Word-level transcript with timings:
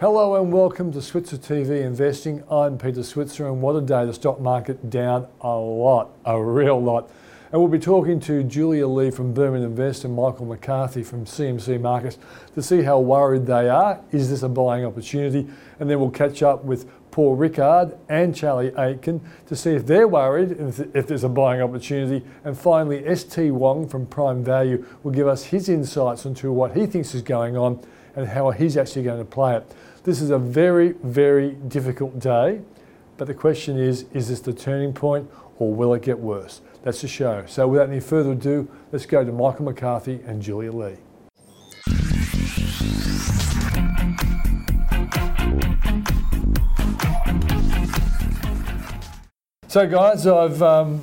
Hello 0.00 0.40
and 0.40 0.52
welcome 0.52 0.92
to 0.92 1.02
Switzer 1.02 1.36
TV 1.36 1.82
Investing. 1.82 2.44
I'm 2.48 2.78
Peter 2.78 3.02
Switzer, 3.02 3.48
and 3.48 3.60
what 3.60 3.74
a 3.74 3.80
day! 3.80 4.06
The 4.06 4.14
stock 4.14 4.40
market 4.40 4.90
down 4.90 5.26
a 5.40 5.56
lot, 5.56 6.10
a 6.24 6.40
real 6.40 6.80
lot. 6.80 7.10
And 7.50 7.60
we'll 7.60 7.68
be 7.68 7.80
talking 7.80 8.20
to 8.20 8.44
Julia 8.44 8.86
Lee 8.86 9.10
from 9.10 9.34
Burman 9.34 9.64
Invest 9.64 10.04
and 10.04 10.14
Michael 10.14 10.46
McCarthy 10.46 11.02
from 11.02 11.24
CMC 11.24 11.80
Markets 11.80 12.16
to 12.54 12.62
see 12.62 12.82
how 12.82 13.00
worried 13.00 13.46
they 13.46 13.68
are. 13.68 13.98
Is 14.12 14.30
this 14.30 14.44
a 14.44 14.48
buying 14.48 14.84
opportunity? 14.84 15.48
And 15.80 15.90
then 15.90 15.98
we'll 15.98 16.10
catch 16.10 16.44
up 16.44 16.62
with 16.62 16.88
Paul 17.10 17.34
Rickard 17.34 17.98
and 18.08 18.36
Charlie 18.36 18.70
Aitken 18.78 19.20
to 19.46 19.56
see 19.56 19.70
if 19.70 19.84
they're 19.84 20.06
worried 20.06 20.52
if, 20.52 20.78
if 20.94 21.08
there's 21.08 21.24
a 21.24 21.28
buying 21.28 21.60
opportunity. 21.60 22.24
And 22.44 22.56
finally, 22.56 23.02
ST 23.16 23.52
Wong 23.52 23.88
from 23.88 24.06
Prime 24.06 24.44
Value 24.44 24.86
will 25.02 25.10
give 25.10 25.26
us 25.26 25.46
his 25.46 25.68
insights 25.68 26.24
into 26.24 26.52
what 26.52 26.76
he 26.76 26.86
thinks 26.86 27.16
is 27.16 27.22
going 27.22 27.56
on 27.56 27.80
and 28.14 28.28
how 28.28 28.50
he's 28.50 28.76
actually 28.76 29.04
going 29.04 29.18
to 29.18 29.24
play 29.24 29.56
it. 29.56 29.74
This 30.04 30.20
is 30.20 30.30
a 30.30 30.38
very, 30.38 30.92
very 31.02 31.52
difficult 31.52 32.18
day, 32.20 32.60
but 33.16 33.26
the 33.26 33.34
question 33.34 33.78
is 33.78 34.04
is 34.14 34.28
this 34.28 34.40
the 34.40 34.52
turning 34.52 34.92
point 34.92 35.28
or 35.58 35.74
will 35.74 35.92
it 35.94 36.02
get 36.02 36.18
worse? 36.18 36.60
That's 36.82 37.00
the 37.00 37.08
show. 37.08 37.44
So, 37.46 37.66
without 37.66 37.88
any 37.88 38.00
further 38.00 38.32
ado, 38.32 38.68
let's 38.92 39.06
go 39.06 39.24
to 39.24 39.32
Michael 39.32 39.64
McCarthy 39.64 40.20
and 40.24 40.40
Julia 40.40 40.72
Lee. 40.72 40.96
So, 49.66 49.86
guys, 49.86 50.26
I've 50.26 50.62
um, 50.62 51.02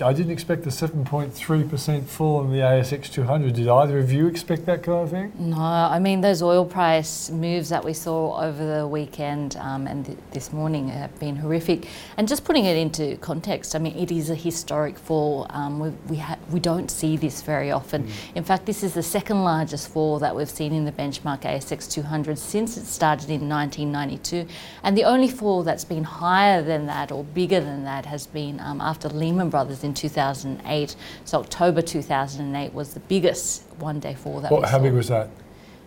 I 0.00 0.14
didn't 0.14 0.32
expect 0.32 0.64
a 0.64 0.70
7.3% 0.70 2.04
fall 2.06 2.42
in 2.42 2.50
the 2.50 2.58
ASX 2.58 3.12
200. 3.12 3.54
Did 3.54 3.68
either 3.68 3.98
of 3.98 4.10
you 4.10 4.26
expect 4.26 4.64
that 4.64 4.82
kind 4.82 5.02
of 5.02 5.10
thing? 5.10 5.32
No, 5.38 5.60
I 5.60 5.98
mean, 5.98 6.22
those 6.22 6.42
oil 6.42 6.64
price 6.64 7.28
moves 7.30 7.68
that 7.68 7.84
we 7.84 7.92
saw 7.92 8.40
over 8.40 8.78
the 8.78 8.86
weekend 8.88 9.56
um, 9.56 9.86
and 9.86 10.06
th- 10.06 10.18
this 10.30 10.50
morning 10.50 10.88
have 10.88 11.16
been 11.20 11.36
horrific. 11.36 11.86
And 12.16 12.26
just 12.26 12.42
putting 12.42 12.64
it 12.64 12.76
into 12.76 13.18
context, 13.18 13.76
I 13.76 13.80
mean, 13.80 13.94
it 13.94 14.10
is 14.10 14.30
a 14.30 14.34
historic 14.34 14.98
fall. 14.98 15.46
Um, 15.50 15.78
we, 15.78 15.90
we, 16.08 16.16
ha- 16.16 16.38
we 16.50 16.58
don't 16.58 16.90
see 16.90 17.18
this 17.18 17.42
very 17.42 17.70
often. 17.70 18.04
Mm. 18.04 18.10
In 18.36 18.44
fact, 18.44 18.64
this 18.64 18.82
is 18.82 18.94
the 18.94 19.02
second 19.02 19.44
largest 19.44 19.88
fall 19.88 20.18
that 20.20 20.34
we've 20.34 20.48
seen 20.48 20.72
in 20.72 20.86
the 20.86 20.92
benchmark 20.92 21.42
ASX 21.42 21.90
200 21.90 22.38
since 22.38 22.78
it 22.78 22.86
started 22.86 23.28
in 23.28 23.46
1992. 23.46 24.48
And 24.82 24.96
the 24.96 25.04
only 25.04 25.28
fall 25.28 25.62
that's 25.62 25.84
been 25.84 26.04
higher 26.04 26.62
than 26.62 26.86
that 26.86 27.12
or 27.12 27.24
bigger 27.24 27.60
than 27.60 27.84
that 27.84 28.06
has 28.06 28.26
been 28.26 28.58
um, 28.60 28.80
after 28.80 29.10
Lehman 29.10 29.50
Brothers 29.50 29.81
in 29.84 29.92
in 29.92 29.94
2008. 29.94 30.96
So 31.24 31.40
October 31.40 31.82
2008 31.82 32.72
was 32.72 32.94
the 32.94 33.00
biggest 33.00 33.64
one-day 33.78 34.14
fall 34.14 34.40
that 34.40 34.50
what, 34.50 34.64
How 34.64 34.78
saw. 34.78 34.82
big 34.82 34.94
was 34.94 35.08
that? 35.08 35.28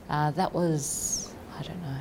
Uh, 0.10 0.32
that 0.32 0.54
was, 0.54 1.34
I 1.60 1.64
don't 1.64 1.82
know. 1.82 1.98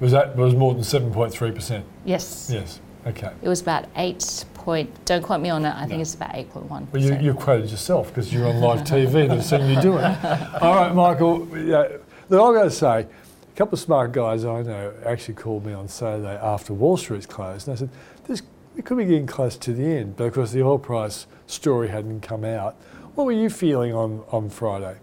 Was 0.00 0.12
that 0.12 0.36
was 0.36 0.54
more 0.54 0.74
than 0.74 0.82
7.3%? 0.82 1.82
Yes. 2.04 2.50
Yes. 2.52 2.80
Okay. 3.06 3.30
It 3.42 3.48
was 3.48 3.60
about 3.60 3.86
8 3.96 4.44
point, 4.54 5.04
don't 5.04 5.22
quote 5.22 5.40
me 5.40 5.50
on 5.50 5.64
it, 5.64 5.74
I 5.74 5.80
think 5.80 5.98
no. 5.98 6.00
it's 6.00 6.14
about 6.14 6.32
8.1%. 6.32 6.92
Well, 6.92 7.02
you, 7.02 7.18
you 7.18 7.34
quoted 7.34 7.70
yourself 7.70 8.08
because 8.08 8.32
you're 8.32 8.48
on 8.48 8.60
live 8.60 8.80
TV, 8.86 9.22
and 9.22 9.32
they've 9.32 9.44
seen 9.44 9.68
you 9.68 9.80
do 9.80 9.98
it. 9.98 10.24
All 10.62 10.74
right, 10.74 10.94
Michael, 10.94 11.46
yeah, 11.58 11.88
look, 12.28 12.40
I've 12.40 12.54
got 12.54 12.64
to 12.64 12.70
say, 12.70 13.00
a 13.00 13.56
couple 13.56 13.74
of 13.74 13.80
smart 13.80 14.12
guys 14.12 14.44
I 14.44 14.62
know 14.62 14.94
actually 15.04 15.34
called 15.34 15.66
me 15.66 15.72
on 15.72 15.88
Saturday 15.88 16.38
after 16.40 16.72
Wall 16.72 16.96
Street's 16.96 17.26
closed, 17.26 17.66
and 17.68 17.76
I 17.76 17.78
said, 17.78 17.90
this 18.24 18.42
we 18.74 18.82
could 18.82 18.96
be 18.96 19.04
getting 19.04 19.26
close 19.26 19.56
to 19.56 19.72
the 19.72 19.84
end 19.84 20.16
because 20.16 20.52
the 20.52 20.62
oil 20.62 20.78
price 20.78 21.26
story 21.46 21.88
hadn't 21.88 22.20
come 22.20 22.44
out. 22.44 22.74
What 23.14 23.24
were 23.24 23.32
you 23.32 23.50
feeling 23.50 23.94
on, 23.94 24.24
on 24.30 24.48
Friday? 24.48 24.96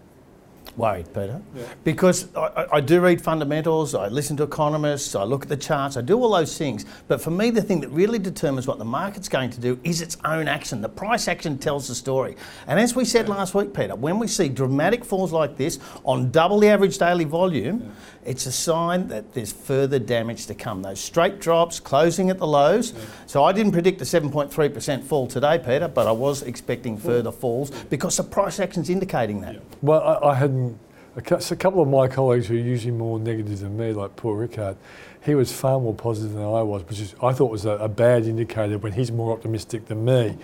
worried, 0.76 1.06
Peter, 1.08 1.40
yeah. 1.54 1.64
because 1.84 2.34
I, 2.34 2.66
I, 2.72 2.80
do 2.80 3.00
read 3.00 3.20
fundamentals, 3.20 3.94
I 3.94 4.08
listen 4.08 4.36
to 4.38 4.42
economists, 4.42 5.14
I 5.14 5.24
look 5.24 5.42
at 5.42 5.48
the 5.48 5.56
charts, 5.56 5.96
I 5.96 6.00
do 6.00 6.18
all 6.18 6.30
those 6.30 6.56
things. 6.56 6.84
But 7.08 7.20
for 7.20 7.30
me, 7.30 7.50
the 7.50 7.62
thing 7.62 7.80
that 7.80 7.88
really 7.88 8.18
determines 8.18 8.66
what 8.66 8.78
the 8.78 8.84
market's 8.84 9.28
going 9.28 9.50
to 9.50 9.60
do 9.60 9.78
is 9.84 10.00
its 10.00 10.16
own 10.24 10.48
action. 10.48 10.80
The 10.80 10.88
price 10.88 11.28
action 11.28 11.58
tells 11.58 11.88
the 11.88 11.94
story. 11.94 12.36
And 12.66 12.80
as 12.80 12.94
we 12.94 13.04
said 13.04 13.28
yeah. 13.28 13.34
last 13.34 13.54
week, 13.54 13.74
Peter, 13.74 13.94
when 13.94 14.18
we 14.18 14.26
see 14.26 14.48
dramatic 14.48 15.04
falls 15.04 15.32
like 15.32 15.56
this 15.56 15.78
on 16.04 16.30
double 16.30 16.60
the 16.60 16.68
average 16.68 16.98
daily 16.98 17.24
volume, 17.24 17.82
yeah. 17.82 17.90
It's 18.24 18.46
a 18.46 18.52
sign 18.52 19.08
that 19.08 19.34
there's 19.34 19.52
further 19.52 19.98
damage 19.98 20.46
to 20.46 20.54
come. 20.54 20.82
Those 20.82 21.00
straight 21.00 21.40
drops, 21.40 21.80
closing 21.80 22.30
at 22.30 22.38
the 22.38 22.46
lows. 22.46 22.92
So 23.26 23.44
I 23.44 23.52
didn't 23.52 23.72
predict 23.72 24.00
a 24.00 24.04
7.3% 24.04 25.02
fall 25.02 25.26
today, 25.26 25.58
Peter, 25.58 25.88
but 25.88 26.06
I 26.06 26.12
was 26.12 26.42
expecting 26.42 26.96
further 26.98 27.32
falls 27.32 27.70
because 27.70 28.16
the 28.16 28.24
price 28.24 28.60
action's 28.60 28.90
indicating 28.90 29.40
that. 29.40 29.56
Well, 29.82 30.02
I, 30.02 30.30
I 30.30 30.34
hadn't 30.34 30.78
a 31.16 31.22
couple 31.22 31.82
of 31.82 31.88
my 31.88 32.06
colleagues 32.06 32.46
who 32.46 32.54
are 32.54 32.58
usually 32.58 32.92
more 32.92 33.18
negative 33.18 33.60
than 33.60 33.76
me, 33.76 33.92
like 33.92 34.14
Paul 34.16 34.34
Rickard, 34.34 34.76
he 35.24 35.34
was 35.34 35.52
far 35.52 35.80
more 35.80 35.94
positive 35.94 36.32
than 36.32 36.42
I 36.42 36.62
was, 36.62 36.82
which 36.88 37.00
is, 37.00 37.14
I 37.22 37.32
thought 37.32 37.50
was 37.50 37.66
a, 37.66 37.72
a 37.72 37.88
bad 37.88 38.26
indicator 38.26 38.78
when 38.78 38.92
he's 38.92 39.10
more 39.10 39.32
optimistic 39.32 39.86
than 39.86 40.04
me. 40.04 40.38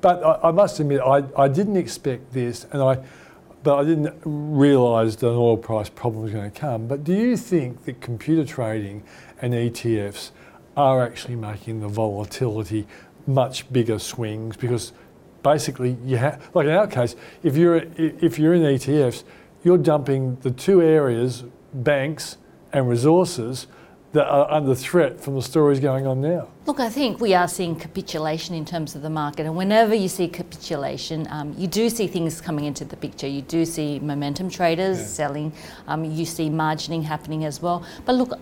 But 0.00 0.22
I, 0.24 0.48
I 0.48 0.50
must 0.52 0.80
admit, 0.80 1.00
I, 1.00 1.24
I 1.36 1.48
didn't 1.48 1.76
expect 1.76 2.32
this, 2.32 2.66
and 2.72 2.82
I, 2.82 2.98
but 3.62 3.78
I 3.78 3.84
didn't 3.84 4.14
realise 4.24 5.16
that 5.16 5.28
an 5.28 5.36
oil 5.36 5.56
price 5.56 5.88
problem 5.88 6.24
was 6.24 6.32
going 6.32 6.50
to 6.50 6.58
come. 6.58 6.86
But 6.86 7.04
do 7.04 7.12
you 7.12 7.36
think 7.36 7.84
that 7.84 8.00
computer 8.00 8.44
trading 8.44 9.02
and 9.40 9.54
ETFs 9.54 10.30
are 10.76 11.04
actually 11.04 11.36
making 11.36 11.80
the 11.80 11.88
volatility 11.88 12.86
much 13.26 13.72
bigger 13.72 13.98
swings? 13.98 14.56
Because 14.56 14.92
basically, 15.42 15.96
you 16.04 16.16
have, 16.16 16.48
like 16.54 16.66
in 16.66 16.72
our 16.72 16.86
case, 16.86 17.14
if 17.42 17.56
you're 17.56 17.82
if 17.96 18.38
you're 18.38 18.54
in 18.54 18.62
ETFs 18.62 19.24
you're 19.62 19.78
dumping 19.78 20.36
the 20.36 20.50
two 20.50 20.82
areas, 20.82 21.44
banks 21.72 22.36
and 22.72 22.88
resources, 22.88 23.66
that 24.12 24.26
are 24.26 24.50
under 24.50 24.74
threat 24.74 25.20
from 25.20 25.34
the 25.34 25.42
stories 25.42 25.80
going 25.80 26.06
on 26.06 26.20
now? 26.20 26.48
Look, 26.66 26.80
I 26.80 26.88
think 26.88 27.20
we 27.20 27.34
are 27.34 27.48
seeing 27.48 27.74
capitulation 27.74 28.54
in 28.54 28.64
terms 28.64 28.94
of 28.94 29.02
the 29.02 29.10
market, 29.10 29.46
and 29.46 29.56
whenever 29.56 29.94
you 29.94 30.08
see 30.08 30.28
capitulation, 30.28 31.26
um, 31.30 31.54
you 31.56 31.66
do 31.66 31.88
see 31.88 32.06
things 32.06 32.40
coming 32.40 32.66
into 32.66 32.84
the 32.84 32.96
picture. 32.96 33.26
You 33.26 33.42
do 33.42 33.64
see 33.64 33.98
momentum 33.98 34.50
traders 34.50 34.98
yeah. 34.98 35.06
selling, 35.06 35.52
um, 35.88 36.04
you 36.04 36.24
see 36.24 36.50
margining 36.50 37.02
happening 37.02 37.44
as 37.44 37.60
well. 37.60 37.84
But 38.04 38.14
look, 38.16 38.38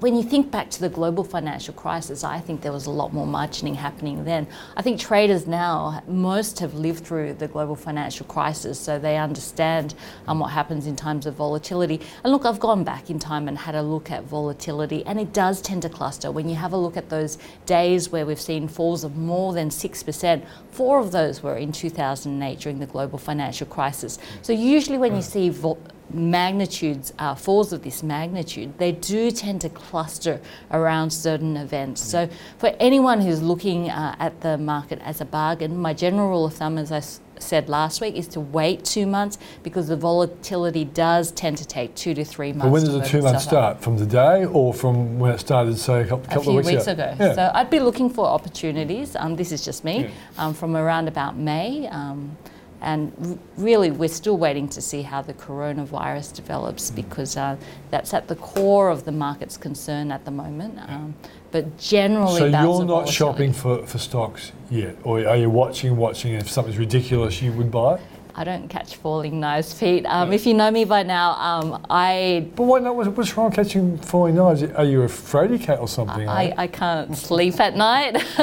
when 0.00 0.14
you 0.14 0.22
think 0.22 0.50
back 0.50 0.68
to 0.70 0.80
the 0.80 0.90
global 0.90 1.24
financial 1.24 1.72
crisis, 1.72 2.22
I 2.22 2.38
think 2.38 2.60
there 2.60 2.72
was 2.72 2.84
a 2.84 2.90
lot 2.90 3.14
more 3.14 3.26
margining 3.26 3.74
happening 3.74 4.24
then. 4.24 4.46
I 4.76 4.82
think 4.82 5.00
traders 5.00 5.46
now, 5.46 6.02
most 6.06 6.58
have 6.58 6.74
lived 6.74 7.06
through 7.06 7.34
the 7.34 7.48
global 7.48 7.74
financial 7.74 8.26
crisis, 8.26 8.78
so 8.78 8.98
they 8.98 9.16
understand 9.16 9.94
um, 10.28 10.38
what 10.40 10.50
happens 10.50 10.86
in 10.86 10.96
times 10.96 11.24
of 11.24 11.34
volatility. 11.34 12.02
And 12.24 12.32
look, 12.32 12.44
I've 12.44 12.60
gone 12.60 12.84
back 12.84 13.08
in 13.08 13.18
time 13.18 13.48
and 13.48 13.56
had 13.56 13.74
a 13.74 13.82
look 13.82 14.10
at 14.10 14.24
volatility, 14.24 15.04
and 15.06 15.18
it 15.18 15.32
does 15.32 15.62
tend 15.62 15.80
to 15.82 15.88
cluster. 15.88 16.30
When 16.30 16.50
you 16.50 16.56
have 16.56 16.74
a 16.74 16.76
look 16.76 16.98
at 16.98 17.08
those 17.08 17.38
days 17.64 18.10
where 18.10 18.26
we've 18.26 18.40
seen 18.40 18.68
falls 18.68 19.02
of 19.02 19.16
more 19.16 19.54
than 19.54 19.70
6%, 19.70 20.46
four 20.72 20.98
of 20.98 21.10
those 21.10 21.42
were 21.42 21.56
in 21.56 21.72
2008 21.72 22.58
during 22.58 22.80
the 22.80 22.86
global 22.86 23.18
financial 23.18 23.66
crisis. 23.66 24.18
So 24.42 24.52
usually 24.52 24.98
when 24.98 25.16
you 25.16 25.22
see 25.22 25.48
vol- 25.48 25.78
magnitudes, 26.10 27.12
uh, 27.18 27.34
falls 27.34 27.72
of 27.72 27.82
this 27.82 28.02
magnitude, 28.02 28.78
they 28.78 28.92
do 28.92 29.30
tend 29.30 29.60
to 29.62 29.68
cluster 29.68 30.40
around 30.70 31.10
certain 31.10 31.56
events. 31.56 32.00
So, 32.02 32.28
for 32.58 32.74
anyone 32.80 33.20
who's 33.20 33.42
looking 33.42 33.90
uh, 33.90 34.16
at 34.18 34.40
the 34.40 34.58
market 34.58 35.00
as 35.04 35.20
a 35.20 35.24
bargain, 35.24 35.76
my 35.76 35.94
general 35.94 36.28
rule 36.28 36.46
of 36.46 36.54
thumb, 36.54 36.78
as 36.78 36.92
I 36.92 36.98
s- 36.98 37.20
said 37.38 37.68
last 37.68 38.00
week, 38.00 38.14
is 38.14 38.28
to 38.28 38.40
wait 38.40 38.84
two 38.84 39.06
months 39.06 39.38
because 39.62 39.88
the 39.88 39.96
volatility 39.96 40.84
does 40.84 41.30
tend 41.32 41.58
to 41.58 41.66
take 41.66 41.94
two 41.94 42.14
to 42.14 42.24
three 42.24 42.52
months. 42.52 42.64
But 42.64 42.70
when 42.70 42.84
does 42.84 42.94
the 42.94 43.06
two 43.06 43.22
months 43.22 43.44
start? 43.44 43.82
From 43.82 43.98
the 43.98 44.06
day 44.06 44.46
or 44.46 44.72
from 44.72 45.18
when 45.18 45.32
it 45.32 45.40
started, 45.40 45.76
say, 45.76 46.02
a 46.02 46.06
couple, 46.06 46.24
couple 46.32 46.56
a 46.56 46.58
of 46.58 46.64
weeks, 46.66 46.76
weeks 46.76 46.86
ago? 46.86 47.04
ago. 47.04 47.16
Yeah. 47.24 47.34
So, 47.34 47.50
I'd 47.54 47.70
be 47.70 47.80
looking 47.80 48.08
for 48.10 48.26
opportunities. 48.26 49.16
Um, 49.16 49.36
this 49.36 49.52
is 49.52 49.64
just 49.64 49.84
me 49.84 50.04
yeah. 50.04 50.10
um, 50.38 50.54
from 50.54 50.76
around 50.76 51.08
about 51.08 51.36
May. 51.36 51.88
Um, 51.88 52.36
and 52.80 53.38
really, 53.56 53.90
we're 53.90 54.08
still 54.08 54.36
waiting 54.36 54.68
to 54.70 54.80
see 54.80 55.02
how 55.02 55.22
the 55.22 55.34
coronavirus 55.34 56.34
develops 56.34 56.90
mm. 56.90 56.96
because 56.96 57.36
uh, 57.36 57.56
that's 57.90 58.14
at 58.14 58.28
the 58.28 58.36
core 58.36 58.90
of 58.90 59.04
the 59.04 59.12
market's 59.12 59.56
concern 59.56 60.12
at 60.12 60.24
the 60.24 60.30
moment. 60.30 60.78
Um, 60.78 61.14
but 61.50 61.78
generally, 61.78 62.38
so 62.38 62.46
you're 62.46 62.84
not 62.84 63.08
shopping 63.08 63.52
for, 63.52 63.86
for 63.86 63.98
stocks 63.98 64.52
yet, 64.70 64.96
or 65.04 65.26
are 65.26 65.36
you 65.36 65.48
watching, 65.48 65.96
watching? 65.96 66.34
If 66.34 66.50
something's 66.50 66.78
ridiculous, 66.78 67.40
you 67.40 67.52
would 67.52 67.70
buy 67.70 67.94
it. 67.94 68.00
I 68.38 68.44
don't 68.44 68.68
catch 68.68 68.96
falling 68.96 69.40
knives, 69.40 69.72
Pete. 69.72 70.04
Um, 70.04 70.30
if 70.30 70.44
you 70.44 70.52
know 70.52 70.70
me 70.70 70.84
by 70.84 71.02
now, 71.02 71.32
um, 71.36 71.86
I. 71.88 72.46
But 72.54 72.64
what, 72.64 73.16
what's 73.16 73.34
wrong 73.34 73.46
with 73.46 73.54
catching 73.54 73.96
falling 73.96 74.34
knives? 74.34 74.62
Are 74.62 74.84
you 74.84 75.02
a 75.02 75.06
fraidy 75.06 75.58
cat 75.58 75.80
or 75.80 75.88
something? 75.88 76.28
I, 76.28 76.52
I 76.54 76.66
can't 76.66 77.16
sleep 77.16 77.58
at 77.60 77.76
night. 77.76 78.16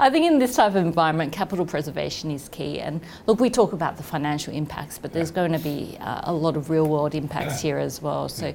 I 0.00 0.10
think 0.10 0.26
in 0.26 0.40
this 0.40 0.56
type 0.56 0.70
of 0.70 0.76
environment, 0.76 1.32
capital 1.32 1.64
preservation 1.64 2.32
is 2.32 2.48
key. 2.48 2.80
And 2.80 3.00
look, 3.26 3.38
we 3.38 3.48
talk 3.48 3.72
about 3.72 3.96
the 3.96 4.02
financial 4.02 4.52
impacts, 4.52 4.98
but 4.98 5.12
there's 5.12 5.30
going 5.30 5.52
to 5.52 5.60
be 5.60 5.96
uh, 6.00 6.22
a 6.24 6.32
lot 6.32 6.56
of 6.56 6.68
real 6.68 6.88
world 6.88 7.14
impacts 7.14 7.60
here 7.60 7.78
as 7.78 8.02
well. 8.02 8.28
So 8.28 8.52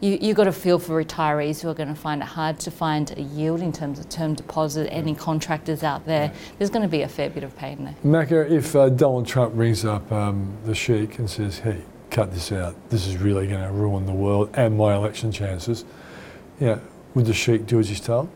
you, 0.00 0.18
you've 0.20 0.36
got 0.36 0.44
to 0.44 0.52
feel 0.52 0.78
for 0.78 1.02
retirees 1.02 1.60
who 1.60 1.68
are 1.68 1.74
going 1.74 1.88
to 1.88 1.94
find 1.94 2.22
it 2.22 2.26
hard 2.26 2.58
to 2.60 2.70
find 2.70 3.10
a 3.16 3.22
yield 3.22 3.60
in 3.60 3.72
terms 3.72 3.98
of 3.98 4.08
term 4.08 4.34
deposit, 4.34 4.92
any 4.92 5.14
contractors 5.14 5.82
out 5.82 6.04
there. 6.06 6.32
There's 6.58 6.70
going 6.70 6.82
to 6.82 6.88
be 6.88 7.02
a 7.02 7.08
fair 7.08 7.30
bit 7.30 7.44
of 7.44 7.56
pain 7.56 7.84
there. 7.84 7.94
Macca, 8.04 8.50
if 8.50 8.76
uh, 8.76 8.88
Donald 8.90 9.26
Trump 9.26 9.52
rings 9.56 9.84
up 9.84 10.10
um, 10.12 10.56
the 10.64 10.74
Sheikh 10.74 11.18
and 11.18 11.28
says, 11.28 11.60
hey, 11.60 11.82
cut 12.10 12.32
this 12.32 12.52
out. 12.52 12.74
This 12.90 13.06
is 13.06 13.18
really 13.18 13.46
going 13.46 13.62
to 13.62 13.72
ruin 13.72 14.06
the 14.06 14.12
world 14.12 14.50
and 14.54 14.76
my 14.76 14.94
election 14.94 15.32
chances. 15.32 15.84
Yeah, 16.60 16.78
would 17.14 17.26
the 17.26 17.34
sheik 17.34 17.66
do 17.66 17.78
as 17.78 17.88
he's 17.88 18.00
told? 18.00 18.28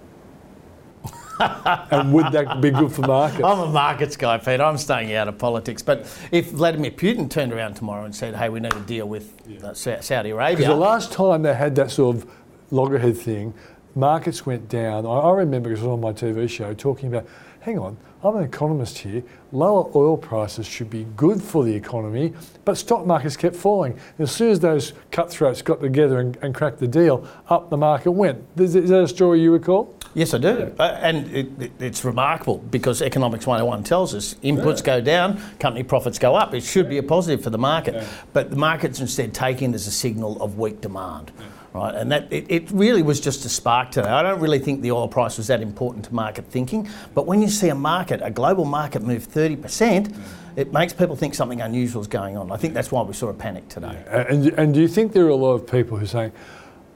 and 1.90 2.12
would 2.12 2.32
that 2.32 2.60
be 2.60 2.70
good 2.70 2.92
for 2.92 3.02
markets? 3.02 3.42
I'm 3.44 3.58
a 3.60 3.66
markets 3.66 4.16
guy, 4.16 4.38
Peter. 4.38 4.62
I'm 4.62 4.78
staying 4.78 5.14
out 5.14 5.28
of 5.28 5.38
politics. 5.38 5.82
But 5.82 6.00
if 6.30 6.50
Vladimir 6.50 6.90
Putin 6.90 7.30
turned 7.30 7.52
around 7.52 7.74
tomorrow 7.74 8.04
and 8.04 8.14
said, 8.14 8.34
"Hey, 8.36 8.48
we 8.48 8.60
need 8.60 8.72
to 8.72 8.80
deal 8.80 9.08
with 9.08 9.32
uh, 9.64 9.74
Sa- 9.74 10.00
Saudi 10.00 10.30
Arabia. 10.30 10.56
Because 10.56 10.68
the 10.68 10.76
last 10.76 11.12
time 11.12 11.42
they 11.42 11.54
had 11.54 11.74
that 11.76 11.90
sort 11.90 12.16
of 12.16 12.30
loggerhead 12.70 13.16
thing, 13.16 13.54
markets 13.94 14.44
went 14.46 14.68
down. 14.68 15.06
I, 15.06 15.10
I 15.10 15.32
remember 15.32 15.70
because 15.70 15.82
I 15.82 15.86
was 15.86 15.94
on 15.94 16.00
my 16.00 16.12
TV 16.12 16.48
show 16.48 16.74
talking 16.74 17.08
about, 17.08 17.26
hang 17.60 17.78
on, 17.78 17.96
I'm 18.22 18.36
an 18.36 18.44
economist 18.44 18.98
here. 18.98 19.22
Lower 19.50 19.90
oil 19.94 20.16
prices 20.16 20.66
should 20.66 20.90
be 20.90 21.06
good 21.16 21.42
for 21.42 21.64
the 21.64 21.74
economy, 21.74 22.34
but 22.66 22.76
stock 22.76 23.06
markets 23.06 23.36
kept 23.36 23.56
falling. 23.56 23.92
And 23.92 24.20
as 24.20 24.30
soon 24.30 24.50
as 24.50 24.60
those 24.60 24.92
cutthroats 25.10 25.62
got 25.62 25.80
together 25.80 26.20
and, 26.20 26.36
and 26.42 26.54
cracked 26.54 26.80
the 26.80 26.88
deal, 26.88 27.26
up 27.48 27.70
the 27.70 27.78
market 27.78 28.10
went. 28.10 28.44
Is, 28.56 28.74
is 28.74 28.90
that 28.90 29.04
a 29.04 29.08
story 29.08 29.40
you 29.40 29.52
recall? 29.52 29.94
Yes, 30.12 30.34
I 30.34 30.38
do. 30.38 30.74
Uh, 30.78 30.98
and 31.00 31.34
it, 31.34 31.62
it, 31.62 31.72
it's 31.78 32.04
remarkable 32.04 32.58
because 32.58 33.00
Economics 33.00 33.46
101 33.46 33.84
tells 33.84 34.14
us 34.14 34.34
inputs 34.42 34.84
go 34.84 35.00
down, 35.00 35.40
company 35.58 35.84
profits 35.84 36.18
go 36.18 36.34
up. 36.34 36.52
It 36.52 36.62
should 36.62 36.88
be 36.88 36.98
a 36.98 37.02
positive 37.02 37.42
for 37.42 37.50
the 37.50 37.58
market. 37.58 38.04
But 38.32 38.50
the 38.50 38.56
market's 38.56 39.00
instead 39.00 39.32
taken 39.32 39.70
it 39.70 39.76
as 39.76 39.86
a 39.86 39.92
signal 39.92 40.42
of 40.42 40.58
weak 40.58 40.80
demand. 40.80 41.32
Right, 41.72 41.94
and 41.94 42.10
that 42.10 42.32
it, 42.32 42.46
it 42.48 42.70
really 42.72 43.02
was 43.02 43.20
just 43.20 43.44
a 43.44 43.48
spark 43.48 43.92
today. 43.92 44.08
I 44.08 44.22
don't 44.22 44.40
really 44.40 44.58
think 44.58 44.82
the 44.82 44.90
oil 44.90 45.06
price 45.06 45.38
was 45.38 45.46
that 45.46 45.62
important 45.62 46.04
to 46.06 46.14
market 46.14 46.46
thinking, 46.46 46.88
but 47.14 47.26
when 47.26 47.40
you 47.40 47.48
see 47.48 47.68
a 47.68 47.76
market, 47.76 48.20
a 48.24 48.30
global 48.30 48.64
market 48.64 49.02
move 49.02 49.28
30%, 49.28 50.12
it 50.56 50.72
makes 50.72 50.92
people 50.92 51.14
think 51.14 51.32
something 51.34 51.60
unusual 51.60 52.02
is 52.02 52.08
going 52.08 52.36
on. 52.36 52.50
I 52.50 52.56
think 52.56 52.74
that's 52.74 52.90
why 52.90 53.02
we 53.02 53.12
saw 53.12 53.28
a 53.28 53.34
panic 53.34 53.68
today. 53.68 54.02
And, 54.08 54.48
and 54.48 54.74
do 54.74 54.80
you 54.80 54.88
think 54.88 55.12
there 55.12 55.26
are 55.26 55.28
a 55.28 55.36
lot 55.36 55.52
of 55.52 55.70
people 55.70 55.96
who 55.96 56.06
saying, 56.06 56.32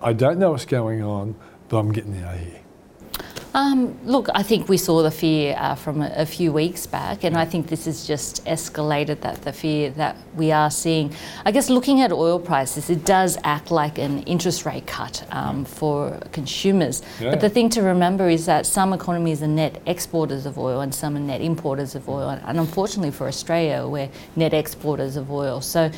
I 0.03 0.13
don't 0.13 0.39
know 0.39 0.51
what's 0.51 0.65
going 0.65 1.03
on, 1.05 1.37
but 1.69 1.79
I'm 1.79 1.93
getting 1.93 2.21
out 2.25 2.35
of 2.35 2.41
here? 2.41 2.64
Um, 3.55 3.97
look, 4.05 4.29
I 4.35 4.43
think 4.43 4.69
we 4.69 4.77
saw 4.77 5.03
the 5.03 5.13
fear 5.13 5.55
uh, 5.57 5.77
from 5.77 6.03
a, 6.03 6.13
a, 6.17 6.27
few 6.27 6.53
weeks 6.53 6.89
back, 6.89 7.23
and 7.23 7.37
I 7.37 7.45
think 7.45 7.69
this 7.69 7.85
has 7.85 8.05
just 8.05 8.45
escalated 8.47 9.21
that 9.21 9.43
the 9.43 9.53
fear 9.53 9.91
that 9.91 10.17
we 10.35 10.51
are 10.51 10.73
seeing. 10.73 11.15
I 11.45 11.53
guess 11.53 11.71
looking 11.71 12.01
at 12.01 12.11
oil 12.11 12.41
prices, 12.41 12.91
it 12.91 13.05
does 13.05 13.39
act 13.45 13.71
like 13.71 13.97
an 13.97 14.25
interest 14.25 14.67
rate 14.67 14.89
cut 14.89 15.25
um, 15.31 15.65
for 15.65 16.19
consumers. 16.33 17.01
Yeah. 17.21 17.31
But 17.31 17.43
the 17.43 17.49
thing 17.49 17.71
to 17.71 17.83
remember 17.83 18.29
is 18.29 18.45
that 18.47 18.67
some 18.67 18.93
economies 18.93 19.41
are 19.41 19.47
net 19.47 19.81
exporters 19.87 20.47
of 20.47 20.59
oil 20.59 20.81
and 20.81 20.93
some 20.93 21.17
are 21.17 21.21
net 21.21 21.41
importers 21.41 21.95
of 21.95 22.09
oil, 22.09 22.31
and 22.31 22.59
unfortunately 22.59 23.13
for 23.13 23.29
Australia, 23.29 23.87
we're 23.87 24.11
net 24.35 24.53
exporters 24.53 25.15
of 25.17 25.31
oil. 25.31 25.61
So. 25.61 25.93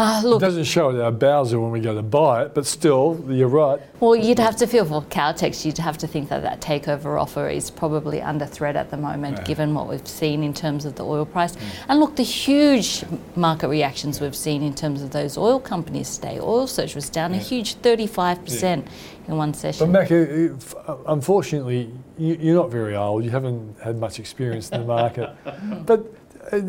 Uh, 0.00 0.22
It 0.24 0.40
doesn't 0.40 0.64
show 0.64 0.88
at 0.88 0.98
our 0.98 1.12
Bowser 1.12 1.60
when 1.60 1.72
we 1.72 1.80
go 1.80 1.94
to 1.94 2.00
buy 2.00 2.44
it, 2.44 2.54
but 2.54 2.64
still, 2.64 3.22
you're 3.28 3.48
right. 3.48 3.78
Well, 4.00 4.16
you'd 4.16 4.38
have 4.38 4.56
to 4.56 4.66
feel 4.66 4.86
for 4.86 5.02
Caltex, 5.02 5.66
you'd 5.66 5.76
have 5.76 5.98
to 5.98 6.06
think 6.06 6.30
that 6.30 6.40
that 6.42 6.62
takeover 6.62 7.20
offer 7.20 7.50
is 7.50 7.70
probably 7.70 8.22
under 8.22 8.46
threat 8.46 8.76
at 8.76 8.90
the 8.90 8.96
moment, 8.96 9.44
given 9.44 9.74
what 9.74 9.88
we've 9.88 10.08
seen 10.08 10.42
in 10.42 10.54
terms 10.54 10.86
of 10.86 10.94
the 10.94 11.04
oil 11.04 11.26
price. 11.26 11.54
And 11.86 12.00
look, 12.00 12.16
the 12.16 12.22
huge 12.22 13.04
market 13.36 13.68
reactions 13.68 14.22
we've 14.22 14.34
seen 14.34 14.62
in 14.62 14.74
terms 14.74 15.02
of 15.02 15.10
those 15.10 15.36
oil 15.36 15.60
companies 15.60 16.16
today. 16.16 16.40
Oil 16.40 16.66
Search 16.66 16.94
was 16.94 17.10
down 17.10 17.34
a 17.34 17.38
huge 17.38 17.74
35% 17.82 18.86
in 19.28 19.36
one 19.36 19.50
But 19.50 19.58
session. 19.58 19.92
Mac, 19.92 20.10
uh, 20.10 20.96
unfortunately, 21.08 21.92
you, 22.16 22.38
you're 22.40 22.56
not 22.56 22.70
very 22.70 22.96
old. 22.96 23.22
You 23.22 23.30
haven't 23.30 23.78
had 23.80 23.98
much 23.98 24.18
experience 24.18 24.70
in 24.70 24.80
the 24.80 24.86
market. 24.86 25.30
but 25.84 26.06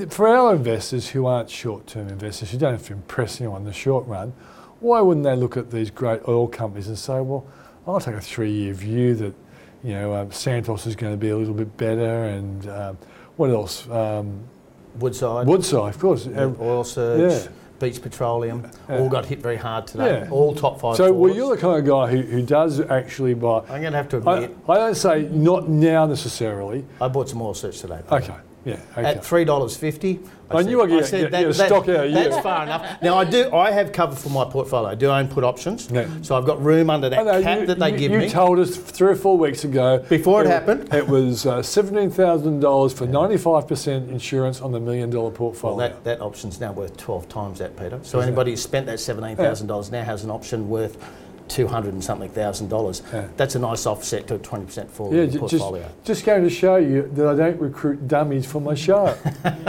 for 0.09 0.27
our 0.27 0.55
investors 0.55 1.09
who 1.09 1.25
aren't 1.25 1.49
short-term 1.49 2.07
investors, 2.07 2.51
who 2.51 2.57
don't 2.57 2.73
have 2.73 2.85
to 2.87 2.93
impress 2.93 3.39
anyone 3.41 3.61
in 3.61 3.65
the 3.67 3.73
short 3.73 4.05
run, 4.07 4.33
why 4.79 4.99
wouldn't 5.01 5.23
they 5.23 5.35
look 5.35 5.57
at 5.57 5.71
these 5.71 5.91
great 5.91 6.21
oil 6.27 6.47
companies 6.47 6.87
and 6.87 6.97
say, 6.97 7.19
well, 7.19 7.45
I'll 7.85 7.99
take 7.99 8.15
a 8.15 8.21
three-year 8.21 8.73
view 8.73 9.15
that, 9.15 9.33
you 9.83 9.93
know, 9.93 10.13
um, 10.15 10.31
Santos 10.31 10.85
is 10.85 10.95
going 10.95 11.13
to 11.13 11.17
be 11.17 11.29
a 11.29 11.37
little 11.37 11.53
bit 11.53 11.75
better, 11.77 12.25
and 12.25 12.67
um, 12.69 12.97
what 13.37 13.49
else? 13.49 13.89
Um, 13.89 14.43
Woodside, 14.99 15.47
Woodside, 15.47 15.95
of 15.95 15.99
course. 16.01 16.27
Oil 16.27 16.83
Search, 16.83 17.45
yeah. 17.45 17.51
Beach 17.79 18.01
Petroleum, 18.01 18.69
Yeah. 18.89 18.99
all 18.99 19.09
got 19.09 19.25
hit 19.25 19.39
very 19.39 19.55
hard 19.55 19.87
today. 19.87 20.21
Yeah. 20.25 20.29
All 20.29 20.53
top 20.53 20.79
five. 20.79 20.97
so, 20.97 21.11
well, 21.11 21.33
you're 21.33 21.55
the 21.55 21.61
kind 21.61 21.79
of 21.79 21.85
guy 21.85 22.11
who, 22.11 22.21
who 22.21 22.41
does 22.43 22.79
actually 22.81 23.33
buy. 23.33 23.59
I'm 23.69 23.81
going 23.81 23.93
to 23.93 23.97
have 23.97 24.09
to 24.09 24.17
admit, 24.17 24.55
I 24.69 24.75
don't 24.75 24.95
say 24.95 25.23
not 25.31 25.67
now 25.69 26.05
necessarily. 26.05 26.85
I, 26.99 27.07
bought 27.07 27.29
some 27.29 27.41
Oil 27.41 27.53
Search 27.55 27.79
today. 27.79 28.01
Okay, 28.11 28.35
yeah, 28.65 28.77
okay. 28.97 29.03
At 29.05 29.23
three 29.25 29.45
dollars 29.45 29.75
fifty. 29.77 30.19
I 30.53 30.63
knew 30.63 30.81
I'd 30.83 30.89
get- 30.89 31.09
get- 31.11 31.31
get 31.31 31.47
a 31.47 31.53
stock 31.53 31.87
out 31.87 32.07
of. 32.07 32.13
That's 32.13 32.37
far 32.39 32.63
enough. 32.63 33.01
Now 33.01 33.17
I 33.17 33.23
do. 33.23 33.49
I 33.55 33.71
have 33.71 33.93
cover 33.93 34.17
for 34.17 34.27
my 34.27 34.43
portfolio. 34.43 34.89
I 34.89 34.95
do 34.95 35.07
own 35.09 35.29
put 35.29 35.45
options, 35.45 35.87
Yeah. 35.89 36.07
so 36.21 36.35
I've 36.35 36.45
got 36.45 36.61
room 36.61 36.89
under 36.89 37.07
that 37.07 37.25
know, 37.25 37.41
cap 37.41 37.59
you, 37.61 37.65
that 37.67 37.79
they 37.79 37.91
you- 37.93 37.97
give 37.97 38.11
you 38.11 38.17
me. 38.17 38.29
told 38.29 38.59
us 38.59 38.75
three 38.75 39.11
or 39.11 39.15
four 39.15 39.37
weeks 39.37 39.63
ago. 39.63 40.03
Before 40.09 40.41
it 40.41 40.47
wa- 40.47 40.51
happened. 40.51 40.93
It 40.93 41.07
was 41.07 41.45
uh, 41.45 41.61
$17,000 41.61 42.93
for 42.93 43.07
95% 43.07 44.09
insurance 44.09 44.59
on 44.61 44.73
the 44.73 44.79
million 44.79 45.09
dollar 45.09 45.31
portfolio. 45.31 45.77
well, 45.77 45.87
that, 45.89 46.03
that 46.03 46.21
option's 46.21 46.59
now 46.59 46.73
worth 46.73 46.97
12 46.97 47.29
times 47.29 47.59
that, 47.59 47.77
Peter. 47.77 47.99
So 48.03 48.19
anybody 48.19 48.51
who 48.51 48.57
spent 48.57 48.85
that 48.87 48.97
$17,000 48.99 49.91
now 49.91 50.03
has 50.03 50.23
an 50.25 50.31
option 50.31 50.67
worth 50.69 50.97
200 51.51 51.93
and 51.93 52.03
something 52.03 52.29
thousand 52.29 52.69
dollars. 52.69 53.01
Yeah. 53.13 53.27
That's 53.37 53.55
a 53.55 53.59
nice 53.59 53.85
offset 53.85 54.27
to 54.27 54.35
a 54.35 54.39
20% 54.39 54.89
fall 54.89 55.13
yeah, 55.13 55.23
in 55.23 55.27
the 55.27 55.33
ju- 55.33 55.39
just, 55.39 55.51
portfolio. 55.51 55.89
just 56.03 56.25
going 56.25 56.43
to 56.43 56.49
show 56.49 56.77
you 56.77 57.09
that 57.13 57.27
I 57.27 57.35
don't 57.35 57.59
recruit 57.59 58.07
dummies 58.07 58.45
for 58.45 58.61
my 58.61 58.73
show. 58.73 59.07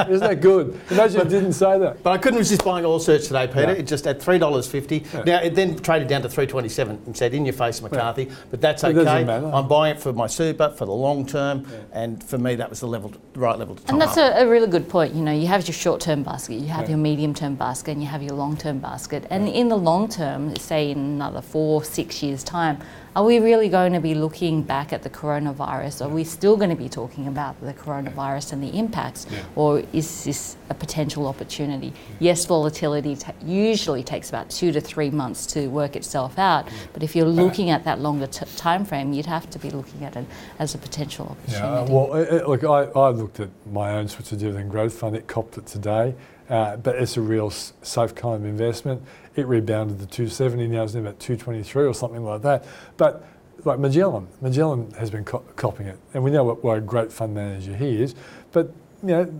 Isn't 0.09 0.21
that 0.21 0.41
good? 0.41 0.81
Imagine 0.91 1.21
I 1.21 1.25
didn't 1.25 1.53
say 1.55 1.79
that. 1.79 2.03
But 2.03 2.11
I 2.11 2.19
couldn't 2.19 2.39
resist 2.39 2.65
buying 2.65 2.85
Oil 2.85 3.01
Search 3.01 3.27
today, 3.27 3.47
Peter. 3.47 3.63
Yeah. 3.73 3.73
It 3.73 3.87
just 3.87 4.07
at 4.07 4.23
three 4.23 4.39
dollars 4.39 4.69
fifty. 4.69 5.05
Now 5.27 5.41
it 5.41 5.55
then 5.55 5.77
traded 5.79 6.09
down 6.09 6.23
to 6.23 6.29
three 6.29 6.47
twenty 6.47 6.69
seven 6.69 7.01
and 7.07 7.17
said, 7.17 7.35
"In 7.35 7.45
your 7.45 7.53
face, 7.55 7.81
McCarthy." 7.83 8.31
But 8.51 8.61
that's 8.61 8.85
It 8.85 8.89
okay. 8.89 9.05
doesn't 9.05 9.27
matter. 9.27 9.47
I'm 9.53 9.69
buying 9.69 9.97
it 9.97 10.01
for 10.01 10.13
my 10.13 10.27
super 10.27 10.71
for 10.71 10.87
the 10.87 10.93
long 10.93 11.27
term, 11.27 11.67
and 11.93 12.23
for 12.23 12.39
me 12.39 12.55
that 12.57 12.71
was 12.71 12.81
the 12.81 12.87
level, 12.87 13.13
the 13.33 13.41
right 13.41 13.59
level 13.59 13.75
to 13.77 13.89
And 13.91 14.01
that's 14.01 14.17
up. 14.17 14.35
a, 14.37 14.43
a 14.45 14.49
really 14.49 14.67
good 14.69 14.89
point. 14.89 15.15
You 15.15 15.23
know, 15.23 15.33
you 15.33 15.47
have 15.47 15.67
your 15.67 15.75
short-term 15.75 16.23
basket, 16.23 16.55
you 16.55 16.69
have 16.69 16.89
your 16.89 16.99
medium-term 16.99 17.55
basket, 17.57 17.93
and 17.93 18.03
you 18.03 18.09
have 18.09 18.23
your 18.23 18.35
long-term 18.35 18.79
basket. 18.79 19.27
And 19.31 19.49
in 19.49 19.69
the 19.69 19.77
long 19.77 20.09
term, 20.09 20.55
say 20.57 20.91
in 20.91 20.99
another 20.99 21.41
four, 21.43 21.72
six 21.81 22.23
years' 22.23 22.45
time, 22.45 22.79
are 23.15 23.25
we 23.25 23.39
really 23.41 23.69
going 23.69 23.93
to 23.93 24.01
be 24.01 24.15
looking 24.15 24.63
back 24.63 24.91
at 24.91 25.03
the 25.03 25.11
coronavirus? 25.11 26.07
Are 26.07 26.09
we 26.09 26.25
still 26.25 26.57
going 26.57 26.71
to 26.71 26.77
be 26.77 26.89
talking 26.89 27.29
about 27.29 27.61
the 27.61 27.75
coronavirus 27.75 28.55
and 28.55 28.63
the 28.63 28.79
impacts, 28.79 29.27
or 29.55 29.83
is 29.93 30.25
this 30.25 30.57
a 30.71 30.75
potential 30.75 31.27
opportunity? 31.27 31.93
Yes, 32.21 32.47
volatility 32.47 33.17
ta- 33.17 33.35
usually 33.45 34.03
takes 34.03 34.31
about 34.31 34.49
two 34.49 34.73
to 34.73 34.81
three 34.81 35.11
months 35.11 35.45
to 35.49 35.69
work 35.69 35.95
itself 35.95 36.39
out. 36.39 36.67
But 36.95 37.03
if 37.03 37.15
you're 37.15 37.27
looking 37.27 37.69
at 37.69 37.85
that 37.85 38.01
longer 38.01 38.27
t- 38.27 38.47
time 38.57 38.87
frame, 38.87 39.13
you'd 39.13 39.27
have 39.27 39.49
to 39.51 39.59
be 39.59 39.71
looking 39.71 40.05
at 40.05 40.17
it 40.17 40.25
as 40.59 40.75
a 40.75 40.79
potential 40.79 41.37
opportunity. 41.37 41.93
Yeah, 41.93 41.95
well, 41.95 42.13
uh, 42.15 42.45
uh, 42.45 42.49
look, 42.49 42.65
I, 42.65 42.99
I 42.99 43.11
looked 43.11 43.41
at 43.41 43.51
my 43.71 43.93
own 43.93 44.09
Switzer 44.09 44.37
Dividend 44.37 44.71
Growth 44.71 44.95
Fund. 44.95 45.17
It 45.17 45.27
copped 45.27 45.59
it 45.59 45.67
today, 45.67 46.15
uh, 46.49 46.79
but 46.79 46.97
it's 46.97 47.19
a 47.19 47.21
real 47.21 47.51
safe 47.51 48.15
kind 48.15 48.37
of 48.37 48.45
investment. 48.47 49.03
It 49.35 49.47
rebounded 49.47 49.99
to 50.01 50.07
270, 50.07 50.69
now 50.69 50.83
it's 50.85 50.95
in 50.95 51.01
about 51.01 51.19
223 51.21 51.87
or 51.87 51.95
something 51.95 52.23
like 52.23 52.43
that. 52.43 52.65
But 52.97 53.25
like 53.65 53.79
Magellan, 53.79 54.29
Magellan 54.41 54.91
has 54.93 55.11
been 55.11 55.25
co- 55.25 55.45
copping 55.57 55.87
it, 55.87 55.99
and 56.15 56.23
we 56.23 56.31
know 56.31 56.45
what, 56.45 56.63
what 56.63 56.79
a 56.79 56.81
great 56.81 57.13
fund 57.13 57.35
manager 57.35 57.75
he 57.75 58.03
is. 58.03 58.15
But 58.51 58.73
you 59.03 59.09
know, 59.09 59.35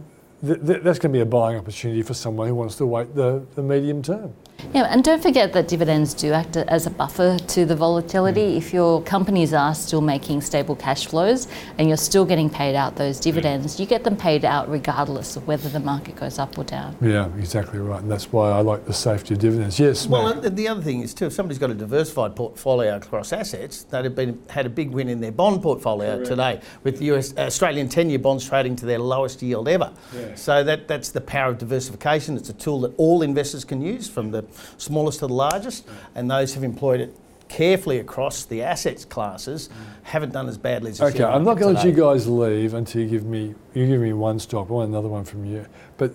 th- 0.45 0.67
th- 0.67 0.83
that's 0.83 0.99
going 0.99 1.13
to 1.13 1.17
be 1.17 1.21
a 1.21 1.27
buying 1.27 1.59
opportunity 1.59 2.03
for 2.03 2.15
someone 2.15 2.49
who 2.49 2.55
wants 2.55 2.77
to 2.77 2.87
wait 2.87 3.15
the, 3.15 3.45
the 3.55 3.63
medium 3.63 4.03
term. 4.03 4.35
Yeah, 4.73 4.85
and 4.85 5.03
don't 5.05 5.23
forget 5.23 5.53
that 5.53 5.69
dividends 5.69 6.15
do 6.15 6.33
act 6.33 6.57
as 6.57 6.87
a 6.87 6.91
buffer 6.91 7.39
to 7.39 7.65
the 7.65 7.77
volatility. 7.77 8.55
Mm. 8.55 8.57
If 8.57 8.73
your 8.73 9.03
companies 9.03 9.53
are 9.53 9.75
still 9.75 10.01
making 10.01 10.41
stable 10.41 10.77
cash 10.77 11.07
flows 11.07 11.49
and 11.79 11.89
you're 11.89 11.97
still 11.97 12.25
getting 12.25 12.49
paid 12.49 12.75
out 12.75 12.97
those 12.97 13.19
mm. 13.19 13.23
dividends, 13.23 13.79
you 13.79 13.87
get 13.87 14.05
them 14.05 14.17
paid 14.17 14.45
out 14.45 14.71
regardless 14.71 15.37
of 15.37 15.47
whether 15.47 15.69
the 15.69 15.81
market 15.81 16.17
goes 16.17 16.39
up 16.39 16.57
or 16.57 16.65
down. 16.65 16.97
Yeah, 17.01 17.29
exactly 17.37 17.79
right, 17.81 18.01
and 18.01 18.11
that's 18.11 18.33
why 18.33 18.51
I 18.51 18.61
like 18.61 18.87
the 18.87 18.93
safety 18.93 19.35
of 19.35 19.41
dividends. 19.41 19.79
Yes, 19.79 20.07
Well, 20.07 20.35
Matt. 20.35 20.45
and 20.45 20.57
the 20.57 20.69
other 20.69 20.83
thing 20.83 21.01
is 21.03 21.13
too, 21.15 21.27
if 21.27 21.33
somebody's 21.33 21.59
got 21.59 21.71
a 21.71 21.75
diversified 21.75 22.37
portfolio 22.37 22.97
across 22.97 23.33
assets, 23.33 23.85
they'd 23.85 24.05
have 24.05 24.15
been 24.15 24.41
had 24.49 24.67
a 24.67 24.71
big 24.71 24.91
win 24.91 25.09
in 25.09 25.21
their 25.21 25.33
bond 25.33 25.63
portfolio 25.63 26.25
today, 26.25 26.61
with 26.83 26.99
the 26.99 27.07
US 27.13 27.37
Australian 27.37 27.89
ten-year 27.89 28.19
bonds 28.19 28.49
trading 28.49 28.77
to 28.77 28.87
their 28.87 28.99
lowest 28.99 29.43
yield 29.43 29.69
ever. 29.69 29.93
Yeah. 30.15 30.35
So 30.35 30.65
that 30.65 30.89
that's 30.89 31.11
the 31.11 31.21
power 31.21 31.51
of 31.51 31.59
diversification. 31.59 32.37
It's 32.37 32.49
a 32.49 32.53
tool 32.55 32.81
that 32.83 32.93
all 32.97 33.23
investors 33.23 33.65
can 33.65 33.83
use, 33.83 34.09
from 34.09 34.31
the 34.31 34.43
smallest 34.79 35.21
to 35.21 35.27
the 35.27 35.35
largest, 35.35 35.87
and 36.15 36.31
those 36.31 36.55
who've 36.55 36.65
employed 36.65 37.01
it 37.01 37.15
carefully 37.49 37.99
across 37.99 38.45
the 38.45 38.63
assets 38.63 39.05
classes 39.05 39.69
haven't 40.05 40.33
done 40.33 40.49
as 40.49 40.57
badly 40.57 40.91
as 40.91 41.03
Okay, 41.03 41.23
I'm 41.23 41.45
not 41.45 41.59
going 41.59 41.75
to 41.75 41.83
let 41.83 41.87
you 41.87 41.93
guys 41.93 42.27
leave 42.27 42.73
until 42.73 43.03
you 43.03 43.09
give 43.09 43.25
me 43.25 43.55
you 43.75 43.87
give 43.87 44.01
me 44.01 44.13
one 44.15 44.39
stock. 44.39 44.71
I 44.71 44.73
want 44.73 44.89
another 44.89 45.09
one 45.09 45.25
from 45.25 45.45
you. 45.45 45.67
But 45.99 46.15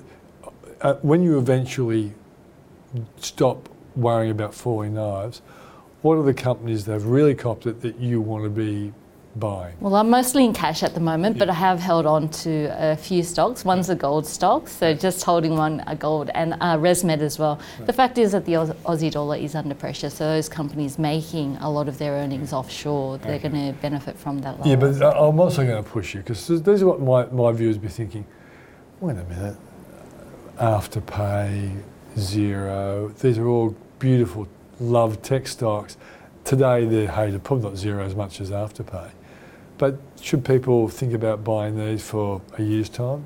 uh, 0.82 0.96
when 0.96 1.22
you 1.22 1.38
eventually 1.38 2.14
stop 3.18 3.70
worrying 3.96 4.32
about 4.32 4.54
falling 4.54 4.96
knives, 4.96 5.42
what 6.02 6.16
are 6.16 6.24
the 6.24 6.34
companies 6.34 6.86
that 6.86 6.94
have 6.94 7.06
really 7.06 7.36
copped 7.36 7.66
it 7.66 7.82
that 7.82 7.98
you 7.98 8.22
want 8.22 8.44
to 8.44 8.50
be 8.50 8.94
buying? 9.40 9.76
Well, 9.80 9.96
I'm 9.96 10.10
mostly 10.10 10.44
in 10.46 10.54
cash 10.54 10.84
at 10.84 10.94
the 10.94 11.00
moment, 11.00 11.38
but 11.38 11.50
I 11.50 11.54
have 11.54 11.80
held 11.80 12.06
on 12.06 12.30
to 12.44 12.68
a 12.78 12.96
few 12.98 13.24
stocks. 13.24 13.64
One's 13.64 13.90
a 13.90 13.96
gold 13.96 14.26
stock, 14.26 14.68
so 14.68 14.94
just 14.94 15.24
holding 15.24 15.56
one 15.58 15.84
a 15.88 15.96
gold 15.96 16.30
and 16.34 16.54
uh, 16.56 16.78
ResMed 16.78 17.20
as 17.20 17.38
well. 17.40 17.60
The 17.86 17.94
fact 17.94 18.18
is 18.18 18.32
that 18.32 18.46
the 18.46 18.56
Aus- 18.58 18.72
Aussie 18.86 19.12
dollar 19.12 19.36
is 19.38 19.56
under 19.56 19.76
pressure, 19.76 20.10
so 20.10 20.26
those 20.26 20.50
companies 20.50 20.98
making 21.00 21.58
a 21.58 21.70
lot 21.70 21.88
of 21.88 21.98
their 21.98 22.14
earnings 22.14 22.54
offshore, 22.54 23.18
they're 23.20 23.40
going 23.40 23.54
to 23.54 23.74
benefit 23.82 24.18
from 24.18 24.40
that. 24.40 24.66
Yeah, 24.66 24.76
but 24.76 25.02
I- 25.02 25.12
I'm 25.28 25.40
also 25.40 25.66
going 25.66 25.84
to 25.84 25.90
push 25.90 26.14
you 26.16 26.22
because 26.22 26.48
these 26.48 26.82
are 26.82 26.88
what 26.88 27.02
my, 27.02 27.26
my 27.28 27.52
viewers 27.52 27.78
be 27.78 27.88
thinking. 27.88 28.26
Wait 29.00 29.16
a 29.18 29.24
minute, 29.26 29.56
Afterpay, 30.58 31.82
Xero, 32.16 33.16
these 33.20 33.38
are 33.38 33.48
all 33.48 33.76
beautiful, 34.00 34.48
loved 34.80 35.24
tech 35.24 35.48
stocks. 35.48 35.98
Today 36.44 36.86
they're 36.86 37.12
hated, 37.12 37.44
probably 37.44 37.66
not 37.70 37.74
Xero 37.74 38.04
as 38.04 38.16
much 38.16 38.42
as 38.42 38.50
Afterpay. 38.52 39.12
But 39.78 40.00
should 40.22 40.44
people 40.44 40.88
think 40.90 41.14
about 41.14 41.44
buying 41.44 41.78
these 41.78 42.02
for 42.08 42.42
a 42.58 42.64
year's 42.64 42.90
time? 42.90 43.26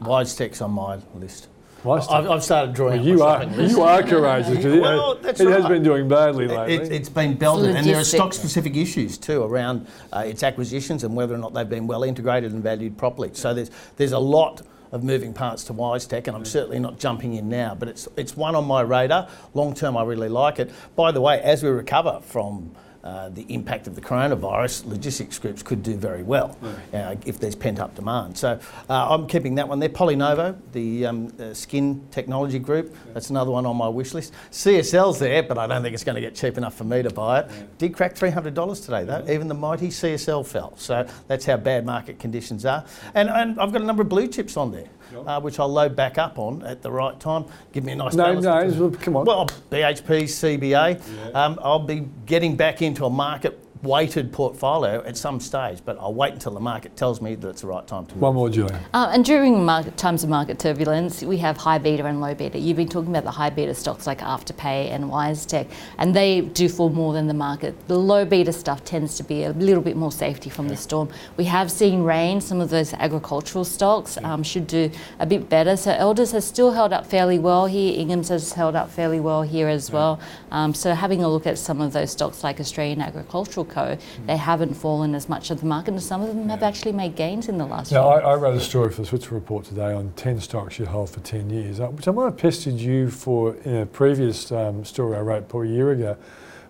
WiseTech's 0.00 0.60
on 0.60 0.72
my 0.72 0.98
list. 1.14 1.48
Why 1.82 1.96
I've, 2.10 2.28
I've 2.28 2.44
started 2.44 2.74
drawing. 2.74 3.00
Well, 3.00 3.00
out 3.00 3.06
you 3.06 3.16
my 3.18 3.24
are 3.24 3.40
shopping 3.40 3.56
list. 3.56 3.74
you 3.76 3.82
are 3.82 4.02
courageous 4.02 4.50
because 4.56 4.64
it, 4.74 4.80
Well, 4.82 5.14
has- 5.14 5.22
that's 5.24 5.40
it 5.40 5.48
has 5.48 5.66
been 5.66 5.82
doing 5.82 6.08
badly 6.08 6.46
lately. 6.46 6.74
It, 6.74 6.92
it's 6.92 7.08
been 7.08 7.34
belted, 7.36 7.74
and 7.74 7.86
there 7.86 7.96
are 7.98 8.04
stock-specific 8.04 8.76
issues 8.76 9.16
too 9.16 9.42
around 9.42 9.86
uh, 10.12 10.24
its 10.26 10.42
acquisitions 10.42 11.04
and 11.04 11.16
whether 11.16 11.34
or 11.34 11.38
not 11.38 11.54
they've 11.54 11.68
been 11.68 11.86
well 11.86 12.02
integrated 12.02 12.52
and 12.52 12.62
valued 12.62 12.98
properly. 12.98 13.30
So 13.32 13.54
there's 13.54 13.70
there's 13.96 14.12
a 14.12 14.18
lot 14.18 14.60
of 14.92 15.02
moving 15.04 15.32
parts 15.32 15.64
to 15.64 15.72
WiseTech, 15.72 16.26
and 16.26 16.36
I'm 16.36 16.44
certainly 16.44 16.80
not 16.80 16.98
jumping 16.98 17.34
in 17.34 17.48
now, 17.48 17.74
but 17.74 17.88
it's 17.88 18.06
it's 18.14 18.36
one 18.36 18.54
on 18.54 18.66
my 18.66 18.82
radar. 18.82 19.28
Long 19.54 19.72
term, 19.72 19.96
I 19.96 20.02
really 20.02 20.28
like 20.28 20.58
it. 20.58 20.70
By 20.96 21.12
the 21.12 21.22
way, 21.22 21.40
as 21.40 21.62
we 21.62 21.70
recover 21.70 22.20
from 22.22 22.72
uh, 23.02 23.30
the 23.30 23.46
impact 23.48 23.86
of 23.86 23.94
the 23.94 24.00
coronavirus, 24.00 24.86
logistics 24.86 25.38
groups 25.38 25.62
could 25.62 25.82
do 25.82 25.96
very 25.96 26.22
well 26.22 26.56
uh, 26.92 27.14
if 27.24 27.40
there's 27.40 27.54
pent 27.54 27.78
up 27.78 27.94
demand. 27.94 28.36
So 28.36 28.60
uh, 28.88 29.14
I'm 29.14 29.26
keeping 29.26 29.54
that 29.54 29.68
one 29.68 29.78
there. 29.78 29.88
Polynovo, 29.88 30.56
the 30.72 31.06
um, 31.06 31.32
uh, 31.40 31.54
skin 31.54 32.06
technology 32.10 32.58
group, 32.58 32.94
that's 33.14 33.30
another 33.30 33.50
one 33.50 33.64
on 33.64 33.76
my 33.76 33.88
wish 33.88 34.12
list. 34.12 34.34
CSL's 34.50 35.18
there, 35.18 35.42
but 35.42 35.58
I 35.58 35.66
don't 35.66 35.82
think 35.82 35.94
it's 35.94 36.04
going 36.04 36.16
to 36.16 36.20
get 36.20 36.34
cheap 36.34 36.58
enough 36.58 36.74
for 36.74 36.84
me 36.84 37.02
to 37.02 37.10
buy 37.10 37.40
it. 37.40 37.78
Did 37.78 37.94
crack 37.94 38.14
$300 38.14 38.84
today 38.84 39.04
though. 39.04 39.24
Even 39.32 39.48
the 39.48 39.54
mighty 39.54 39.88
CSL 39.88 40.46
fell. 40.46 40.76
So 40.76 41.06
that's 41.26 41.44
how 41.44 41.56
bad 41.56 41.86
market 41.86 42.18
conditions 42.18 42.64
are. 42.66 42.84
And, 43.14 43.28
and 43.30 43.58
I've 43.58 43.72
got 43.72 43.80
a 43.80 43.84
number 43.86 44.02
of 44.02 44.08
blue 44.08 44.28
chips 44.28 44.56
on 44.56 44.72
there. 44.72 44.88
Uh, 45.14 45.40
which 45.40 45.58
I'll 45.58 45.68
load 45.68 45.96
back 45.96 46.18
up 46.18 46.38
on 46.38 46.62
at 46.62 46.82
the 46.82 46.90
right 46.90 47.18
time. 47.18 47.44
Give 47.72 47.84
me 47.84 47.92
a 47.92 47.96
nice 47.96 48.14
balance. 48.16 48.44
names, 48.44 48.96
come 48.98 49.16
on. 49.16 49.24
Well, 49.26 49.46
BHP, 49.70 50.24
CBA. 50.24 51.34
Um, 51.34 51.58
I'll 51.62 51.78
be 51.78 52.08
getting 52.26 52.56
back 52.56 52.82
into 52.82 53.04
a 53.04 53.10
market 53.10 53.58
weighted 53.82 54.32
portfolio 54.32 55.02
at 55.04 55.16
some 55.16 55.40
stage, 55.40 55.78
but 55.84 55.96
I'll 55.98 56.14
wait 56.14 56.34
until 56.34 56.52
the 56.52 56.60
market 56.60 56.96
tells 56.96 57.20
me 57.20 57.34
that 57.34 57.48
it's 57.48 57.62
the 57.62 57.66
right 57.66 57.86
time 57.86 58.06
to 58.06 58.14
move. 58.14 58.22
One 58.22 58.34
more, 58.34 58.50
Julian. 58.50 58.80
Uh, 58.92 59.10
and 59.12 59.24
during 59.24 59.64
market, 59.64 59.96
times 59.96 60.22
of 60.22 60.28
market 60.30 60.58
turbulence, 60.58 61.22
we 61.22 61.38
have 61.38 61.56
high 61.56 61.78
beta 61.78 62.04
and 62.04 62.20
low 62.20 62.34
beta. 62.34 62.58
You've 62.58 62.76
been 62.76 62.88
talking 62.88 63.10
about 63.10 63.24
the 63.24 63.30
high 63.30 63.50
beta 63.50 63.74
stocks 63.74 64.06
like 64.06 64.18
Afterpay 64.20 64.90
and 64.90 65.04
WiseTech, 65.04 65.70
and 65.98 66.14
they 66.14 66.42
do 66.42 66.68
fall 66.68 66.90
more 66.90 67.12
than 67.12 67.26
the 67.26 67.34
market. 67.34 67.74
The 67.88 67.98
low 67.98 68.24
beta 68.24 68.52
stuff 68.52 68.84
tends 68.84 69.16
to 69.16 69.24
be 69.24 69.44
a 69.44 69.52
little 69.52 69.82
bit 69.82 69.96
more 69.96 70.12
safety 70.12 70.50
from 70.50 70.68
the 70.68 70.76
storm. 70.76 71.08
We 71.36 71.44
have 71.44 71.70
seen 71.70 72.02
rain. 72.02 72.40
Some 72.40 72.60
of 72.60 72.70
those 72.70 72.92
agricultural 72.94 73.64
stocks 73.64 74.18
um, 74.18 74.42
should 74.42 74.66
do 74.66 74.90
a 75.18 75.26
bit 75.26 75.48
better. 75.48 75.76
So 75.76 75.92
Elders 75.92 76.32
has 76.32 76.44
still 76.44 76.72
held 76.72 76.92
up 76.92 77.06
fairly 77.06 77.38
well 77.38 77.66
here. 77.66 77.98
Ingham's 77.98 78.28
has 78.28 78.52
held 78.52 78.74
up 78.74 78.90
fairly 78.90 79.20
well 79.20 79.42
here 79.42 79.68
as 79.68 79.90
well. 79.90 80.20
Um, 80.50 80.74
so 80.74 80.94
having 80.94 81.22
a 81.22 81.28
look 81.28 81.46
at 81.46 81.58
some 81.58 81.80
of 81.80 81.92
those 81.92 82.10
stocks 82.10 82.44
like 82.44 82.60
Australian 82.60 83.00
Agricultural 83.00 83.64
Co, 83.70 83.96
they 84.26 84.36
haven't 84.36 84.74
fallen 84.74 85.14
as 85.14 85.28
much 85.28 85.50
of 85.50 85.60
the 85.60 85.66
market, 85.66 85.92
and 85.92 86.02
some 86.02 86.20
of 86.22 86.28
them 86.28 86.48
have 86.48 86.62
actually 86.62 86.92
made 86.92 87.16
gains 87.16 87.48
in 87.48 87.56
the 87.58 87.66
last 87.66 87.92
Now, 87.92 88.14
year. 88.14 88.22
I, 88.24 88.32
I 88.32 88.34
wrote 88.34 88.56
a 88.56 88.60
story 88.60 88.90
for 88.90 89.02
the 89.02 89.06
Switzer 89.06 89.34
Report 89.34 89.64
today 89.64 89.92
on 89.92 90.12
10 90.16 90.40
stocks 90.40 90.78
you 90.78 90.86
hold 90.86 91.10
for 91.10 91.20
10 91.20 91.48
years, 91.50 91.80
uh, 91.80 91.86
which 91.88 92.06
I 92.06 92.10
might 92.10 92.24
have 92.24 92.36
pestered 92.36 92.74
you 92.74 93.10
for 93.10 93.56
in 93.64 93.76
a 93.76 93.86
previous 93.86 94.52
um, 94.52 94.84
story 94.84 95.16
I 95.16 95.20
wrote 95.20 95.48
probably 95.48 95.70
a 95.70 95.74
year 95.74 95.92
ago. 95.92 96.16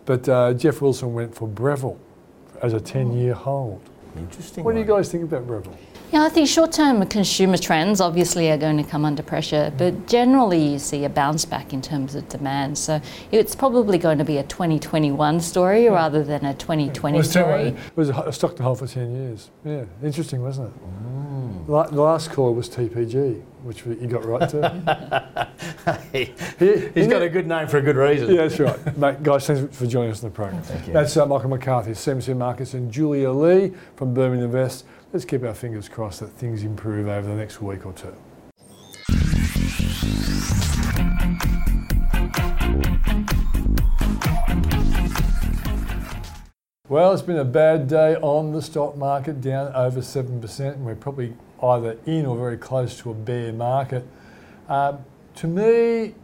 But 0.04 0.28
uh, 0.28 0.54
Geoff 0.54 0.80
Wilson 0.80 1.14
went 1.14 1.35
for 1.35 1.49
Breville 1.49 1.99
as 2.62 2.73
a 2.73 2.80
10 2.80 3.12
year 3.12 3.35
hold. 3.35 3.80
Interesting. 4.16 4.64
What 4.64 4.75
do 4.75 4.80
you 4.80 4.87
guys 4.87 5.11
think 5.11 5.25
about 5.25 5.47
Breville? 5.47 5.76
Yeah, 6.12 6.25
I 6.25 6.29
think 6.29 6.49
short-term 6.49 7.07
consumer 7.07 7.57
trends 7.57 8.00
obviously 8.00 8.50
are 8.50 8.57
going 8.59 8.76
to 8.79 8.83
come 8.83 9.05
under 9.05 9.23
pressure, 9.23 9.73
but 9.79 10.09
generally 10.09 10.61
you 10.73 10.79
see 10.81 11.05
a 11.05 11.09
bounce 11.09 11.45
back 11.45 11.73
in 11.73 11.81
terms 11.81 12.17
of 12.17 12.29
demand. 12.29 12.76
So 12.79 13.00
it's 13.31 13.55
probably 13.55 13.97
going 13.97 14.19
to 14.19 14.25
be 14.25 14.38
a 14.38 14.43
2021 14.43 15.38
story 15.40 15.88
rather 15.88 16.25
than 16.25 16.45
a 16.45 16.55
2020 16.55 17.14
Well, 17.19 17.23
story. 17.23 17.62
It 17.69 17.76
was 17.95 18.09
a, 18.11 18.14
a 18.23 18.33
stock 18.33 18.57
to 18.57 18.62
hold 18.64 18.81
for 18.81 18.88
10 18.88 19.14
years. 19.14 19.50
Yeah, 19.64 19.85
interesting, 20.02 20.43
wasn't 20.43 20.75
it? 20.75 21.71
La- 21.71 21.87
the 21.87 22.02
last 22.02 22.33
call 22.33 22.55
was 22.55 22.69
TPG, 22.69 23.40
which 23.62 23.87
you 23.87 23.95
got 24.09 24.25
right 24.25 24.49
to. 24.50 25.49
He- 26.12 26.25
He- 26.59 26.88
He's 26.95 27.05
he- 27.05 27.07
got 27.07 27.23
a 27.23 27.29
good 27.29 27.47
name 27.47 27.69
for 27.69 27.79
a 27.79 27.83
good 27.83 27.97
reason. 27.97 28.31
Yeah, 28.35 28.49
that's 28.49 28.59
right. 28.59 28.97
Mate, 28.99 29.23
guys, 29.23 29.47
thanks 29.47 29.76
for 29.76 29.87
joining 29.87 30.11
us 30.11 30.25
on 30.25 30.31
the 30.31 30.35
program. 30.35 30.62
you. 30.87 30.93
That's 30.93 31.17
uh, 31.17 31.25
Michael 31.26 31.50
McCarthy, 31.50 31.93
CMC 31.93 32.37
Markets, 32.37 32.75
and 32.75 32.90
Julia 32.90 33.31
Lee 33.31 33.73
from 33.95 34.12
Burman 34.12 34.40
Invest. 34.43 34.85
Let's 35.12 35.25
keep 35.25 35.43
our 35.43 35.55
fingers 35.55 35.88
crossed 35.88 36.21
that 36.21 36.29
things 36.29 36.62
improve 36.62 37.09
over 37.09 37.26
the 37.26 37.35
next 37.35 37.61
week 37.61 37.85
or 37.85 37.93
two. 37.93 38.14
Well, 46.88 47.12
it's 47.12 47.23
been 47.23 47.38
a 47.38 47.45
bad 47.45 47.88
day 47.88 48.14
on 48.17 48.52
the 48.52 48.62
stock 48.62 48.97
market, 48.97 49.40
down 49.40 49.73
over 49.75 50.00
7%, 50.00 50.61
and 50.75 50.87
we're 50.87 50.95
probably 50.95 51.35
either 51.61 51.99
in 52.07 52.25
or 52.25 52.37
very 52.37 52.57
close 52.57 52.97
to 52.99 53.11
a 53.11 53.14
bear 53.14 53.52
market. 53.52 54.07
Um, 54.69 55.05
to 55.37 55.49
me, 55.49 56.14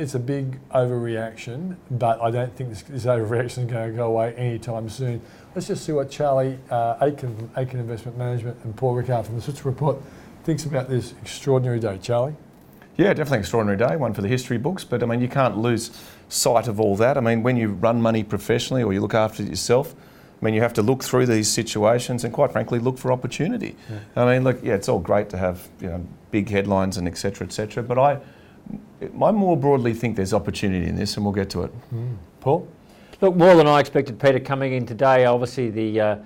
it's 0.00 0.14
a 0.14 0.18
big 0.18 0.58
overreaction, 0.70 1.76
but 1.90 2.20
I 2.22 2.30
don't 2.30 2.56
think 2.56 2.70
this, 2.70 2.82
this 2.82 3.04
overreaction 3.04 3.58
is 3.58 3.70
going 3.70 3.90
to 3.90 3.96
go 3.96 4.06
away 4.06 4.34
anytime 4.34 4.88
soon. 4.88 5.20
Let's 5.54 5.66
just 5.66 5.84
see 5.84 5.92
what 5.92 6.10
Charlie 6.10 6.58
uh, 6.70 6.96
Aitken 7.02 7.36
from 7.36 7.50
Aitken 7.56 7.78
Investment 7.78 8.16
Management 8.16 8.56
and 8.64 8.74
Paul 8.74 8.94
Rickard 8.94 9.26
from 9.26 9.36
the 9.36 9.42
Switzer 9.42 9.64
Report 9.64 9.98
thinks 10.44 10.64
about 10.64 10.88
this 10.88 11.12
extraordinary 11.20 11.78
day. 11.78 11.98
Charlie? 12.00 12.34
Yeah, 12.96 13.08
definitely 13.08 13.36
an 13.36 13.40
extraordinary 13.40 13.78
day, 13.78 13.96
one 13.96 14.14
for 14.14 14.22
the 14.22 14.28
history 14.28 14.56
books. 14.56 14.84
But 14.84 15.02
I 15.02 15.06
mean, 15.06 15.20
you 15.20 15.28
can't 15.28 15.58
lose 15.58 15.90
sight 16.30 16.66
of 16.66 16.80
all 16.80 16.96
that. 16.96 17.18
I 17.18 17.20
mean, 17.20 17.42
when 17.42 17.58
you 17.58 17.68
run 17.68 18.00
money 18.00 18.24
professionally 18.24 18.82
or 18.82 18.94
you 18.94 19.02
look 19.02 19.14
after 19.14 19.42
it 19.42 19.50
yourself, 19.50 19.94
I 20.40 20.44
mean, 20.44 20.54
you 20.54 20.62
have 20.62 20.72
to 20.74 20.82
look 20.82 21.04
through 21.04 21.26
these 21.26 21.50
situations 21.50 22.24
and, 22.24 22.32
quite 22.32 22.52
frankly, 22.52 22.78
look 22.78 22.96
for 22.96 23.12
opportunity. 23.12 23.76
I 24.16 24.24
mean, 24.24 24.44
look, 24.44 24.60
yeah, 24.62 24.74
it's 24.74 24.88
all 24.88 24.98
great 24.98 25.28
to 25.30 25.36
have 25.36 25.68
you 25.78 25.88
know 25.88 26.06
big 26.30 26.48
headlines 26.48 26.96
and 26.96 27.06
et 27.06 27.18
cetera, 27.18 27.46
et 27.46 27.52
cetera, 27.52 27.82
but 27.82 27.98
I, 27.98 28.18
I 29.02 29.30
more 29.30 29.56
broadly 29.56 29.94
think 29.94 30.16
there's 30.16 30.34
opportunity 30.34 30.86
in 30.86 30.96
this, 30.96 31.16
and 31.16 31.24
we'll 31.24 31.34
get 31.34 31.50
to 31.50 31.62
it. 31.62 31.72
Paul? 32.40 32.68
Look, 33.20 33.36
more 33.36 33.54
than 33.54 33.66
I 33.66 33.80
expected, 33.80 34.18
Peter, 34.18 34.40
coming 34.40 34.72
in 34.72 34.86
today. 34.86 35.26
Obviously, 35.26 35.70
the 35.70 36.00
uh, 36.00 36.16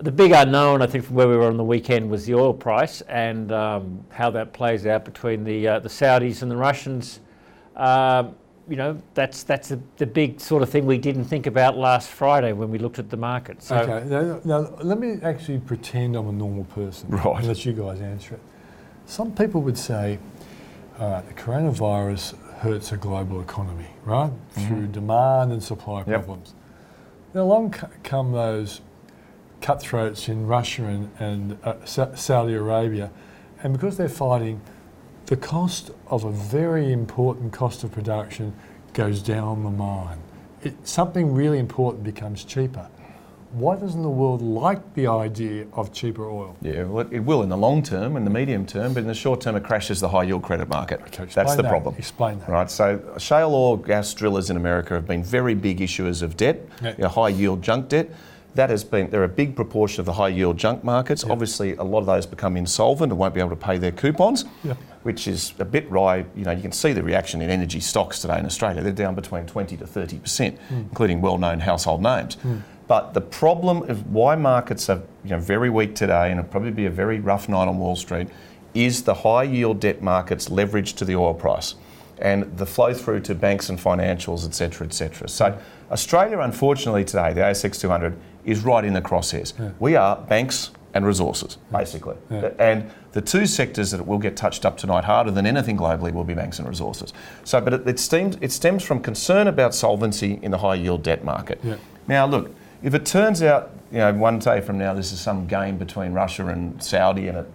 the 0.00 0.12
big 0.12 0.32
unknown, 0.32 0.82
I 0.82 0.86
think, 0.86 1.04
from 1.04 1.16
where 1.16 1.28
we 1.28 1.36
were 1.36 1.46
on 1.46 1.56
the 1.56 1.64
weekend 1.64 2.10
was 2.10 2.26
the 2.26 2.34
oil 2.34 2.54
price 2.54 3.02
and 3.02 3.52
um, 3.52 4.04
how 4.10 4.30
that 4.30 4.52
plays 4.52 4.86
out 4.86 5.04
between 5.04 5.44
the 5.44 5.68
uh, 5.68 5.78
the 5.78 5.88
Saudis 5.88 6.42
and 6.42 6.50
the 6.50 6.56
Russians. 6.56 7.20
Um, 7.76 8.34
you 8.68 8.76
know, 8.76 9.00
that's 9.14 9.42
that's 9.42 9.68
the, 9.68 9.80
the 9.96 10.06
big 10.06 10.40
sort 10.40 10.62
of 10.62 10.70
thing 10.70 10.86
we 10.86 10.98
didn't 10.98 11.24
think 11.24 11.46
about 11.46 11.76
last 11.76 12.08
Friday 12.08 12.52
when 12.52 12.70
we 12.70 12.78
looked 12.78 12.98
at 12.98 13.10
the 13.10 13.16
market. 13.16 13.62
So, 13.62 13.76
Okay, 13.76 14.08
now, 14.08 14.40
now 14.44 14.70
let 14.82 14.98
me 14.98 15.18
actually 15.22 15.58
pretend 15.58 16.16
I'm 16.16 16.28
a 16.28 16.32
normal 16.32 16.64
person. 16.64 17.10
Right. 17.10 17.38
And 17.38 17.48
let 17.48 17.64
you 17.64 17.72
guys 17.72 18.00
answer 18.00 18.34
it. 18.34 18.40
Some 19.06 19.34
people 19.34 19.60
would 19.62 19.76
say, 19.76 20.18
all 20.18 20.39
right, 21.00 21.26
the 21.26 21.34
coronavirus 21.34 22.36
hurts 22.58 22.92
a 22.92 22.96
global 22.96 23.40
economy, 23.40 23.86
right? 24.04 24.30
Through 24.50 24.88
demand 24.88 25.52
and 25.52 25.62
supply 25.62 25.98
Yep. 26.00 26.06
problems. 26.06 26.54
Then 27.32 27.42
along 27.42 27.74
come 28.02 28.32
those 28.32 28.80
cutthroats 29.60 30.28
in 30.28 30.46
Russia 30.46 30.84
and, 30.84 31.10
and 31.18 31.58
uh, 31.64 31.74
Sa- 31.84 32.14
Saudi 32.14 32.54
Arabia, 32.54 33.10
and 33.62 33.72
because 33.72 33.96
they're 33.96 34.08
fighting, 34.08 34.60
the 35.26 35.36
cost 35.36 35.90
of 36.08 36.24
a 36.24 36.30
very 36.30 36.92
important 36.92 37.52
cost 37.52 37.84
of 37.84 37.92
production 37.92 38.52
goes 38.94 39.22
down 39.22 39.62
the 39.62 39.70
mine. 39.70 40.18
It, 40.62 40.86
something 40.86 41.32
really 41.32 41.58
important 41.58 42.02
becomes 42.04 42.44
cheaper. 42.44 42.88
Why 43.52 43.74
doesn't 43.74 44.02
the 44.02 44.08
world 44.08 44.42
like 44.42 44.94
the 44.94 45.08
idea 45.08 45.66
of 45.72 45.92
cheaper 45.92 46.28
oil? 46.30 46.56
Yeah, 46.62 46.84
well, 46.84 47.08
it, 47.10 47.18
will 47.18 47.42
in 47.42 47.48
the 47.48 47.56
long 47.56 47.82
term, 47.82 48.16
in 48.16 48.24
the 48.24 48.30
medium 48.30 48.64
term, 48.64 48.94
but 48.94 49.00
in 49.00 49.08
the 49.08 49.14
short 49.14 49.40
term, 49.40 49.56
it 49.56 49.64
crashes 49.64 49.98
the 49.98 50.08
high 50.08 50.22
yield 50.22 50.42
credit 50.42 50.68
market. 50.68 51.00
Okay, 51.02 51.24
That's 51.24 51.56
the 51.56 51.62
that. 51.62 51.68
problem. 51.68 51.96
Explain 51.98 52.38
that. 52.40 52.48
Right, 52.48 52.70
so 52.70 53.00
shale 53.18 53.52
oil 53.52 53.76
gas 53.76 54.14
drillers 54.14 54.50
in 54.50 54.56
America 54.56 54.94
have 54.94 55.06
been 55.06 55.24
very 55.24 55.54
big 55.54 55.78
issuers 55.80 56.22
of 56.22 56.36
debt, 56.36 56.64
Yeah. 56.80 56.90
you 56.96 57.02
know, 57.02 57.08
high 57.08 57.30
yield 57.30 57.60
junk 57.62 57.88
debt. 57.88 58.10
That 58.54 58.70
has 58.70 58.84
been, 58.84 59.10
they're 59.10 59.24
a 59.24 59.28
big 59.28 59.56
proportion 59.56 60.00
of 60.00 60.06
the 60.06 60.12
high 60.12 60.28
yield 60.28 60.56
junk 60.56 60.84
markets. 60.84 61.24
Obviously, 61.24 61.74
a 61.76 61.82
lot 61.84 62.00
of 62.00 62.06
those 62.06 62.26
become 62.26 62.56
insolvent 62.56 63.10
and 63.12 63.18
won't 63.18 63.34
be 63.34 63.40
able 63.40 63.50
to 63.50 63.56
pay 63.56 63.78
their 63.78 63.92
coupons, 63.92 64.44
Yeah. 64.62 64.74
which 65.02 65.26
is 65.28 65.54
a 65.58 65.64
bit 65.64 65.90
wry. 65.90 66.24
You 66.36 66.44
know, 66.44 66.50
you 66.52 66.62
can 66.62 66.72
see 66.72 66.92
the 66.92 67.02
reaction 67.02 67.42
in 67.42 67.50
energy 67.50 67.80
stocks 67.80 68.20
today 68.20 68.38
in 68.38 68.46
Australia. 68.46 68.82
They're 68.82 68.92
down 68.92 69.14
between 69.16 69.46
20 69.46 69.76
to 69.76 69.86
30%, 69.86 70.56
hmm. 70.58 70.74
including 70.74 71.20
well 71.20 71.38
known 71.38 71.60
household 71.60 72.02
names. 72.02 72.34
Hmm. 72.36 72.56
But 72.90 73.14
the 73.14 73.20
problem 73.20 73.88
of 73.88 74.12
why 74.12 74.34
markets 74.34 74.90
are 74.90 75.00
you 75.22 75.30
know, 75.30 75.38
very 75.38 75.70
weak 75.70 75.94
today, 75.94 76.32
and 76.32 76.40
it'll 76.40 76.50
probably 76.50 76.72
be 76.72 76.86
a 76.86 76.90
very 76.90 77.20
rough 77.20 77.48
night 77.48 77.68
on 77.68 77.78
Wall 77.78 77.94
Street, 77.94 78.26
is 78.74 79.04
the 79.04 79.14
high 79.14 79.44
yield 79.44 79.78
debt 79.78 80.02
markets 80.02 80.50
leverage 80.50 80.94
to 80.94 81.04
the 81.04 81.14
oil 81.14 81.32
price 81.32 81.76
and 82.18 82.42
the 82.58 82.66
flow 82.66 82.92
through 82.92 83.20
to 83.20 83.34
banks 83.36 83.68
and 83.68 83.78
financials, 83.78 84.44
etc., 84.44 84.88
etc. 84.88 85.28
So 85.28 85.56
Australia, 85.92 86.40
unfortunately, 86.40 87.04
today, 87.04 87.32
the 87.32 87.42
ASX 87.42 87.80
200 87.80 88.16
is 88.44 88.64
right 88.64 88.84
in 88.84 88.92
the 88.92 89.00
crosshairs. 89.00 89.56
Yeah. 89.56 89.70
We 89.78 89.94
are 89.94 90.16
banks 90.16 90.72
and 90.92 91.06
resources, 91.06 91.58
basically. 91.70 92.16
Yeah. 92.28 92.50
And 92.58 92.90
the 93.12 93.20
two 93.20 93.46
sectors 93.46 93.92
that 93.92 94.04
will 94.04 94.18
get 94.18 94.36
touched 94.36 94.66
up 94.66 94.76
tonight 94.76 95.04
harder 95.04 95.30
than 95.30 95.46
anything 95.46 95.78
globally 95.78 96.12
will 96.12 96.24
be 96.24 96.34
banks 96.34 96.58
and 96.58 96.66
resources. 96.66 97.12
So, 97.44 97.60
but 97.60 97.72
it, 97.72 97.86
it 97.86 98.00
stems, 98.00 98.36
it 98.40 98.50
stems 98.50 98.82
from 98.82 98.98
concern 99.00 99.46
about 99.46 99.76
solvency 99.76 100.40
in 100.42 100.50
the 100.50 100.58
high 100.58 100.74
yield 100.74 101.04
debt 101.04 101.22
market. 101.22 101.60
Yeah. 101.62 101.76
Now, 102.08 102.26
look, 102.26 102.50
if 102.82 102.94
it 102.94 103.04
turns 103.04 103.42
out, 103.42 103.70
you 103.90 103.98
know, 103.98 104.12
one 104.14 104.38
day 104.38 104.60
from 104.60 104.78
now, 104.78 104.94
this 104.94 105.12
is 105.12 105.20
some 105.20 105.46
game 105.46 105.76
between 105.76 106.12
Russia 106.12 106.46
and 106.46 106.82
Saudi 106.82 107.28
and 107.28 107.38
it 107.38 107.46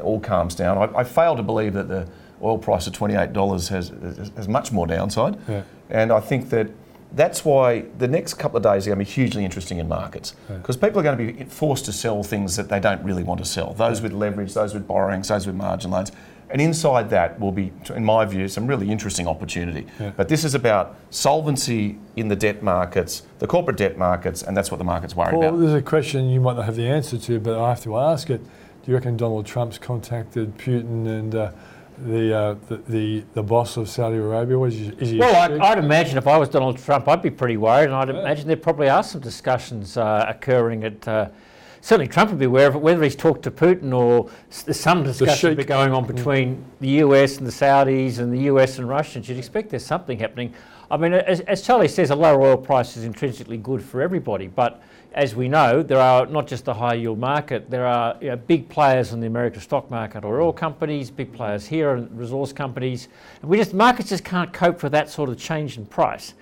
all 0.00 0.20
calms 0.20 0.54
down, 0.54 0.78
I, 0.78 0.98
I 0.98 1.04
fail 1.04 1.36
to 1.36 1.42
believe 1.42 1.74
that 1.74 1.88
the 1.88 2.08
oil 2.42 2.58
price 2.58 2.86
of 2.86 2.92
$28 2.92 3.68
has, 3.68 3.88
has 4.36 4.48
much 4.48 4.72
more 4.72 4.86
downside. 4.86 5.38
Yeah. 5.48 5.62
And 5.90 6.12
I 6.12 6.20
think 6.20 6.50
that 6.50 6.70
that's 7.12 7.44
why 7.44 7.82
the 7.98 8.08
next 8.08 8.34
couple 8.34 8.56
of 8.56 8.62
days 8.62 8.86
are 8.86 8.90
going 8.90 8.98
to 8.98 9.04
be 9.04 9.10
hugely 9.10 9.44
interesting 9.44 9.78
in 9.78 9.88
markets 9.88 10.34
because 10.48 10.76
yeah. 10.76 10.82
people 10.82 11.00
are 11.00 11.02
going 11.04 11.16
to 11.16 11.32
be 11.32 11.44
forced 11.44 11.84
to 11.84 11.92
sell 11.92 12.22
things 12.22 12.56
that 12.56 12.68
they 12.68 12.80
don't 12.80 13.02
really 13.04 13.22
want 13.22 13.38
to 13.38 13.46
sell. 13.46 13.72
Those 13.74 14.00
with 14.00 14.12
leverage, 14.12 14.52
those 14.54 14.74
with 14.74 14.86
borrowings, 14.86 15.28
those 15.28 15.46
with 15.46 15.54
margin 15.54 15.92
loans. 15.92 16.10
And 16.54 16.62
inside 16.62 17.10
that 17.10 17.40
will 17.40 17.50
be, 17.50 17.72
in 17.96 18.04
my 18.04 18.24
view, 18.24 18.46
some 18.46 18.68
really 18.68 18.88
interesting 18.88 19.26
opportunity. 19.26 19.88
Yeah. 19.98 20.12
But 20.16 20.28
this 20.28 20.44
is 20.44 20.54
about 20.54 20.94
solvency 21.10 21.98
in 22.14 22.28
the 22.28 22.36
debt 22.36 22.62
markets, 22.62 23.24
the 23.40 23.48
corporate 23.48 23.76
debt 23.76 23.98
markets, 23.98 24.44
and 24.44 24.56
that's 24.56 24.70
what 24.70 24.76
the 24.76 24.84
market's 24.84 25.16
worried 25.16 25.32
Paul, 25.32 25.42
about. 25.42 25.58
There's 25.58 25.74
a 25.74 25.82
question 25.82 26.28
you 26.28 26.40
might 26.40 26.54
not 26.54 26.66
have 26.66 26.76
the 26.76 26.86
answer 26.86 27.18
to, 27.18 27.40
but 27.40 27.60
I 27.60 27.70
have 27.70 27.82
to 27.82 27.98
ask 27.98 28.30
it. 28.30 28.40
Do 28.40 28.92
you 28.92 28.94
reckon 28.94 29.16
Donald 29.16 29.46
Trump's 29.46 29.78
contacted 29.78 30.56
Putin 30.56 31.08
and 31.08 31.34
uh, 31.34 31.50
the, 31.98 32.32
uh, 32.32 32.54
the, 32.68 32.76
the 32.86 33.24
the 33.34 33.42
boss 33.42 33.76
of 33.76 33.88
Saudi 33.88 34.18
Arabia? 34.18 34.56
Was 34.56 34.74
he, 34.74 34.92
is 35.00 35.10
he 35.10 35.18
well, 35.18 35.34
I'd, 35.34 35.58
I'd, 35.58 35.78
imagine 35.78 36.18
if 36.18 36.28
I 36.28 36.38
was 36.38 36.48
Donald 36.48 36.78
Trump, 36.78 37.08
I'd 37.08 37.20
be 37.20 37.30
pretty 37.30 37.56
worried, 37.56 37.86
and 37.86 37.94
I'd 37.94 38.10
yeah. 38.10 38.20
imagine 38.20 38.46
there 38.46 38.56
probably 38.56 38.88
are 38.88 39.02
some 39.02 39.20
discussions 39.20 39.96
uh, 39.96 40.24
occurring 40.28 40.84
at. 40.84 41.08
Certainly, 41.84 42.08
Trump 42.08 42.30
would 42.30 42.38
be 42.38 42.46
aware 42.46 42.66
of 42.66 42.76
it. 42.76 42.78
Whether 42.78 43.02
he's 43.02 43.14
talked 43.14 43.42
to 43.42 43.50
Putin 43.50 43.92
or 43.92 44.30
there's 44.64 44.80
some 44.80 45.02
discussion 45.02 45.54
be 45.54 45.64
going 45.64 45.92
on 45.92 46.06
between 46.06 46.56
mm. 46.56 46.62
the 46.80 46.88
US 47.04 47.36
and 47.36 47.46
the 47.46 47.50
Saudis 47.50 48.20
and 48.20 48.32
the 48.32 48.44
US 48.44 48.78
and 48.78 48.88
Russians, 48.88 49.28
you'd 49.28 49.36
expect 49.36 49.68
there's 49.68 49.84
something 49.84 50.18
happening. 50.18 50.54
I 50.90 50.96
mean, 50.96 51.12
as, 51.12 51.40
as 51.40 51.60
Charlie 51.60 51.88
says, 51.88 52.08
a 52.08 52.16
lower 52.16 52.40
oil 52.40 52.56
price 52.56 52.96
is 52.96 53.04
intrinsically 53.04 53.58
good 53.58 53.82
for 53.82 54.00
everybody, 54.00 54.46
but 54.46 54.82
as 55.12 55.34
we 55.36 55.46
know, 55.46 55.82
there 55.82 56.00
are 56.00 56.24
not 56.24 56.46
just 56.46 56.64
the 56.64 56.72
high 56.72 56.94
yield 56.94 57.18
market, 57.18 57.68
there 57.68 57.86
are 57.86 58.16
you 58.18 58.30
know, 58.30 58.36
big 58.36 58.70
players 58.70 59.12
in 59.12 59.20
the 59.20 59.26
American 59.26 59.60
stock 59.60 59.90
market, 59.90 60.24
or 60.24 60.40
oil 60.40 60.54
companies, 60.54 61.10
big 61.10 61.34
players 61.34 61.66
here, 61.66 61.96
and 61.96 62.18
resource 62.18 62.50
companies. 62.50 63.08
And 63.42 63.50
we 63.50 63.58
just 63.58 63.74
markets 63.74 64.08
just 64.08 64.24
can't 64.24 64.54
cope 64.54 64.82
with 64.82 64.92
that 64.92 65.10
sort 65.10 65.28
of 65.28 65.36
change 65.36 65.76
in 65.76 65.84
price. 65.84 66.32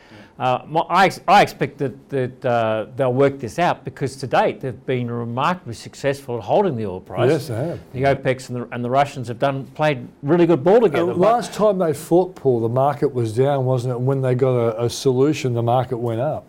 Uh, 0.43 0.61
my, 0.67 0.81
I, 0.91 1.09
I, 1.29 1.43
expect 1.43 1.79
that, 1.79 2.09
that 2.09 2.45
uh, 2.45 2.87
they'll 2.97 3.13
work 3.13 3.39
this 3.39 3.61
out 3.61 3.85
because 3.85 4.17
to 4.17 4.27
date 4.27 4.61
they've 4.61 4.87
been 4.87 5.09
remarkably 5.09 5.73
successful 5.73 6.37
at 6.37 6.43
holding 6.43 6.75
the 6.75 6.85
oil 6.85 6.99
price. 7.01 7.31
Yes, 7.31 7.47
they 7.47 7.55
have. 7.55 7.79
The 7.93 8.03
OPECs 8.03 8.49
and 8.49 8.57
the, 8.59 8.75
and 8.75 8.85
the 8.85 8.91
Russians 8.91 9.29
have 9.29 9.39
done 9.39 9.67
played 9.67 10.09
really 10.21 10.47
good 10.47 10.65
ball 10.65 10.81
together. 10.81 11.13
Uh, 11.13 11.15
last 11.15 11.53
time 11.53 11.79
they 11.79 11.95
fought, 11.95 12.35
Paul, 12.35 12.59
the 12.59 12.69
market 12.69 13.15
was 13.15 13.33
down, 13.37 13.65
wasn't 13.67 13.95
it? 13.95 14.01
When 14.01 14.21
they 14.21 14.35
got 14.35 14.57
a, 14.57 14.87
a 14.87 14.91
solution, 14.91 15.55
the 15.55 15.63
market 15.63 15.99
went 15.99 16.21
up. 16.21 16.45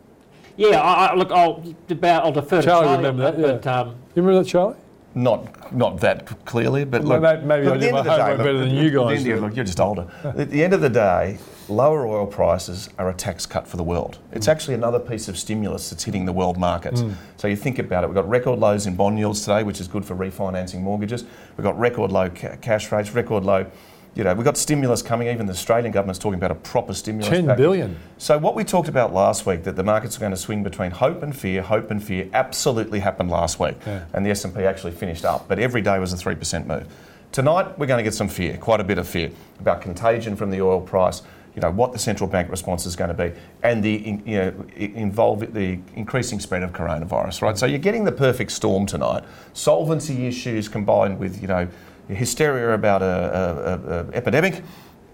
Yeah, 0.58 0.82
I, 0.82 1.06
I, 1.06 1.14
look, 1.14 1.30
I'll, 1.30 1.64
about, 1.88 2.24
I'll 2.24 2.32
defer 2.32 2.64
Charlie, 2.64 2.88
to 2.88 2.94
Charlie 2.94 2.98
remember 2.98 3.32
that, 3.32 3.40
yeah. 3.40 3.54
But, 3.58 3.68
um, 3.68 3.90
you 4.16 4.24
remember 4.24 4.44
that, 4.44 4.50
Charlie? 4.50 4.76
Not, 5.16 5.74
not 5.74 6.00
that 6.00 6.46
clearly, 6.46 6.86
but 6.86 7.04
look. 7.04 7.22
Maybe, 7.22 7.68
I 7.68 7.78
did 7.78 7.92
my 7.94 8.02
homework 8.02 8.38
better 8.38 8.58
than 8.58 8.72
you 8.72 8.90
guys. 8.90 9.26
End, 9.26 9.42
look, 9.42 9.56
you're 9.56 9.66
just 9.66 9.80
older. 9.80 10.08
at 10.24 10.50
the 10.50 10.64
end 10.64 10.74
of 10.74 10.82
the 10.82 10.90
day, 10.90 11.38
lower 11.70 12.08
oil 12.08 12.26
prices 12.26 12.90
are 12.98 13.10
a 13.10 13.14
tax 13.14 13.46
cut 13.46 13.68
for 13.68 13.78
the 13.78 13.84
world. 13.84 14.18
It's 14.32 14.48
mm. 14.48 14.52
actually 14.52 14.74
another 14.74 15.00
piece 15.00 15.28
of 15.28 15.38
stimulus 15.38 15.92
that's 15.92 16.04
hitting 16.04 16.26
the 16.26 16.34
world 16.34 16.58
markets. 16.58 17.02
Mm. 17.02 17.14
So 17.38 17.48
you 17.48 17.56
think 17.56 17.78
about 17.78 18.04
it. 18.04 18.08
We've 18.08 18.16
got 18.16 18.28
record 18.28 18.58
lows 18.58 18.88
in 18.88 18.96
bond 18.96 19.20
yields 19.20 19.42
today, 19.42 19.64
which 19.64 19.80
is 19.80 19.88
good 19.88 20.04
for 20.04 20.16
refinancing 20.16 20.82
mortgages. 20.82 21.26
We've 21.58 21.64
got 21.64 21.78
record 21.78 22.12
low 22.12 22.30
ca- 22.30 22.56
cash 22.58 22.92
rates, 22.92 23.12
record 23.12 23.44
low 23.44 23.68
you 24.16 24.24
know, 24.24 24.34
we've 24.36 24.46
got 24.46 24.58
stimulus 24.58 25.02
coming. 25.02 25.28
Even 25.28 25.48
the 25.48 25.54
Australian 25.54 25.92
government's 25.92 26.20
talking 26.20 26.38
about 26.38 26.52
a 26.52 26.56
proper 26.56 26.94
stimulus. 26.94 27.30
Ten 27.30 27.48
package. 27.48 27.58
billion. 27.58 27.98
So 28.18 28.38
what 28.38 28.56
we 28.56 28.64
talked 28.64 28.88
about 28.88 29.14
last 29.14 29.46
week, 29.46 29.64
that 29.64 29.76
the 29.76 29.84
markets 29.84 30.18
are 30.18 30.20
going 30.20 30.32
to 30.32 30.38
swing 30.38 30.64
between 30.64 30.92
hope 30.92 31.24
and 31.24 31.36
fear, 31.36 31.62
hope 31.62 31.90
and 31.90 32.04
fear, 32.04 32.30
absolutely 32.34 33.00
happened 33.00 33.32
last 33.32 33.60
week, 33.60 33.76
yeah. 33.88 34.06
and 34.14 34.26
the 34.26 34.30
S 34.30 34.46
and 34.46 34.56
P 34.56 34.64
actually 34.64 34.92
finished 34.92 35.26
up. 35.26 35.48
But 35.48 35.58
every 35.60 35.82
day 35.82 35.98
was 35.98 36.14
a 36.14 36.18
three 36.18 36.36
percent 36.36 36.68
move. 36.68 36.88
Tonight 37.32 37.80
we're 37.80 37.88
going 37.88 37.98
to 37.98 38.04
get 38.04 38.14
some 38.14 38.28
fear, 38.28 38.58
quite 38.58 38.80
a 38.80 38.84
bit 38.84 39.00
of 39.00 39.08
fear 39.08 39.32
about 39.60 39.82
contagion 39.82 40.36
from 40.36 40.52
the 40.52 40.62
oil 40.62 40.80
price. 40.80 41.24
You 41.56 41.62
know 41.62 41.72
what 41.72 41.92
the 41.92 42.00
central 42.00 42.28
bank 42.28 42.50
response 42.50 42.86
is 42.86 42.96
going 42.96 43.16
to 43.16 43.16
be, 43.16 43.32
and 43.64 43.84
the 43.84 44.20
you 44.26 44.38
know 44.38 44.66
involve 44.78 45.54
the 45.54 45.80
increasing 45.96 46.40
spread 46.40 46.62
of 46.62 46.72
coronavirus. 46.72 47.42
Right. 47.42 47.58
So 47.58 47.66
you're 47.66 47.80
getting 47.80 48.04
the 48.04 48.12
perfect 48.12 48.52
storm 48.52 48.86
tonight. 48.86 49.24
Solvency 49.54 50.28
issues 50.28 50.68
combined 50.68 51.18
with 51.18 51.42
you 51.42 51.48
know 51.48 51.68
hysteria 52.08 52.74
about 52.74 53.02
a, 53.02 54.08
epidemic. 54.14 54.64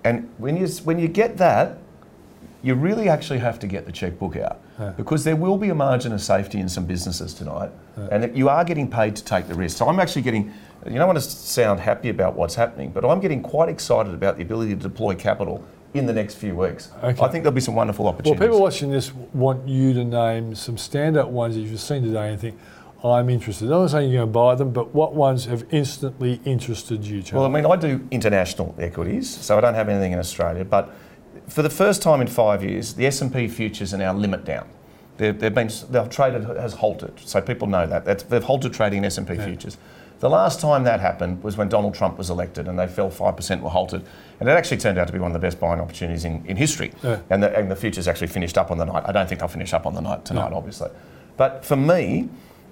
And 0.03 0.29
when 0.37 0.57
you, 0.57 0.67
when 0.83 0.99
you 0.99 1.07
get 1.07 1.37
that, 1.37 1.77
you 2.61 2.75
really 2.75 3.07
actually 3.07 3.39
have 3.39 3.57
to 3.59 3.67
get 3.67 3.85
the 3.85 3.91
checkbook 3.91 4.35
out 4.35 4.59
yeah. 4.79 4.89
because 4.97 5.23
there 5.23 5.35
will 5.35 5.57
be 5.57 5.69
a 5.69 5.75
margin 5.75 6.11
of 6.11 6.21
safety 6.21 6.59
in 6.59 6.67
some 6.67 6.85
businesses 6.85 7.33
tonight, 7.33 7.71
yeah. 7.97 8.07
and 8.11 8.37
you 8.37 8.49
are 8.49 8.65
getting 8.65 8.89
paid 8.89 9.15
to 9.15 9.23
take 9.23 9.47
the 9.47 9.55
risk. 9.55 9.77
So 9.77 9.87
I'm 9.87 9.99
actually 9.99 10.23
getting, 10.23 10.51
you 10.85 10.95
don't 10.95 11.07
want 11.07 11.17
to 11.17 11.23
sound 11.23 11.79
happy 11.79 12.09
about 12.09 12.35
what's 12.35 12.55
happening, 12.55 12.91
but 12.91 13.05
I'm 13.05 13.21
getting 13.21 13.41
quite 13.41 13.69
excited 13.69 14.13
about 14.13 14.35
the 14.35 14.43
ability 14.43 14.75
to 14.75 14.81
deploy 14.81 15.15
capital 15.15 15.63
in 15.93 16.05
the 16.05 16.13
next 16.13 16.35
few 16.35 16.53
weeks. 16.53 16.91
Okay. 17.01 17.21
I 17.21 17.29
think 17.29 17.43
there'll 17.43 17.51
be 17.51 17.61
some 17.61 17.75
wonderful 17.75 18.07
opportunities. 18.07 18.39
Well, 18.39 18.49
people 18.49 18.61
watching 18.61 18.91
this 18.91 19.13
want 19.33 19.67
you 19.67 19.93
to 19.93 20.03
name 20.03 20.53
some 20.53 20.75
standout 20.75 21.29
ones 21.29 21.55
that 21.55 21.61
you've 21.61 21.79
seen 21.79 22.03
today 22.03 22.29
and 22.29 22.39
think, 22.39 22.59
I'm 23.03 23.29
interested. 23.29 23.65
I'm 23.65 23.81
not 23.81 23.91
saying 23.91 24.11
you're 24.11 24.25
going 24.25 24.29
to 24.29 24.33
buy 24.33 24.55
them, 24.55 24.71
but 24.71 24.93
what 24.93 25.13
ones 25.13 25.45
have 25.45 25.65
instantly 25.71 26.41
interested 26.43 27.05
you, 27.05 27.21
Charlie? 27.21 27.41
Well, 27.41 27.57
I 27.57 27.61
mean, 27.61 27.71
I 27.71 27.75
do 27.75 28.05
international 28.11 28.75
equities, 28.77 29.29
so 29.29 29.57
I 29.57 29.61
don't 29.61 29.73
have 29.73 29.87
anything 29.87 30.11
in 30.11 30.19
Australia. 30.19 30.65
But 30.65 30.93
for 31.47 31.61
the 31.61 31.69
first 31.69 32.01
time 32.01 32.19
in 32.19 32.27
five 32.27 32.63
years, 32.63 32.93
the 32.93 33.05
S&P 33.05 33.47
futures 33.47 33.93
are 33.93 33.97
now 33.97 34.13
limit 34.13 34.43
down. 34.43 34.67
They've, 35.17 35.37
they've 35.37 35.53
been 35.53 35.69
they've 35.89 36.09
traded 36.09 36.43
has 36.45 36.73
halted, 36.73 37.19
so 37.19 37.41
people 37.41 37.67
know 37.67 37.85
that 37.87 38.05
That's, 38.05 38.23
they've 38.23 38.43
halted 38.43 38.73
trading 38.73 38.99
in 38.99 39.05
S&P 39.05 39.33
yeah. 39.33 39.45
futures. 39.45 39.77
The 40.19 40.29
last 40.29 40.59
time 40.59 40.83
that 40.83 40.99
happened 40.99 41.43
was 41.43 41.55
when 41.55 41.69
Donald 41.69 41.93
Trump 41.93 42.17
was 42.17 42.29
elected, 42.29 42.67
and 42.67 42.77
they 42.77 42.87
fell 42.87 43.09
five 43.09 43.37
percent, 43.37 43.61
were 43.61 43.69
halted, 43.69 44.05
and 44.39 44.49
it 44.49 44.51
actually 44.53 44.77
turned 44.77 44.97
out 44.97 45.07
to 45.07 45.13
be 45.13 45.19
one 45.19 45.31
of 45.31 45.33
the 45.33 45.45
best 45.45 45.59
buying 45.59 45.79
opportunities 45.79 46.25
in, 46.25 46.45
in 46.45 46.57
history. 46.57 46.91
Yeah. 47.03 47.19
And, 47.29 47.43
the, 47.43 47.57
and 47.57 47.71
the 47.71 47.75
futures 47.75 48.07
actually 48.07 48.27
finished 48.27 48.57
up 48.57 48.71
on 48.71 48.77
the 48.77 48.85
night. 48.85 49.03
I 49.05 49.13
don't 49.13 49.27
think 49.27 49.39
they'll 49.39 49.47
finish 49.47 49.73
up 49.73 49.85
on 49.85 49.93
the 49.93 50.01
night 50.01 50.25
tonight, 50.25 50.51
obviously. 50.51 50.89
But 51.37 51.63
for 51.63 51.77
me, 51.77 52.29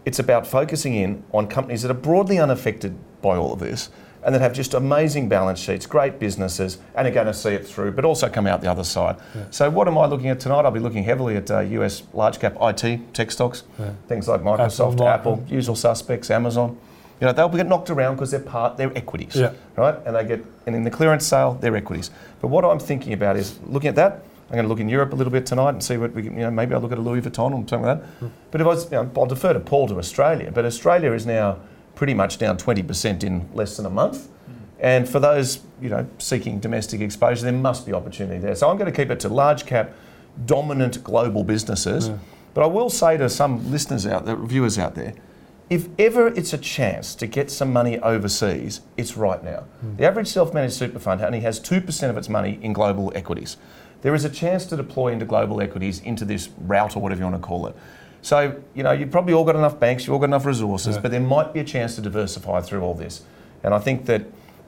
it's 0.08 0.20
about 0.20 0.48
focusing 0.48 0.96
in 0.96 1.22
on 1.34 1.48
companies 1.48 1.82
that 1.82 1.92
are 1.92 2.02
broadly 2.10 2.40
unaffected 2.40 2.98
by 3.22 3.36
all 3.36 3.52
of 3.52 3.60
this 3.60 3.90
and 4.24 4.34
that 4.34 4.40
have 4.40 4.54
just 4.54 4.74
amazing 4.74 5.28
balance 5.28 5.60
sheets, 5.60 5.86
great 5.86 6.18
businesses, 6.18 6.78
and 6.96 7.06
are 7.06 7.12
going 7.12 7.28
to 7.28 7.34
see 7.34 7.50
it 7.50 7.68
through, 7.68 7.92
but 7.92 8.06
also 8.06 8.30
come 8.30 8.48
out 8.48 8.62
the 8.62 8.72
other 8.72 8.86
side. 8.86 9.18
Yeah. 9.36 9.44
So, 9.52 9.70
what 9.70 9.86
am 9.86 9.98
I 9.98 10.06
looking 10.06 10.30
at 10.30 10.40
tonight? 10.40 10.64
I'll 10.64 10.72
be 10.72 10.80
looking 10.80 11.04
heavily 11.04 11.36
at 11.36 11.52
uh, 11.52 11.60
US 11.60 12.04
large 12.14 12.40
cap 12.40 12.56
IT 12.62 13.14
tech 13.14 13.32
stocks, 13.32 13.64
yeah. 13.78 13.92
things 14.08 14.30
like 14.30 14.42
Microsoft, 14.42 14.94
Apple, 14.94 15.08
Apple, 15.08 15.46
usual 15.50 15.76
suspects, 15.76 16.32
Amazon. 16.32 16.78
You 17.20 17.28
know, 17.28 17.34
they'll 17.34 17.50
get 17.50 17.68
knocked 17.68 17.90
around 17.90 18.16
because 18.16 18.32
they're 18.32 18.40
part, 18.40 18.78
they're 18.78 18.98
equities, 18.98 19.36
yeah. 19.36 19.52
right? 19.76 19.96
And 20.06 20.16
they 20.16 20.24
get, 20.24 20.46
and 20.68 20.74
in 20.74 20.84
the 20.84 20.92
clearance 20.92 21.28
sale, 21.28 21.56
they're 21.60 21.76
equities. 21.76 22.12
But 22.40 22.48
what 22.48 22.64
I'm 22.64 22.80
thinking 22.80 23.12
about 23.12 23.36
is 23.36 23.60
looking 23.66 23.90
at 23.90 23.96
that, 23.96 24.24
I'm 24.50 24.54
going 24.54 24.64
to 24.64 24.70
look 24.70 24.80
in 24.80 24.88
Europe 24.88 25.12
a 25.12 25.16
little 25.16 25.32
bit 25.32 25.46
tonight 25.46 25.72
and 25.72 25.84
see 25.84 25.98
what 25.98 26.14
we, 26.14 26.24
can, 26.24 26.34
you 26.34 26.40
know, 26.40 26.52
maybe 26.52 26.74
I'll 26.74 26.80
look 26.80 26.94
at 26.94 26.98
a 26.98 27.02
Louis 27.02 27.22
Vuitton 27.22 27.52
or 27.52 27.68
something 27.68 27.82
like 27.82 28.00
that. 28.00 28.22
Mm. 28.22 28.32
But 28.50 28.62
if 28.62 28.68
I 28.68 28.70
was, 28.70 28.86
you 28.86 28.92
know, 28.92 29.12
I'll 29.18 29.26
defer 29.26 29.52
to 29.52 29.60
Paul 29.60 29.90
to 29.90 29.98
Australia. 29.98 30.52
But 30.54 30.64
Australia 30.64 31.12
is 31.12 31.26
now 31.26 31.60
pretty 31.96 32.14
much 32.14 32.38
down 32.38 32.58
20% 32.58 33.24
in 33.24 33.50
less 33.54 33.76
than 33.76 33.86
a 33.86 33.90
month. 33.90 34.28
Mm. 34.28 34.54
And 34.80 35.10
for 35.10 35.20
those, 35.20 35.60
you 35.82 35.90
know, 35.90 36.08
seeking 36.18 36.60
domestic 36.60 37.02
exposure, 37.02 37.44
there 37.44 37.52
must 37.52 37.86
be 37.86 37.92
opportunity 37.92 38.40
there. 38.40 38.56
So 38.56 38.70
I'm 38.70 38.78
going 38.78 38.90
to 38.92 38.96
keep 38.96 39.12
it 39.12 39.20
to 39.22 39.30
large 39.30 39.66
cap, 39.66 39.94
dominant 40.46 41.04
global 41.04 41.44
businesses. 41.44 42.08
Yeah. 42.08 42.18
But 42.54 42.64
I 42.64 42.68
will 42.68 42.90
say 42.90 43.18
to 43.18 43.30
some 43.30 43.70
listeners 43.70 44.08
out 44.08 44.26
there, 44.26 44.38
viewers 44.38 44.80
out 44.80 44.96
there, 44.96 45.14
if 45.70 45.90
ever 46.00 46.28
it's 46.28 46.54
a 46.54 46.58
chance 46.58 47.16
to 47.16 47.28
get 47.28 47.52
some 47.52 47.74
money 47.74 48.00
overseas, 48.00 48.80
it's 48.96 49.18
right 49.18 49.44
now. 49.44 49.66
Mm. 49.86 49.98
The 49.98 50.06
average 50.06 50.30
self-managed 50.30 50.74
super 50.74 51.00
fund 51.00 51.22
only 51.22 51.42
has 51.42 51.60
2% 51.60 52.10
of 52.10 52.18
its 52.18 52.30
money 52.30 52.58
in 52.62 52.72
global 52.72 53.12
equities 53.14 53.58
there 54.02 54.14
is 54.14 54.26
a 54.26 54.30
chance 54.30 54.66
to 54.68 54.78
deploy 54.78 55.10
into 55.10 55.26
global 55.26 55.62
equities 55.62 56.00
into 56.02 56.26
this 56.26 56.50
route 56.60 56.96
or 56.96 57.02
whatever 57.02 57.20
you 57.20 57.26
want 57.26 57.42
to 57.42 57.46
call 57.46 57.68
it. 57.68 57.76
So, 58.22 58.62
you 58.74 58.84
know, 58.84 58.92
you've 58.92 59.12
probably 59.12 59.34
all 59.34 59.46
got 59.46 59.56
enough 59.56 59.80
banks, 59.80 60.06
you've 60.06 60.14
all 60.14 60.20
got 60.20 60.26
enough 60.26 60.46
resources, 60.46 60.96
yeah. 60.96 61.02
but 61.02 61.12
there 61.12 61.22
might 61.22 61.54
be 61.54 61.60
a 61.60 61.64
chance 61.64 61.96
to 61.96 62.02
diversify 62.02 62.62
through 62.62 62.82
all 62.82 62.94
this. 62.94 63.24
And 63.64 63.74
I 63.74 63.80
think 63.80 64.06
that 64.06 64.24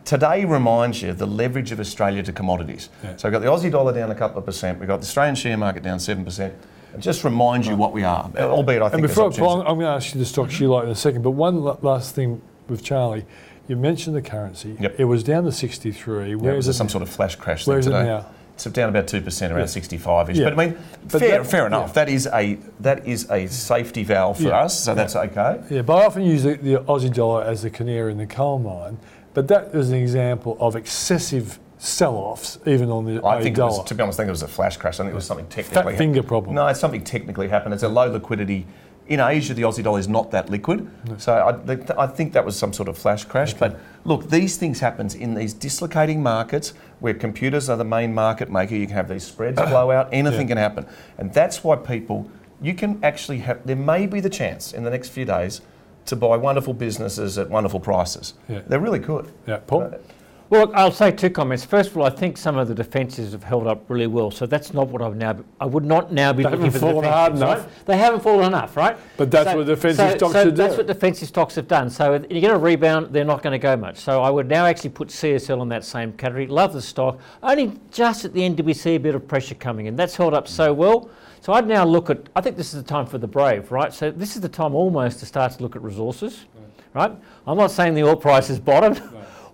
today 0.05 0.45
reminds 0.45 1.01
you 1.01 1.09
of 1.09 1.17
the 1.17 1.27
leverage 1.27 1.71
of 1.71 1.79
Australia 1.79 2.23
to 2.23 2.33
commodities. 2.33 2.89
Yeah. 3.03 3.15
So 3.17 3.29
we've 3.29 3.33
got 3.33 3.39
the 3.39 3.47
Aussie 3.47 3.71
dollar 3.71 3.93
down 3.93 4.11
a 4.11 4.15
couple 4.15 4.37
of 4.39 4.45
percent, 4.45 4.79
we've 4.79 4.87
got 4.87 4.97
the 4.97 5.05
Australian 5.05 5.35
share 5.35 5.57
market 5.57 5.83
down 5.83 5.97
7%. 5.99 6.53
Just 6.97 7.23
remind 7.23 7.65
you 7.65 7.75
what 7.75 7.93
we 7.93 8.03
are, 8.03 8.31
albeit 8.37 8.81
I 8.81 8.89
think 8.89 9.03
And 9.03 9.07
before. 9.07 9.27
I'm 9.27 9.77
going 9.77 9.79
to 9.81 9.85
ask 9.87 10.13
you 10.13 10.19
the 10.19 10.25
stocks 10.25 10.59
you 10.59 10.69
like 10.69 10.85
in 10.85 10.89
a 10.89 10.95
second, 10.95 11.21
but 11.21 11.31
one 11.31 11.63
last 11.63 12.15
thing 12.15 12.41
with 12.67 12.83
Charlie. 12.83 13.25
You 13.67 13.75
mentioned 13.75 14.15
the 14.15 14.21
currency. 14.23 14.75
Yep. 14.79 14.95
It 14.99 15.05
was 15.05 15.23
down 15.23 15.43
to 15.43 15.51
63. 15.51 16.29
Yeah, 16.29 16.35
Where 16.35 16.55
was 16.55 16.65
is 16.65 16.65
there 16.65 16.71
it 16.71 16.77
some 16.77 16.89
sort 16.89 17.03
of 17.03 17.09
flash 17.09 17.35
crash 17.35 17.67
Where 17.67 17.79
thing 17.79 17.91
it 17.91 17.97
today? 17.97 18.09
now? 18.09 18.25
It's 18.65 18.73
down 18.75 18.89
about 18.89 19.07
two 19.07 19.21
percent, 19.21 19.53
around 19.53 19.69
sixty-five 19.69 20.29
ish. 20.29 20.37
Yeah. 20.37 20.49
But 20.49 20.53
I 20.59 20.65
mean, 20.67 20.77
But 21.09 21.19
fair, 21.19 21.37
that- 21.43 21.47
fair 21.49 21.65
enough. 21.67 21.89
yeah. 21.89 21.93
That 21.93 22.09
is 22.09 22.27
a 22.33 22.57
that 22.81 23.07
is 23.07 23.29
a 23.31 23.47
safety 23.47 24.03
valve 24.03 24.37
for 24.37 24.43
Yeah. 24.49 24.59
us, 24.65 24.77
so 24.83 24.93
that's 24.93 25.15
okay. 25.15 25.61
Yeah, 25.69 25.81
but 25.83 26.01
I 26.01 26.05
often 26.05 26.23
use 26.23 26.43
the, 26.43 26.55
the 26.55 26.75
Aussie 26.79 27.13
dollar 27.13 27.43
as 27.43 27.61
the 27.61 27.69
canary 27.69 28.11
in 28.11 28.17
the 28.17 28.25
coal 28.27 28.59
mine. 28.59 28.97
But 29.33 29.47
that 29.47 29.73
is 29.73 29.89
an 29.91 29.95
example 29.95 30.57
of 30.59 30.75
excessive 30.75 31.59
sell-offs, 31.77 32.59
even 32.65 32.89
on 32.89 33.05
the 33.05 33.25
I 33.25 33.41
think, 33.41 33.55
it 33.55 33.59
dollar. 33.59 33.77
was, 33.77 33.87
to 33.87 33.95
be 33.95 34.03
honest, 34.03 34.19
I 34.19 34.23
think 34.23 34.27
it 34.29 34.31
was 34.31 34.43
a 34.43 34.47
flash 34.49 34.75
crash. 34.75 34.95
I 34.99 35.03
think 35.03 35.11
it 35.13 35.15
was 35.15 35.25
something 35.25 35.47
technically. 35.47 35.93
Fat 35.93 35.97
finger 35.97 36.21
problem. 36.23 36.55
No, 36.55 36.67
it's 36.67 36.79
something 36.79 37.03
technically 37.03 37.47
happened. 37.47 37.73
It's 37.73 37.83
a 37.83 37.87
low 37.87 38.11
liquidity. 38.11 38.65
In 39.09 39.19
Asia, 39.19 39.55
the 39.55 39.63
Aussie 39.63 39.83
dollar 39.83 39.99
is 39.99 40.07
not 40.07 40.29
that 40.31 40.49
liquid, 40.51 40.87
so 41.17 41.33
I, 41.33 42.03
I 42.03 42.07
think 42.07 42.31
that 42.33 42.45
was 42.45 42.55
some 42.55 42.71
sort 42.73 42.87
of 42.87 42.95
flash 42.95 43.25
crash. 43.25 43.53
But 43.55 43.79
look, 44.05 44.29
these 44.29 44.55
things 44.57 44.79
happen 44.79 45.09
in 45.15 45.33
these 45.33 45.51
dislocating 45.51 46.21
markets 46.21 46.73
where 46.99 47.15
computers 47.15 47.69
are 47.71 47.77
the 47.77 47.83
main 47.83 48.13
market 48.13 48.51
maker. 48.51 48.75
You 48.75 48.85
can 48.85 48.95
have 48.95 49.09
these 49.09 49.23
spreads 49.25 49.59
blow 49.69 49.89
out. 49.89 50.09
Anything 50.11 50.47
can 50.47 50.57
happen, 50.57 50.85
and 51.17 51.33
that's 51.33 51.63
why 51.63 51.75
people. 51.75 52.29
You 52.61 52.75
can 52.75 52.99
actually 53.03 53.39
have. 53.39 53.65
There 53.65 53.75
may 53.75 54.05
be 54.05 54.19
the 54.19 54.29
chance 54.29 54.73
in 54.73 54.83
the 54.83 54.89
next 54.91 55.09
few 55.09 55.25
days 55.25 55.61
to 56.05 56.15
buy 56.15 56.37
wonderful 56.37 56.73
businesses 56.73 57.37
at 57.37 57.49
wonderful 57.49 57.79
prices. 57.79 58.35
Yeah. 58.47 58.61
They're 58.67 58.79
really 58.79 58.99
good. 58.99 59.31
yeah, 59.47 59.57
Paul. 59.65 59.93
Well, 60.49 60.71
I'll 60.73 60.91
say 60.91 61.11
two 61.11 61.29
comments. 61.29 61.63
First 61.63 61.91
of 61.91 61.97
all, 61.97 62.05
I 62.05 62.09
think 62.09 62.35
some 62.35 62.57
of 62.57 62.67
the 62.67 62.73
defences 62.73 63.33
have 63.33 63.43
held 63.43 63.67
up 63.67 63.87
really 63.87 64.07
well, 64.07 64.31
so 64.31 64.47
that's 64.47 64.73
not 64.73 64.87
what 64.87 64.99
I've 64.99 65.15
now. 65.15 65.37
I 65.59 65.67
would 65.67 65.85
not 65.85 66.11
now 66.11 66.33
be 66.33 66.41
They 66.41 66.49
looking 66.49 66.71
for 66.71 66.79
the 66.79 67.11
hard 67.11 67.35
enough. 67.35 67.59
right? 67.59 67.85
They 67.85 67.97
haven't 67.97 68.21
fallen 68.21 68.47
enough, 68.47 68.75
right? 68.75 68.97
But 69.15 69.29
that's 69.29 69.55
what 69.55 69.67
defensive 69.67 70.09
so, 70.11 70.17
stocks 70.17 70.33
so 70.33 70.43
should 70.45 70.55
That's 70.55 70.73
do. 70.73 70.77
what 70.77 70.87
defensive 70.87 71.27
stocks 71.27 71.53
have 71.53 71.67
done. 71.67 71.91
So 71.91 72.13
if 72.13 72.25
you 72.31 72.41
get 72.41 72.49
a 72.49 72.57
rebound, 72.57 73.13
they're 73.13 73.25
not 73.25 73.43
going 73.43 73.51
to 73.51 73.59
go 73.59 73.77
much. 73.77 73.97
So 73.97 74.23
I 74.23 74.31
would 74.31 74.47
now 74.47 74.65
actually 74.65 74.89
put 74.89 75.09
CSL 75.09 75.61
in 75.61 75.69
that 75.69 75.85
same 75.85 76.13
category. 76.13 76.47
Love 76.47 76.73
the 76.73 76.81
stock. 76.81 77.19
Only 77.43 77.73
just 77.91 78.25
at 78.25 78.33
the 78.33 78.43
end 78.43 78.57
did 78.57 78.65
we 78.65 78.73
see 78.73 78.95
a 78.95 78.99
bit 78.99 79.13
of 79.13 79.27
pressure 79.27 79.53
coming 79.53 79.85
in. 79.85 79.95
That's 79.95 80.15
held 80.15 80.33
up 80.33 80.47
so 80.47 80.73
well. 80.73 81.11
So 81.41 81.53
I'd 81.53 81.67
now 81.67 81.85
look 81.85 82.09
at. 82.09 82.27
I 82.35 82.41
think 82.41 82.57
this 82.57 82.73
is 82.73 82.81
the 82.81 82.89
time 82.89 83.05
for 83.05 83.19
the 83.19 83.27
brave, 83.27 83.71
right? 83.71 83.93
So 83.93 84.09
this 84.09 84.35
is 84.35 84.41
the 84.41 84.49
time 84.49 84.73
almost 84.73 85.19
to 85.19 85.27
start 85.27 85.51
to 85.51 85.61
look 85.61 85.75
at 85.75 85.83
resources, 85.83 86.45
right? 86.95 87.11
I'm 87.45 87.57
not 87.57 87.69
saying 87.69 87.93
the 87.93 88.03
oil 88.03 88.15
price 88.15 88.47
has 88.47 88.59
bottomed. 88.59 88.99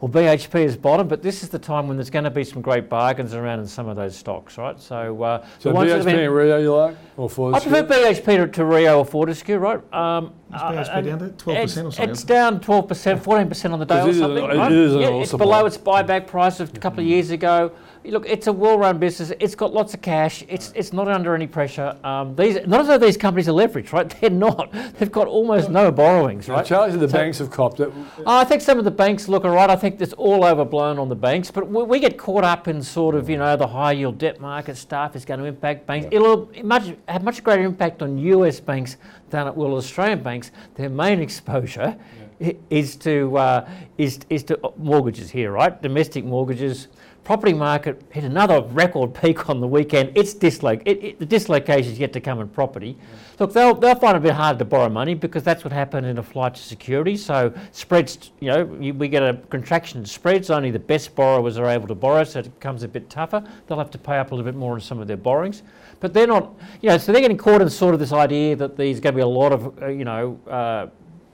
Or 0.02 0.10
BHP 0.10 0.64
has 0.64 0.76
bottomed, 0.76 1.10
but 1.10 1.22
this 1.24 1.42
is 1.42 1.50
the 1.50 1.58
time 1.60 1.88
when 1.88 1.96
there's 1.96 2.10
going 2.10 2.26
to 2.26 2.30
be 2.30 2.44
some 2.44 2.62
great 2.62 2.90
bargains 2.90 3.34
around 3.34 3.60
in 3.60 3.68
some 3.68 3.88
of 3.88 3.96
those 3.96 4.16
stocks, 4.16 4.58
right? 4.58 4.80
So, 4.80 5.22
uh, 5.24 5.46
So 5.60 5.70
the 5.70 5.76
ones 5.76 5.90
that 5.90 5.96
BHP 5.96 5.98
have 5.98 6.06
been- 6.06 6.20
and 6.26 6.36
Rio 6.36 6.58
you 6.60 6.76
like? 6.76 6.96
Or 7.18 7.26
I 7.26 7.30
Fortescue? 7.34 7.72
prefer 7.72 7.88
BHP 7.88 8.38
to, 8.38 8.48
to 8.48 8.66
Rio 8.66 9.00
or 9.00 9.06
Fortescue, 9.06 9.58
right? 9.58 9.80
Um, 9.94 10.34
BHP 10.52 10.90
uh, 10.98 11.02
down 11.02 11.20
to 11.20 11.26
12% 11.30 11.64
or 11.64 11.68
something, 11.92 12.10
It's 12.10 12.24
down 12.24 12.60
12%, 12.60 13.20
14% 13.20 13.72
on 13.74 13.80
the 13.80 13.86
day 13.86 14.02
or 14.02 14.14
something, 14.14 14.44
an- 14.44 14.52
it 14.52 14.58
right? 14.58 14.72
is 14.72 14.96
an 14.96 15.02
yeah, 15.02 15.08
oil 15.08 15.22
it's 15.22 15.32
supply. 15.32 15.46
below 15.46 15.66
its 15.66 15.78
buyback 15.78 16.28
price 16.28 16.60
of 16.60 16.76
a 16.76 16.80
couple 16.80 17.00
of 17.00 17.06
years 17.06 17.32
ago. 17.32 17.72
Look, 18.06 18.26
it's 18.28 18.48
a 18.48 18.54
well-run 18.54 19.00
business. 19.00 19.32
It's 19.40 19.56
got 19.56 19.74
lots 19.74 19.94
of 19.94 20.02
cash. 20.02 20.44
It's 20.48 20.72
it's 20.76 20.94
not 20.94 21.08
under 21.08 21.34
any 21.34 21.48
pressure. 21.48 21.98
Um, 22.04 22.36
these 22.36 22.56
not 22.68 22.82
as 22.82 22.88
though 22.88 22.98
these 22.98 23.18
companies 23.18 23.50
are 23.50 23.54
leveraged, 23.54 23.92
right? 23.94 24.08
They're 24.22 24.30
not. 24.30 24.72
They've 24.98 25.12
got 25.12 25.28
almost 25.28 25.70
no 25.70 25.92
borrowings, 25.92 26.48
right? 26.48 26.66
Charlie 26.66 26.98
the 26.98 27.08
So- 27.10 27.18
banks 27.18 27.40
have 27.40 27.50
copped 27.50 27.80
it. 27.80 27.92
Oh, 28.20 28.38
I 28.38 28.44
think 28.44 28.62
some 28.62 28.78
of 28.78 28.86
the 28.86 28.92
banks 28.92 29.28
look 29.28 29.44
all 29.46 29.52
right. 29.52 29.70
I 29.70 29.76
think 29.76 30.00
it's 30.00 30.14
all 30.14 30.44
overblown 30.46 31.00
on 31.00 31.10
the 31.10 31.16
banks, 31.16 31.50
but 31.52 31.68
we, 31.70 31.84
we 31.84 32.00
get 32.00 32.18
caught 32.18 32.44
up 32.44 32.68
in 32.68 32.82
sort 32.84 33.16
of, 33.16 33.30
you 33.30 33.38
know, 33.38 33.56
the 33.58 33.68
high 33.68 33.94
yield 33.94 34.18
debt 34.18 34.40
market 34.40 34.78
stuff 34.78 35.16
is 35.16 35.26
going 35.26 35.40
to 35.40 35.46
impact 35.46 35.86
banks. 35.88 36.08
It'll 36.12 36.50
much, 36.64 36.94
have 37.08 37.24
much 37.24 37.44
greater 37.44 37.64
impact 37.64 38.02
on 38.02 38.18
US 38.18 38.60
banks 38.60 38.98
than 39.30 39.48
it 39.48 39.56
will 39.56 39.74
Australian 39.76 40.22
banks. 40.22 40.52
Their 40.76 40.90
main 40.90 41.20
exposure 41.22 41.96
i- 42.42 42.56
is 42.70 42.96
to 42.98 43.38
uh, 43.38 43.70
is 43.98 44.20
is 44.30 44.44
to 44.44 44.60
mortgages 44.78 45.30
here, 45.32 45.52
right? 45.52 45.82
Domestic 45.82 46.24
mortgages. 46.26 46.88
Property 47.26 47.54
market 47.54 48.04
hit 48.12 48.24
another 48.24 48.62
record 48.62 49.16
peak 49.16 49.50
on 49.50 49.60
the 49.60 49.66
weekend. 49.66 50.12
It's 50.14 50.32
disloc- 50.32 50.84
it, 50.86 51.04
it, 51.04 51.20
the 51.20 51.26
dislocation 51.26 51.92
is 51.92 51.98
yet 51.98 52.14
to 52.14 52.22
come 52.22 52.40
in 52.40 52.48
property. 52.48 52.96
Look, 53.40 53.52
they'll, 53.52 53.74
they'll 53.74 53.96
find 53.96 54.16
it 54.16 54.20
a 54.20 54.22
bit 54.22 54.34
hard 54.34 54.60
to 54.60 54.66
borrow 54.66 54.90
money 54.90 55.16
because 55.16 55.42
that's 55.42 55.64
what 55.64 55.74
happened 55.74 56.06
in 56.06 56.20
a 56.20 56.24
flight 56.24 56.54
to 56.54 56.62
security. 56.62 57.18
So 57.18 57.52
spreads, 57.72 58.30
you 58.42 58.50
know, 58.50 58.78
you, 58.80 58.94
we 58.94 59.08
get 59.08 59.24
a 59.24 59.42
contraction 59.50 60.02
in 60.02 60.06
spreads. 60.06 60.52
Only 60.52 60.70
the 60.70 60.78
best 60.78 61.16
borrowers 61.16 61.58
are 61.58 61.66
able 61.66 61.88
to 61.88 61.96
borrow, 61.96 62.24
so 62.26 62.42
it 62.42 62.60
becomes 62.60 62.84
a 62.84 62.88
bit 62.88 63.10
tougher. 63.10 63.44
They'll 63.66 63.80
have 63.80 63.90
to 63.90 63.98
pay 63.98 64.20
up 64.20 64.32
a 64.32 64.36
little 64.36 64.50
bit 64.50 64.56
more 64.56 64.74
on 64.74 64.80
some 64.80 65.00
of 65.00 65.08
their 65.08 65.18
borrowings. 65.18 65.64
But 66.02 66.14
they're 66.14 66.28
not, 66.28 66.54
you 66.82 66.90
know, 66.90 67.00
so 67.00 67.12
they're 67.12 67.22
getting 67.22 67.38
caught 67.38 67.60
in 67.60 67.72
sort 67.72 67.96
of 67.96 68.00
this 68.00 68.14
idea 68.14 68.56
that 68.58 68.78
there's 68.78 69.00
going 69.00 69.14
to 69.14 69.18
be 69.18 69.24
a 69.24 69.28
lot 69.28 69.52
of, 69.52 69.82
uh, 69.82 69.88
you 69.88 70.06
know, 70.06 70.40
uh, 70.48 70.88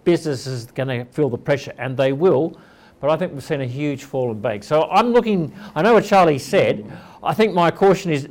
businesses 0.05 0.67
going 0.67 0.87
to 0.87 1.03
feel 1.11 1.29
the 1.29 1.37
pressure, 1.37 1.73
and 1.77 1.97
they 1.97 2.13
will. 2.13 2.57
But 3.01 3.09
I 3.09 3.17
think 3.17 3.33
we've 3.33 3.43
seen 3.43 3.61
a 3.61 3.65
huge 3.65 4.03
fall 4.03 4.31
in 4.31 4.39
banks. 4.39 4.67
So 4.67 4.83
I'm 4.89 5.11
looking, 5.11 5.51
I 5.75 5.81
know 5.81 5.95
what 5.95 6.05
Charlie 6.05 6.37
said. 6.37 6.85
I 7.23 7.33
think 7.33 7.53
my 7.53 7.71
caution 7.71 8.11
is 8.11 8.29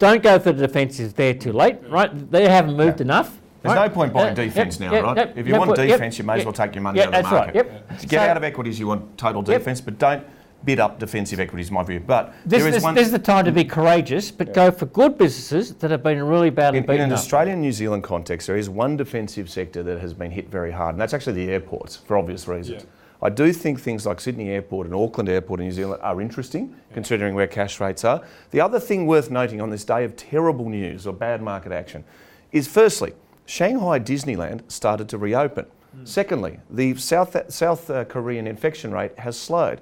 don't 0.00 0.22
go 0.22 0.38
for 0.38 0.52
the 0.52 0.66
defensives 0.66 1.14
there 1.14 1.32
too 1.32 1.52
late, 1.52 1.78
right? 1.88 2.30
They 2.30 2.48
haven't 2.48 2.76
moved 2.76 3.00
enough. 3.00 3.38
There's 3.62 3.76
right? 3.76 3.88
no 3.88 3.94
point 3.94 4.12
buying 4.12 4.32
Uh, 4.32 4.34
defence 4.34 4.80
yep, 4.80 4.90
now, 4.90 4.96
yep, 4.96 5.04
right? 5.04 5.16
yep, 5.18 5.36
if 5.36 5.46
you 5.46 5.52
no 5.52 5.58
want 5.60 5.68
point- 5.76 5.88
yep, 5.88 5.98
defence, 5.98 6.18
you 6.18 6.24
may 6.24 6.38
as 6.38 6.44
well 6.44 6.52
take 6.54 6.74
your 6.74 6.82
money 6.82 6.98
yeah, 6.98 7.04
out 7.04 7.08
of 7.08 7.12
the 7.12 7.22
that's 7.22 7.32
right, 7.32 7.54
market. 7.54 7.72
yep. 7.72 7.98
To 8.00 8.06
get 8.06 8.20
So- 8.24 8.30
out 8.30 8.36
of 8.38 8.42
equities, 8.44 8.78
you 8.80 8.86
want 8.86 9.18
total 9.18 9.44
Yep. 9.46 9.58
defence, 9.58 9.80
but 9.82 9.98
don't 9.98 10.24
bid 10.64 10.80
up 10.80 10.98
defensive 10.98 11.38
equities, 11.40 11.68
in 11.68 11.74
my 11.74 11.82
view. 11.82 12.00
But 12.00 12.32
This, 12.46 12.60
there 12.60 12.68
is 12.68 12.74
this, 12.76 12.82
one 12.82 12.94
this 12.94 13.06
is 13.06 13.12
the 13.12 13.18
time 13.18 13.44
to 13.44 13.52
be 13.52 13.64
courageous, 13.64 14.30
but 14.30 14.54
go 14.54 14.70
for 14.70 14.86
good 14.86 15.18
businesses 15.18 15.74
that 15.74 15.90
have 15.90 16.02
been 16.02 16.22
really 16.22 16.48
badly 16.50 16.78
in, 16.78 16.84
in 16.84 16.88
beaten 16.88 17.04
an 17.06 17.12
up. 17.12 17.18
Australian 17.18 17.60
New 17.60 17.72
Zealand 17.72 18.02
context, 18.02 18.46
there 18.46 18.56
is 18.56 18.68
one 18.70 18.96
defensive 18.96 19.48
sector 19.50 19.82
that 19.82 20.00
has 20.00 20.14
been 20.14 20.30
hit 20.30 20.50
very 20.50 20.72
hard, 20.72 20.94
and 20.94 21.00
that's 21.00 21.12
actually 21.14 21.44
the 21.44 21.52
airports 21.52 21.96
for 21.96 22.16
obvious 22.16 22.48
reasons. 22.48 22.86
I 23.22 23.28
do 23.28 23.52
think 23.52 23.80
things 23.80 24.06
like 24.06 24.20
Sydney 24.20 24.48
Airport 24.48 24.86
and 24.86 24.94
Auckland 24.94 25.28
Airport 25.28 25.60
in 25.60 25.66
New 25.66 25.72
Zealand 25.72 26.00
are 26.02 26.20
interesting, 26.20 26.74
considering 26.94 27.34
where 27.34 27.46
cash 27.46 27.78
rates 27.80 28.04
are. 28.04 28.22
The 28.50 28.60
other 28.60 28.80
thing 28.80 29.06
worth 29.06 29.30
noting 29.30 29.60
on 29.60 29.70
this 29.70 29.84
day 29.84 30.04
of 30.04 30.16
terrible 30.16 30.68
news 30.68 31.06
or 31.06 31.12
bad 31.12 31.42
market 31.42 31.72
action 31.72 32.04
is 32.50 32.66
firstly, 32.66 33.12
Shanghai 33.44 33.98
Disneyland 33.98 34.70
started 34.70 35.08
to 35.10 35.18
reopen. 35.18 35.66
Hmm. 35.92 36.04
Secondly, 36.04 36.60
the 36.70 36.94
South, 36.94 37.36
South 37.52 37.90
uh, 37.90 38.04
Korean 38.04 38.46
infection 38.46 38.92
rate 38.92 39.18
has 39.18 39.38
slowed. 39.38 39.80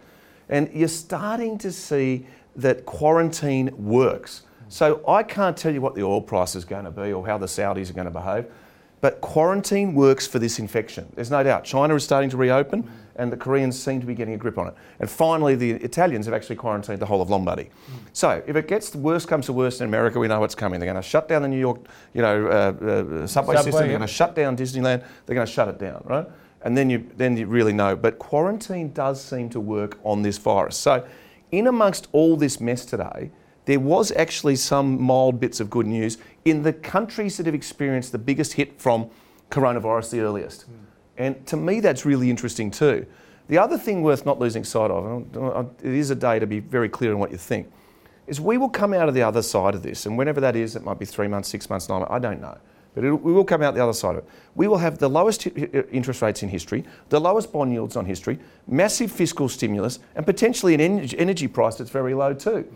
And 0.48 0.70
you're 0.72 0.88
starting 0.88 1.58
to 1.58 1.70
see 1.70 2.26
that 2.56 2.86
quarantine 2.86 3.70
works. 3.76 4.42
Hmm. 4.60 4.64
So 4.70 5.04
I 5.06 5.22
can't 5.22 5.56
tell 5.56 5.72
you 5.72 5.80
what 5.80 5.94
the 5.94 6.02
oil 6.02 6.20
price 6.20 6.56
is 6.56 6.64
going 6.64 6.86
to 6.86 6.90
be 6.90 7.12
or 7.12 7.24
how 7.24 7.38
the 7.38 7.46
Saudis 7.46 7.90
are 7.90 7.94
going 7.94 8.06
to 8.06 8.10
behave, 8.10 8.46
but 9.00 9.20
quarantine 9.20 9.94
works 9.94 10.26
for 10.26 10.40
this 10.40 10.58
infection. 10.58 11.12
There's 11.14 11.30
no 11.30 11.44
doubt. 11.44 11.64
China 11.64 11.94
is 11.94 12.02
starting 12.02 12.30
to 12.30 12.36
reopen 12.36 12.82
hmm. 12.82 12.90
And 13.18 13.32
the 13.32 13.36
Koreans 13.36 13.80
seem 13.80 14.00
to 14.00 14.06
be 14.06 14.14
getting 14.14 14.34
a 14.34 14.36
grip 14.36 14.56
on 14.56 14.68
it. 14.68 14.74
And 15.00 15.10
finally, 15.10 15.56
the 15.56 15.72
Italians 15.72 16.24
have 16.26 16.34
actually 16.34 16.56
quarantined 16.56 17.00
the 17.00 17.06
whole 17.06 17.20
of 17.20 17.28
Lombardy. 17.28 17.68
So 18.12 18.42
if 18.46 18.56
it 18.56 18.68
gets 18.68 18.94
worse 18.94 19.26
comes 19.26 19.46
to 19.46 19.52
worse 19.52 19.80
in 19.80 19.86
America, 19.86 20.18
we 20.18 20.28
know 20.28 20.40
what's 20.40 20.54
coming. 20.54 20.80
They're 20.80 20.90
going 20.90 21.02
to 21.02 21.08
shut 21.08 21.28
down 21.28 21.42
the 21.42 21.48
New 21.48 21.58
York, 21.58 21.80
you 22.14 22.22
know, 22.22 22.46
uh, 22.46 22.50
uh, 22.50 23.26
subway, 23.26 23.56
Subway, 23.56 23.56
system. 23.56 23.72
They're 23.72 23.88
going 23.88 24.00
to 24.00 24.06
shut 24.06 24.34
down 24.34 24.56
Disneyland. 24.56 25.04
They're 25.26 25.34
going 25.34 25.46
to 25.46 25.52
shut 25.52 25.68
it 25.68 25.78
down, 25.78 26.02
right? 26.06 26.26
And 26.62 26.76
then 26.76 26.90
you 26.90 27.08
then 27.16 27.36
you 27.36 27.46
really 27.46 27.72
know. 27.72 27.94
But 27.96 28.18
quarantine 28.18 28.92
does 28.92 29.22
seem 29.22 29.48
to 29.50 29.60
work 29.60 29.98
on 30.02 30.22
this 30.22 30.38
virus. 30.38 30.76
So, 30.76 31.06
in 31.52 31.66
amongst 31.66 32.08
all 32.12 32.36
this 32.36 32.60
mess 32.60 32.84
today, 32.84 33.30
there 33.64 33.78
was 33.78 34.10
actually 34.12 34.56
some 34.56 35.00
mild 35.00 35.38
bits 35.38 35.60
of 35.60 35.70
good 35.70 35.86
news 35.86 36.18
in 36.44 36.62
the 36.62 36.72
countries 36.72 37.36
that 37.36 37.46
have 37.46 37.54
experienced 37.54 38.12
the 38.12 38.18
biggest 38.18 38.54
hit 38.54 38.80
from 38.80 39.10
coronavirus 39.50 40.10
the 40.10 40.20
earliest. 40.20 40.64
And 41.18 41.44
to 41.48 41.56
me, 41.56 41.80
that's 41.80 42.06
really 42.06 42.30
interesting 42.30 42.70
too. 42.70 43.04
The 43.48 43.58
other 43.58 43.76
thing 43.76 44.02
worth 44.02 44.24
not 44.24 44.38
losing 44.38 44.64
sight 44.64 44.90
of, 44.90 45.04
and 45.04 45.70
it 45.82 45.92
is 45.92 46.10
a 46.10 46.14
day 46.14 46.38
to 46.38 46.46
be 46.46 46.60
very 46.60 46.88
clear 46.88 47.12
on 47.12 47.18
what 47.18 47.30
you 47.30 47.38
think, 47.38 47.70
is 48.26 48.40
we 48.40 48.58
will 48.58 48.68
come 48.68 48.92
out 48.92 49.08
of 49.08 49.14
the 49.14 49.22
other 49.22 49.42
side 49.42 49.74
of 49.74 49.82
this, 49.82 50.06
and 50.06 50.16
whenever 50.18 50.40
that 50.40 50.54
is, 50.54 50.76
it 50.76 50.84
might 50.84 50.98
be 50.98 51.06
three 51.06 51.28
months, 51.28 51.48
six 51.48 51.68
months, 51.70 51.88
nine 51.88 52.00
months, 52.00 52.12
I 52.12 52.18
don't 52.18 52.40
know. 52.40 52.56
But 52.94 53.04
it, 53.04 53.12
we 53.12 53.32
will 53.32 53.44
come 53.44 53.62
out 53.62 53.74
the 53.74 53.82
other 53.82 53.94
side 53.94 54.16
of 54.16 54.18
it. 54.18 54.30
We 54.54 54.68
will 54.68 54.76
have 54.78 54.98
the 54.98 55.08
lowest 55.08 55.46
interest 55.46 56.20
rates 56.20 56.42
in 56.42 56.48
history, 56.50 56.84
the 57.08 57.20
lowest 57.20 57.52
bond 57.52 57.72
yields 57.72 57.96
on 57.96 58.04
history, 58.04 58.38
massive 58.66 59.10
fiscal 59.10 59.48
stimulus, 59.48 59.98
and 60.14 60.26
potentially 60.26 60.74
an 60.74 60.80
energy 60.80 61.48
price 61.48 61.76
that's 61.76 61.90
very 61.90 62.12
low 62.12 62.34
too. 62.34 62.70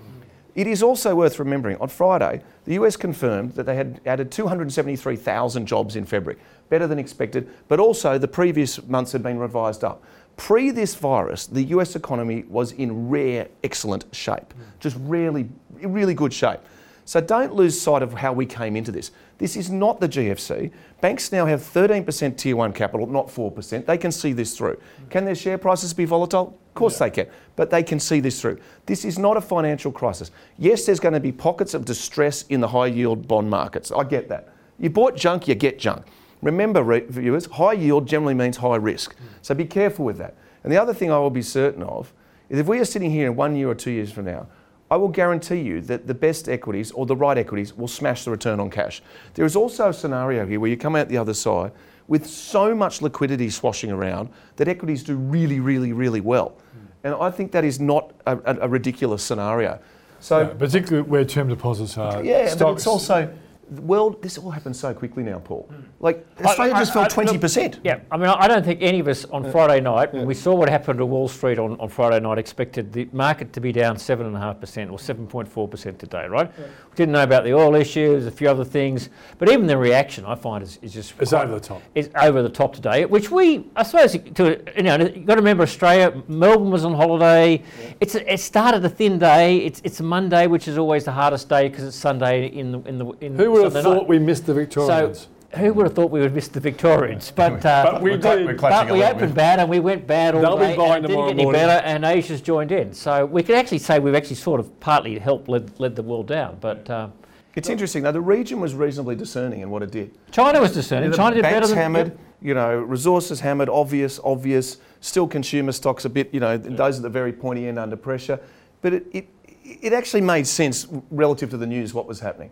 It 0.55 0.67
is 0.67 0.83
also 0.83 1.15
worth 1.15 1.39
remembering 1.39 1.79
on 1.79 1.89
Friday, 1.89 2.43
the 2.65 2.75
US 2.75 2.97
confirmed 2.97 3.53
that 3.53 3.65
they 3.65 3.75
had 3.75 4.01
added 4.05 4.31
273,000 4.31 5.67
jobs 5.67 5.97
in 5.97 6.05
February, 6.05 6.39
better 6.69 6.87
than 6.87 6.99
expected, 6.99 7.49
but 7.69 7.81
also 7.81 8.19
the 8.19 8.29
previous 8.29 8.83
months 8.87 9.13
had 9.13 9.23
been 9.23 9.39
revised 9.39 9.83
up. 9.83 10.03
Pre 10.37 10.71
this 10.71 10.95
virus, 10.95 11.47
the 11.47 11.63
US 11.65 11.97
economy 11.97 12.45
was 12.49 12.73
in 12.73 13.09
rare, 13.09 13.49
excellent 13.65 14.05
shape, 14.13 14.53
just 14.79 14.97
really, 15.01 15.49
really 15.81 16.15
good 16.15 16.33
shape. 16.33 16.61
So 17.05 17.21
don't 17.21 17.55
lose 17.55 17.81
sight 17.81 18.03
of 18.03 18.15
how 18.15 18.33
we 18.33 18.47
came 18.47 18.77
into 18.77 18.93
this. 18.93 19.11
This 19.39 19.57
is 19.57 19.71
not 19.71 20.01
the 20.01 20.09
GFC. 20.09 20.71
Banks 21.01 21.33
now 21.33 21.47
have 21.47 21.61
13% 21.61 22.37
tier 22.37 22.55
one 22.55 22.73
capital, 22.73 23.07
not 23.07 23.27
4%. 23.27 23.87
They 23.87 23.99
can 23.99 24.13
see 24.13 24.33
this 24.33 24.57
through. 24.57 24.81
Can 25.11 25.25
their 25.25 25.35
share 25.35 25.59
prices 25.59 25.93
be 25.93 26.05
volatile? 26.05 26.57
Of 26.69 26.75
course 26.75 26.99
they 26.99 27.11
can. 27.11 27.27
But 27.57 27.71
they 27.71 27.83
can 27.83 27.99
see 27.99 28.21
this 28.21 28.41
through. 28.41 28.59
This 28.87 29.05
is 29.05 29.19
not 29.19 29.37
a 29.37 29.41
financial 29.41 29.91
crisis. 29.91 30.31
Yes, 30.59 30.87
there's 30.87 31.01
going 31.01 31.15
to 31.15 31.21
be 31.21 31.33
pockets 31.33 31.75
of 31.75 31.85
distress 31.85 32.43
in 32.49 32.61
the 32.61 32.69
high 32.69 32.87
yield 32.87 33.27
bond 33.27 33.51
markets. 33.51 33.91
I 33.91 34.05
get 34.05 34.29
that. 34.29 34.49
You 34.79 34.91
bought 34.91 35.17
junk, 35.17 35.49
you 35.49 35.55
get 35.55 35.79
junk. 35.79 36.07
Remember, 36.41 36.83
re- 36.83 37.07
viewers, 37.09 37.47
high 37.47 37.75
yield 37.75 38.07
generally 38.07 38.35
means 38.35 38.57
high 38.57 38.77
risk. 38.77 39.15
Mm. 39.15 39.19
So 39.43 39.55
be 39.55 39.65
careful 39.65 40.05
with 40.05 40.19
that. 40.19 40.35
And 40.65 40.73
the 40.73 40.77
other 40.81 40.95
thing 40.95 41.11
I 41.11 41.19
will 41.19 41.31
be 41.31 41.43
certain 41.43 41.83
of 41.83 42.13
is 42.49 42.59
if 42.59 42.67
we 42.67 42.79
are 42.79 42.85
sitting 42.85 43.11
here 43.11 43.27
in 43.27 43.37
one 43.37 43.57
year 43.57 43.69
or 43.69 43.75
two 43.75 43.91
years 43.91 44.13
from 44.13 44.25
now, 44.27 44.47
I 44.93 44.97
will 44.97 45.09
guarantee 45.09 45.61
you 45.61 45.81
that 45.83 46.07
the 46.07 46.13
best 46.13 46.51
equities 46.51 46.91
or 46.93 47.07
the 47.07 47.17
right 47.17 47.39
equities 47.39 47.75
will 47.75 47.89
smash 47.89 48.27
the 48.27 48.31
return 48.31 48.61
on 48.61 48.69
cash. 48.69 49.01
There 49.33 49.47
is 49.47 49.57
also 49.57 49.89
a 49.89 49.93
scenario 49.95 50.45
here 50.45 50.61
where 50.61 50.69
you 50.69 50.77
come 50.77 50.97
out 50.97 51.09
the 51.09 51.17
other 51.17 51.33
side 51.33 51.73
with 52.09 52.27
so 52.27 52.75
much 52.75 53.01
liquidity 53.01 53.49
swashing 53.49 53.91
around 53.91 54.29
that 54.57 54.69
equities 54.69 55.03
do 55.03 55.17
really, 55.17 55.61
really, 55.61 55.95
really 55.95 56.21
well. 56.21 56.51
Hmm. 56.51 57.07
And 57.07 57.15
I 57.15 57.31
think 57.31 57.53
that 57.53 57.65
is 57.65 57.81
not 57.81 58.13
a, 58.27 58.37
a, 58.45 58.57
a 58.67 58.69
ridiculous 58.69 59.23
scenario. 59.23 59.81
So, 60.21 60.41
Yeah, 60.41 60.49
particularly 60.59 61.09
where 61.09 61.25
term 61.25 61.49
deposits 61.49 61.97
are. 61.97 62.23
yeah, 62.23 62.55
but 62.59 62.73
it's 62.73 62.87
also 62.87 63.33
the 63.77 63.83
world. 63.83 64.23
This 64.23 64.39
all 64.39 64.51
happens 64.51 64.79
so 64.79 64.93
quickly 64.95 65.23
now, 65.23 65.39
Paul. 65.39 65.67
Hmm. 65.71 65.83
Like 66.01 66.27
Australia 66.45 66.75
I- 66.75 66.79
just 66.79 66.91
I- 66.91 66.95
fell 66.95 67.03
I- 67.05 67.09
twenty 67.09 67.33
look, 67.33 67.41
percent. 67.41 67.81
Yeah, 67.85 68.01
I 68.11 68.17
mean, 68.17 68.29
I 68.29 68.43
I 68.45 68.49
don't 68.49 68.65
think 68.65 68.81
any 68.83 68.99
of 69.01 69.09
us 69.09 69.25
on 69.27 69.51
Friday 69.51 69.81
night, 69.81 70.13
when 70.13 70.27
we 70.27 70.35
saw 70.35 70.55
what 70.55 70.69
happened 70.69 70.99
to 70.99 71.07
Wall 71.07 71.29
Street 71.29 71.59
on, 71.59 71.79
on 71.81 71.89
Friday 71.89 72.21
night, 72.21 72.39
expected 72.39 72.93
the 72.93 73.09
market 73.13 73.53
to 73.53 73.61
be 73.61 73.73
down 73.73 73.97
7.5% 73.97 74.91
or 74.91 74.99
7.4% 74.99 75.99
today, 75.99 76.27
right? 76.29 76.51
We 76.59 76.97
didn't 76.97 77.13
know 77.13 77.23
about 77.23 77.45
the 77.45 77.55
oil 77.55 77.75
issues, 77.75 78.27
a 78.27 78.31
few 78.31 78.49
other 78.51 78.65
things, 78.65 79.09
but 79.39 79.49
even 79.51 79.67
the 79.67 79.77
reaction 79.79 80.25
I 80.27 80.35
find 80.35 80.63
is, 80.63 80.79
is 80.83 80.93
just. 80.93 81.15
It's 81.21 81.31
quite- 81.31 81.45
over 81.45 81.55
the 81.55 81.61
top. 81.61 81.83
It's 81.95 82.09
over 82.21 82.43
the 82.43 82.49
top 82.49 82.75
today, 82.75 83.05
which 83.07 83.31
we, 83.31 83.65
I 83.77 83.83
suppose, 83.83 84.13
to, 84.13 84.63
you 84.77 84.83
know, 84.83 84.97
you've 84.99 85.27
got 85.27 85.35
to 85.37 85.41
remember 85.41 85.63
Australia, 85.63 86.13
Melbourne 86.29 86.71
was 86.71 86.85
on 86.85 86.95
holiday. 86.95 87.63
It's 88.01 88.15
it 88.15 88.41
started 88.41 88.85
a 88.85 88.89
thin 88.89 89.19
day. 89.19 89.59
It's, 89.59 89.81
it's 89.85 90.01
a 90.01 90.03
Monday, 90.03 90.47
which 90.47 90.69
is 90.69 90.77
always 90.79 91.05
the 91.05 91.13
hardest 91.13 91.49
day 91.49 91.69
because 91.69 91.85
it's 91.85 91.97
Sunday 91.97 92.47
in 92.47 92.73
the. 92.73 92.81
In 92.83 92.99
the 92.99 93.07
in 93.21 93.37
Who 93.37 93.62
would 93.65 93.73
have 93.73 93.83
Sunday 93.83 93.89
thought 93.99 94.03
night. 94.03 94.09
we 94.09 94.19
missed 94.19 94.47
the 94.47 94.55
Victorians? 94.55 95.19
So, 95.53 95.59
who 95.59 95.73
would 95.75 95.85
have 95.87 95.95
thought 95.95 96.11
we 96.11 96.21
would 96.21 96.35
miss 96.35 96.49
the 96.49 96.61
Victorians? 96.61 97.31
But, 97.35 97.65
uh, 97.67 97.91
But 97.93 98.03
we 98.03 98.11
We're 98.13 98.17
did. 98.17 98.57
but 98.61 98.91
we 98.91 99.03
opened 99.05 99.21
bit. 99.21 99.35
bad 99.35 99.61
and 99.61 99.69
we 99.69 99.81
went 99.81 100.07
bad 100.07 100.35
all 100.35 100.41
They'll 100.41 100.57
be 100.57 100.67
day. 100.67 100.77
buying 100.77 100.93
and 100.93 101.03
didn't 101.03 101.11
tomorrow 101.11 101.29
get 101.29 101.33
any 101.35 101.45
morning. 101.45 101.61
better, 101.61 101.85
and 101.87 102.05
Asia's 102.05 102.41
joined 102.41 102.73
in. 102.73 102.95
So 102.95 103.27
we 103.27 103.43
could 103.43 103.57
actually 103.57 103.79
say 103.79 103.99
we've 103.99 104.15
actually 104.15 104.37
sort 104.37 104.61
of 104.61 104.81
partly 104.81 105.19
helped 105.19 105.49
led, 105.49 105.79
led 105.79 105.95
the 105.97 106.03
world 106.03 106.27
down. 106.27 106.57
But 106.61 106.89
uh, 106.89 107.09
It's 107.55 107.69
interesting 107.69 108.03
though. 108.03 108.13
The 108.13 108.21
region 108.21 108.61
was 108.61 108.75
reasonably 108.75 109.15
discerning 109.15 109.61
in 109.61 109.69
what 109.71 109.83
it 109.83 109.91
did. 109.91 110.17
China 110.31 110.59
was 110.61 110.73
discerning. 110.73 111.11
The 111.11 111.17
China 111.19 111.35
did 111.35 111.43
better 111.43 111.55
banks 111.57 111.69
than 111.69 111.77
hammered. 111.79 112.19
You 112.41 112.55
know, 112.55 112.77
resources 112.79 113.41
hammered. 113.41 113.69
Obvious, 113.69 114.19
obvious. 114.25 114.79
Still, 115.01 115.29
consumer 115.29 115.73
stocks 115.73 116.05
a 116.07 116.09
bit. 116.09 116.33
You 116.33 116.41
know, 116.41 116.57
those 116.57 116.97
at 116.97 117.03
the 117.03 117.11
very 117.11 117.33
pointy 117.33 117.69
end 117.69 117.79
under 117.79 117.95
pressure. 117.97 118.41
But 118.81 118.95
it, 118.95 119.07
it 119.13 119.29
it 119.65 119.93
actually 119.93 120.23
made 120.23 120.47
sense 120.47 120.89
relative 121.11 121.51
to 121.51 121.57
the 121.59 121.67
news 121.67 121.93
what 121.95 122.07
was 122.07 122.19
happening. 122.21 122.51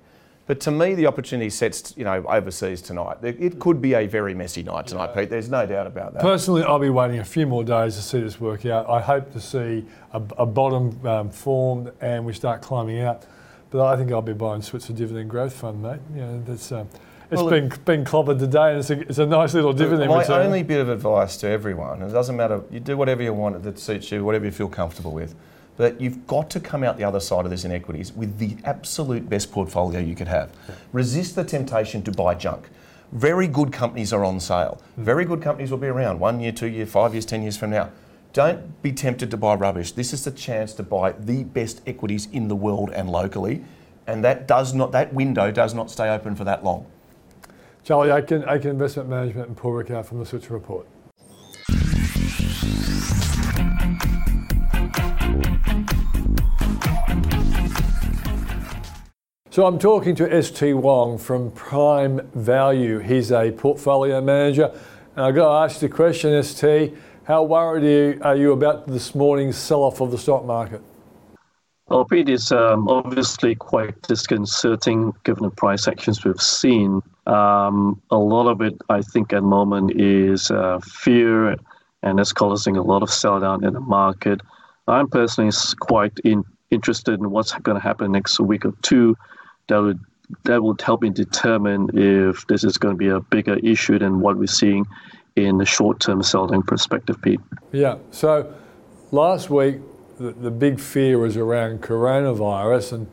But 0.51 0.59
to 0.63 0.73
me, 0.73 0.97
the 0.97 1.07
opportunity 1.07 1.49
sets 1.49 1.95
you 1.97 2.03
know 2.03 2.25
overseas 2.27 2.83
tonight. 2.83 3.19
It, 3.23 3.41
it 3.41 3.61
could 3.61 3.81
be 3.81 3.95
a 3.95 4.09
very 4.09 4.35
messy 4.35 4.65
night 4.65 4.89
tonight, 4.89 5.15
Pete. 5.15 5.31
There's 5.31 5.49
no 5.49 5.65
doubt 5.65 5.87
about 5.87 6.13
that. 6.13 6.23
Personally, 6.23 6.65
I'll 6.65 6.81
be 6.81 6.91
waiting 6.91 7.21
a 7.21 7.25
few 7.25 7.47
more 7.47 7.63
days 7.63 7.95
to 7.95 8.03
see 8.03 8.21
this 8.21 8.41
work 8.41 8.67
out. 8.67 8.91
I 8.91 9.01
hope 9.01 9.33
to 9.35 9.41
see 9.41 9.85
a, 10.13 10.21
a 10.39 10.47
bottom 10.47 11.07
um, 11.07 11.31
formed 11.31 11.93
and 12.01 12.27
we 12.27 12.33
start 12.33 12.63
climbing 12.63 12.99
out. 12.99 13.27
But 13.71 13.87
I 13.87 13.97
think 13.97 14.11
I'll 14.11 14.23
be 14.23 14.33
buying 14.33 14.61
Switzer 14.61 14.93
Dividend 14.93 15.31
Growth 15.31 15.53
Fund, 15.53 15.81
mate. 15.81 16.01
You 16.17 16.23
know, 16.23 16.43
that's, 16.45 16.73
um, 16.73 16.89
it's 17.31 17.41
Well, 17.41 17.49
been, 17.49 17.69
been 17.85 18.05
clobbered 18.05 18.41
today 18.41 18.71
and 18.71 18.81
it's 18.81 18.91
a, 18.91 19.01
it's 19.03 19.19
a 19.19 19.27
nice 19.27 19.55
little 19.55 19.73
dividend 19.73 20.11
My 20.11 20.23
return. 20.23 20.47
only 20.47 20.65
bit 20.65 20.81
of 20.81 20.89
advice 20.89 21.37
to 21.37 21.49
everyone, 21.49 22.03
it 22.03 22.11
doesn't 22.11 22.37
matter, 22.37 22.65
you 22.73 22.81
do 22.81 22.97
whatever 22.97 23.23
you 23.23 23.33
want 23.33 23.63
that 23.63 23.79
suits 23.79 24.11
you, 24.11 24.25
whatever 24.25 24.47
you 24.47 24.51
feel 24.51 24.69
comfortable 24.69 25.13
with, 25.13 25.37
but 25.81 25.99
you've 25.99 26.27
got 26.27 26.51
to 26.51 26.61
come 26.61 26.85
out 26.85 26.99
the 26.99 27.05
other 27.05 27.21
side 27.21 27.47
of 27.47 27.51
this 27.51 27.65
in 27.65 27.73
equities 27.73 28.13
with 28.13 28.37
the 28.37 28.55
absolute 28.65 29.31
best 29.31 29.51
portfolio 29.51 29.99
you 29.99 30.15
could 30.15 30.29
have. 30.29 30.53
Resist 30.93 31.37
the 31.37 31.43
temptation 31.43 32.03
to 32.03 32.13
buy 32.13 32.35
junk. 32.35 32.69
Very 33.13 33.47
good 33.47 33.73
companies 33.73 34.13
are 34.13 34.23
on 34.23 34.41
sale. 34.41 34.83
Very 34.99 35.25
good 35.25 35.41
companies 35.41 35.71
will 35.71 35.79
be 35.79 35.87
around 35.87 36.21
one 36.21 36.39
year, 36.39 36.53
two 36.53 36.67
year, 36.67 36.85
five 36.85 37.15
years, 37.15 37.25
ten 37.25 37.41
years 37.41 37.57
from 37.57 37.71
now. 37.71 37.89
Don't 38.35 38.83
be 38.83 38.93
tempted 38.93 39.31
to 39.31 39.39
buy 39.39 39.55
rubbish. 39.55 39.93
This 39.93 40.13
is 40.13 40.23
the 40.23 40.33
chance 40.33 40.75
to 40.75 40.83
buy 40.83 41.13
the 41.13 41.45
best 41.45 41.81
equities 41.87 42.29
in 42.31 42.49
the 42.49 42.57
world 42.57 42.91
and 42.91 43.09
locally, 43.09 43.65
and 44.07 44.23
that 44.23 44.47
does 44.47 44.75
not 44.75 44.93
that 44.93 45.15
window 45.15 45.51
does 45.51 45.73
not 45.73 45.91
stay 45.91 46.11
open 46.11 46.37
for 46.37 46.45
that 46.45 46.63
long. 46.63 46.85
Charlie 47.85 48.11
Aitken, 48.11 48.45
Aitken 48.47 48.73
Investment 48.73 49.09
Management 49.09 49.49
and 49.49 49.57
Paul 49.57 49.73
Rickard 49.73 50.05
from 50.05 50.19
the 50.19 50.27
Switzer 50.27 50.53
Report. 50.53 50.87
So 59.61 59.67
I'm 59.67 59.79
talking 59.79 60.15
to 60.15 60.43
ST 60.43 60.75
Wong 60.75 61.19
from 61.19 61.51
Prime 61.51 62.27
Value. 62.35 62.99
He's 62.99 63.31
a 63.31 63.53
portfolio 63.53 64.19
manager. 64.23 64.73
And 65.15 65.27
I've 65.27 65.35
got 65.35 65.51
to 65.51 65.65
ask 65.67 65.83
you 65.83 65.89
the 65.89 65.95
question, 65.95 66.43
ST, 66.43 66.95
how 67.25 67.43
worried 67.43 67.85
are 67.85 67.87
you, 67.87 68.21
are 68.23 68.37
you 68.37 68.53
about 68.53 68.87
this 68.87 69.15
morning's 69.15 69.59
sell-off 69.59 70.01
of 70.01 70.13
the 70.13 70.17
stock 70.17 70.47
market? 70.47 70.81
Well, 71.89 72.07
Pete 72.07 72.31
is 72.31 72.51
um, 72.53 72.89
obviously 72.89 73.55
quite 73.55 74.01
disconcerting 74.01 75.13
given 75.25 75.43
the 75.43 75.51
price 75.51 75.87
actions 75.87 76.25
we've 76.25 76.41
seen. 76.41 77.03
Um, 77.27 78.01
a 78.11 78.17
lot 78.17 78.49
of 78.49 78.63
it, 78.63 78.81
I 78.89 79.03
think, 79.03 79.35
at 79.35 79.43
the 79.43 79.47
moment 79.47 80.01
is 80.01 80.51
uh, 80.51 80.81
fear, 80.83 81.55
and 82.03 82.19
that's 82.19 82.33
causing 82.33 82.79
a 82.79 82.83
lot 82.83 83.03
of 83.03 83.11
sell 83.11 83.39
down 83.41 83.63
in 83.63 83.75
the 83.75 83.81
market. 83.81 84.41
I'm 84.89 85.11
personally 85.11 85.53
quite 85.81 86.19
in, 86.25 86.45
interested 86.71 87.21
in 87.21 87.31
what's 87.31 87.53
going 87.53 87.77
to 87.77 87.83
happen 87.83 88.11
next 88.13 88.41
week 88.41 88.65
or 88.65 88.73
two. 88.81 89.19
That 89.71 89.81
would 89.81 90.01
that 90.45 90.63
would 90.63 90.81
help 90.81 91.03
me 91.03 91.11
determine 91.11 91.91
if 91.95 92.47
this 92.47 92.63
is 92.63 92.79
going 92.79 92.95
to 92.95 92.99
be 92.99 93.09
a 93.09 93.21
bigger 93.21 93.57
issue 93.59 93.99
than 93.99 94.21
what 94.21 94.37
we're 94.37 94.47
seeing 94.47 94.87
in 95.37 95.59
the 95.59 95.65
short-term 95.65 96.23
selling 96.23 96.63
perspective, 96.63 97.21
Pete. 97.23 97.41
Yeah. 97.73 97.99
So 98.11 98.53
last 99.11 99.51
week, 99.51 99.79
the, 100.19 100.33
the 100.33 100.51
big 100.51 100.79
fear 100.79 101.19
was 101.19 101.37
around 101.37 101.83
coronavirus, 101.83 102.93
and 102.93 103.07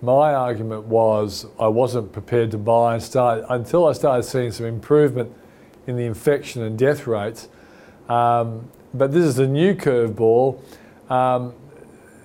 my 0.00 0.32
argument 0.34 0.84
was 0.84 1.46
I 1.58 1.68
wasn't 1.68 2.12
prepared 2.12 2.50
to 2.52 2.58
buy 2.58 2.94
and 2.94 3.02
start 3.02 3.44
until 3.48 3.86
I 3.86 3.92
started 3.92 4.22
seeing 4.22 4.52
some 4.52 4.66
improvement 4.66 5.32
in 5.86 5.96
the 5.96 6.04
infection 6.04 6.62
and 6.62 6.78
death 6.78 7.06
rates. 7.06 7.48
Um, 8.08 8.70
but 8.94 9.12
this 9.12 9.24
is 9.24 9.38
a 9.38 9.46
new 9.46 9.74
curveball. 9.74 10.60
Um, 11.10 11.54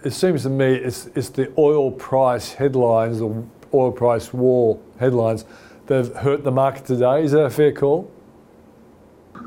it 0.03 0.11
seems 0.11 0.43
to 0.43 0.49
me 0.49 0.73
it's, 0.75 1.07
it's 1.15 1.29
the 1.29 1.51
oil 1.57 1.91
price 1.91 2.53
headlines, 2.53 3.19
the 3.19 3.43
oil 3.73 3.91
price 3.91 4.33
war 4.33 4.79
headlines, 4.99 5.45
that 5.87 5.95
have 5.95 6.15
hurt 6.15 6.43
the 6.43 6.51
market 6.51 6.85
today. 6.85 7.23
Is 7.23 7.31
that 7.31 7.45
a 7.45 7.49
fair 7.49 7.71
call? 7.71 8.11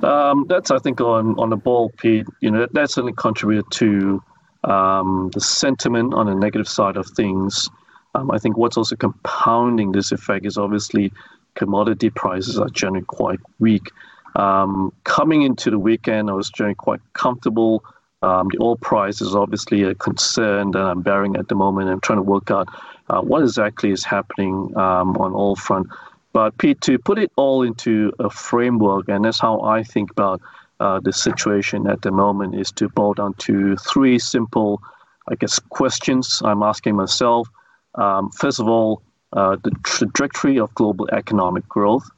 Um, 0.02 0.46
that's, 0.48 0.70
I 0.70 0.78
think, 0.78 1.00
on, 1.00 1.38
on 1.38 1.50
the 1.50 1.56
ball, 1.56 1.90
Pete. 1.98 2.26
You 2.40 2.50
know, 2.50 2.66
that's 2.72 2.96
only 2.96 3.12
contributed 3.12 3.70
to 3.72 4.22
um, 4.64 5.30
the 5.34 5.40
sentiment 5.40 6.14
on 6.14 6.26
the 6.26 6.34
negative 6.34 6.68
side 6.68 6.96
of 6.96 7.06
things. 7.08 7.68
Um, 8.14 8.30
I 8.30 8.38
think 8.38 8.56
what's 8.56 8.76
also 8.76 8.96
compounding 8.96 9.92
this 9.92 10.12
effect 10.12 10.46
is 10.46 10.56
obviously 10.56 11.12
commodity 11.54 12.10
prices 12.10 12.58
are 12.58 12.68
generally 12.68 13.04
quite 13.04 13.40
weak. 13.58 13.90
Um, 14.36 14.92
coming 15.04 15.42
into 15.42 15.70
the 15.70 15.78
weekend, 15.78 16.30
I 16.30 16.34
was 16.34 16.50
generally 16.50 16.76
quite 16.76 17.00
comfortable. 17.12 17.84
Um, 18.22 18.48
the 18.52 18.58
oil 18.62 18.76
price 18.76 19.20
is 19.20 19.34
obviously 19.34 19.82
a 19.82 19.94
concern 19.94 20.72
that 20.72 20.82
I'm 20.82 21.02
bearing 21.02 21.36
at 21.36 21.48
the 21.48 21.54
moment. 21.54 21.88
I'm 21.88 22.00
trying 22.00 22.18
to 22.18 22.22
work 22.22 22.50
out 22.50 22.68
uh, 23.10 23.20
what 23.20 23.42
exactly 23.42 23.90
is 23.90 24.04
happening 24.04 24.72
um, 24.76 25.16
on 25.16 25.32
all 25.32 25.56
front. 25.56 25.88
But 26.32 26.56
Pete, 26.58 26.80
to 26.82 26.96
put 26.98 27.18
it 27.18 27.32
all 27.34 27.62
into 27.62 28.12
a 28.20 28.30
framework, 28.30 29.08
and 29.08 29.24
that's 29.24 29.40
how 29.40 29.60
I 29.62 29.82
think 29.82 30.12
about 30.12 30.40
uh, 30.78 31.00
the 31.00 31.12
situation 31.12 31.88
at 31.88 32.02
the 32.02 32.12
moment, 32.12 32.54
is 32.54 32.70
to 32.72 32.88
boil 32.88 33.14
down 33.14 33.34
to 33.34 33.76
three 33.76 34.18
simple, 34.18 34.80
I 35.28 35.34
guess, 35.34 35.58
questions 35.58 36.40
I'm 36.44 36.62
asking 36.62 36.94
myself. 36.94 37.48
Um, 37.96 38.30
first 38.30 38.60
of 38.60 38.68
all, 38.68 39.02
uh, 39.32 39.56
the 39.62 39.72
trajectory 39.82 40.58
of 40.60 40.72
global 40.74 41.08
economic 41.12 41.68
growth. 41.68 42.08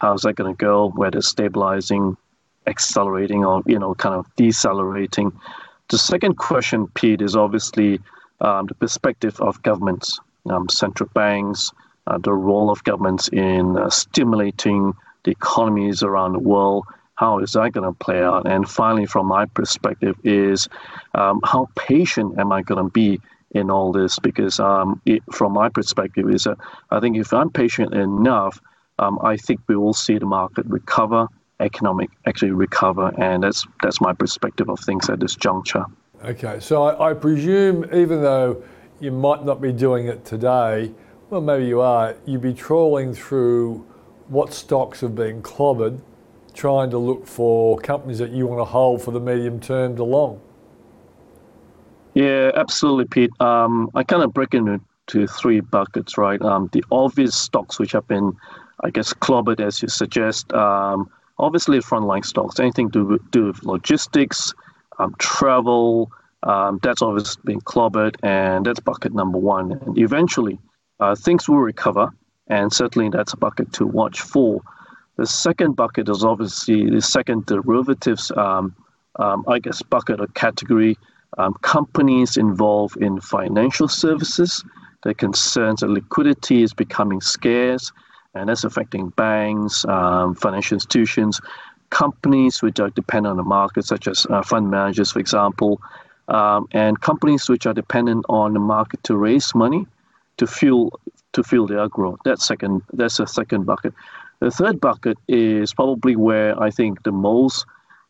How's 0.00 0.22
that 0.22 0.34
going 0.34 0.52
to 0.52 0.58
go? 0.58 0.88
Whether 0.88 1.22
stabilizing, 1.22 2.16
accelerating, 2.66 3.44
or 3.44 3.62
you 3.66 3.78
know, 3.78 3.94
kind 3.94 4.16
of 4.16 4.26
decelerating. 4.34 5.32
The 5.88 5.98
second 5.98 6.38
question, 6.38 6.88
Pete, 6.94 7.22
is 7.22 7.36
obviously 7.36 8.00
um, 8.40 8.66
the 8.66 8.74
perspective 8.74 9.40
of 9.40 9.62
governments, 9.62 10.18
um, 10.48 10.68
central 10.68 11.08
banks, 11.14 11.72
uh, 12.06 12.18
the 12.18 12.32
role 12.32 12.70
of 12.70 12.82
governments 12.84 13.28
in 13.28 13.76
uh, 13.76 13.90
stimulating 13.90 14.94
the 15.24 15.30
economies 15.30 16.02
around 16.02 16.32
the 16.32 16.38
world. 16.38 16.84
How 17.14 17.38
is 17.40 17.52
that 17.52 17.72
going 17.72 17.84
to 17.84 17.92
play 17.92 18.22
out? 18.22 18.46
And 18.46 18.68
finally, 18.68 19.06
from 19.06 19.26
my 19.26 19.44
perspective, 19.44 20.16
is 20.24 20.68
um, 21.14 21.40
how 21.44 21.68
patient 21.76 22.38
am 22.38 22.50
I 22.50 22.62
going 22.62 22.82
to 22.82 22.90
be 22.90 23.20
in 23.50 23.70
all 23.70 23.92
this? 23.92 24.18
Because 24.18 24.58
um, 24.58 25.02
it, 25.04 25.22
from 25.30 25.52
my 25.52 25.68
perspective, 25.68 26.30
is 26.30 26.44
that 26.44 26.56
I 26.90 26.98
think 27.00 27.18
if 27.18 27.32
I'm 27.34 27.50
patient 27.50 27.94
enough, 27.94 28.60
um, 28.98 29.18
I 29.22 29.36
think 29.36 29.60
we 29.66 29.76
will 29.76 29.92
see 29.92 30.18
the 30.18 30.26
market 30.26 30.64
recover, 30.66 31.26
economic 31.60 32.10
actually 32.26 32.52
recover, 32.52 33.12
and 33.18 33.42
that's 33.42 33.66
that's 33.82 34.00
my 34.00 34.14
perspective 34.14 34.70
of 34.70 34.80
things 34.80 35.10
at 35.10 35.20
this 35.20 35.36
juncture. 35.36 35.84
Okay, 36.24 36.58
so 36.60 36.82
I, 36.82 37.10
I 37.10 37.14
presume 37.14 37.84
even 37.94 38.22
though 38.22 38.62
you 39.00 39.10
might 39.10 39.44
not 39.44 39.60
be 39.60 39.72
doing 39.72 40.06
it 40.06 40.24
today, 40.24 40.92
well, 41.30 41.40
maybe 41.40 41.66
you 41.66 41.80
are, 41.80 42.16
you'd 42.26 42.42
be 42.42 42.54
trawling 42.54 43.14
through 43.14 43.86
what 44.28 44.52
stocks 44.52 45.00
have 45.00 45.14
been 45.14 45.42
clobbered, 45.42 46.00
trying 46.54 46.90
to 46.90 46.98
look 46.98 47.26
for 47.26 47.78
companies 47.78 48.18
that 48.18 48.30
you 48.30 48.46
want 48.46 48.60
to 48.60 48.64
hold 48.64 49.02
for 49.02 49.10
the 49.10 49.20
medium 49.20 49.60
term 49.60 49.96
to 49.96 50.04
long. 50.04 50.40
Yeah, 52.14 52.50
absolutely, 52.54 53.04
Pete. 53.04 53.30
Um, 53.40 53.90
I 53.94 54.02
kind 54.02 54.22
of 54.22 54.34
break 54.34 54.54
into 54.54 54.80
three 55.28 55.60
buckets, 55.60 56.18
right? 56.18 56.40
Um, 56.42 56.68
the 56.72 56.84
obvious 56.90 57.36
stocks 57.36 57.78
which 57.78 57.92
have 57.92 58.06
been, 58.08 58.36
I 58.82 58.90
guess, 58.90 59.12
clobbered, 59.12 59.60
as 59.60 59.80
you 59.80 59.88
suggest. 59.88 60.52
Um, 60.52 61.08
obviously, 61.38 61.78
frontline 61.78 62.24
stocks, 62.24 62.58
anything 62.58 62.90
to 62.90 63.20
do 63.30 63.46
with 63.46 63.62
logistics, 63.62 64.52
um, 64.98 65.14
travel, 65.18 66.10
um, 66.42 66.78
that's 66.82 67.02
obviously 67.02 67.42
been 67.44 67.60
clobbered, 67.60 68.16
and 68.22 68.64
that's 68.66 68.80
bucket 68.80 69.14
number 69.14 69.38
one. 69.38 69.72
And 69.72 69.98
eventually, 69.98 70.58
uh, 70.98 71.14
things 71.14 71.48
will 71.48 71.58
recover, 71.60 72.10
and 72.46 72.72
certainly 72.72 73.10
that's 73.10 73.32
a 73.32 73.36
bucket 73.36 73.72
to 73.74 73.86
watch 73.86 74.20
for. 74.20 74.62
The 75.16 75.26
second 75.26 75.76
bucket 75.76 76.08
is 76.08 76.24
obviously 76.24 76.88
the 76.88 77.02
second 77.02 77.46
derivatives, 77.46 78.32
um, 78.36 78.74
um, 79.18 79.44
I 79.48 79.58
guess, 79.58 79.82
bucket 79.82 80.20
or 80.20 80.28
category. 80.28 80.96
Um, 81.38 81.54
companies 81.62 82.36
involved 82.36 82.96
in 82.96 83.20
financial 83.20 83.86
services. 83.86 84.64
The 85.02 85.14
concerns 85.14 85.80
that 85.80 85.90
liquidity 85.90 86.62
is 86.62 86.72
becoming 86.72 87.20
scarce, 87.20 87.92
and 88.34 88.48
that's 88.48 88.64
affecting 88.64 89.10
banks, 89.10 89.84
um, 89.86 90.34
financial 90.34 90.76
institutions, 90.76 91.40
companies 91.90 92.62
which 92.62 92.80
are 92.80 92.90
dependent 92.90 93.32
on 93.32 93.36
the 93.36 93.42
market, 93.42 93.84
such 93.84 94.08
as 94.08 94.26
uh, 94.30 94.42
fund 94.42 94.70
managers, 94.70 95.12
for 95.12 95.18
example, 95.18 95.80
um, 96.30 96.68
and 96.72 97.00
companies 97.00 97.48
which 97.48 97.66
are 97.66 97.74
dependent 97.74 98.24
on 98.28 98.54
the 98.54 98.60
market 98.60 99.02
to 99.04 99.16
raise 99.16 99.54
money 99.54 99.86
to 100.38 100.46
fuel 100.46 100.98
to 101.32 101.42
fuel 101.44 101.66
their 101.66 101.88
growth. 101.88 102.18
That's 102.24 102.46
second. 102.46 102.82
That's 102.92 103.20
a 103.20 103.26
second 103.26 103.66
bucket. 103.66 103.94
The 104.40 104.50
third 104.50 104.80
bucket 104.80 105.18
is 105.28 105.74
probably 105.74 106.16
where 106.16 106.60
I 106.60 106.70
think 106.70 107.02
the 107.02 107.12
most 107.12 107.66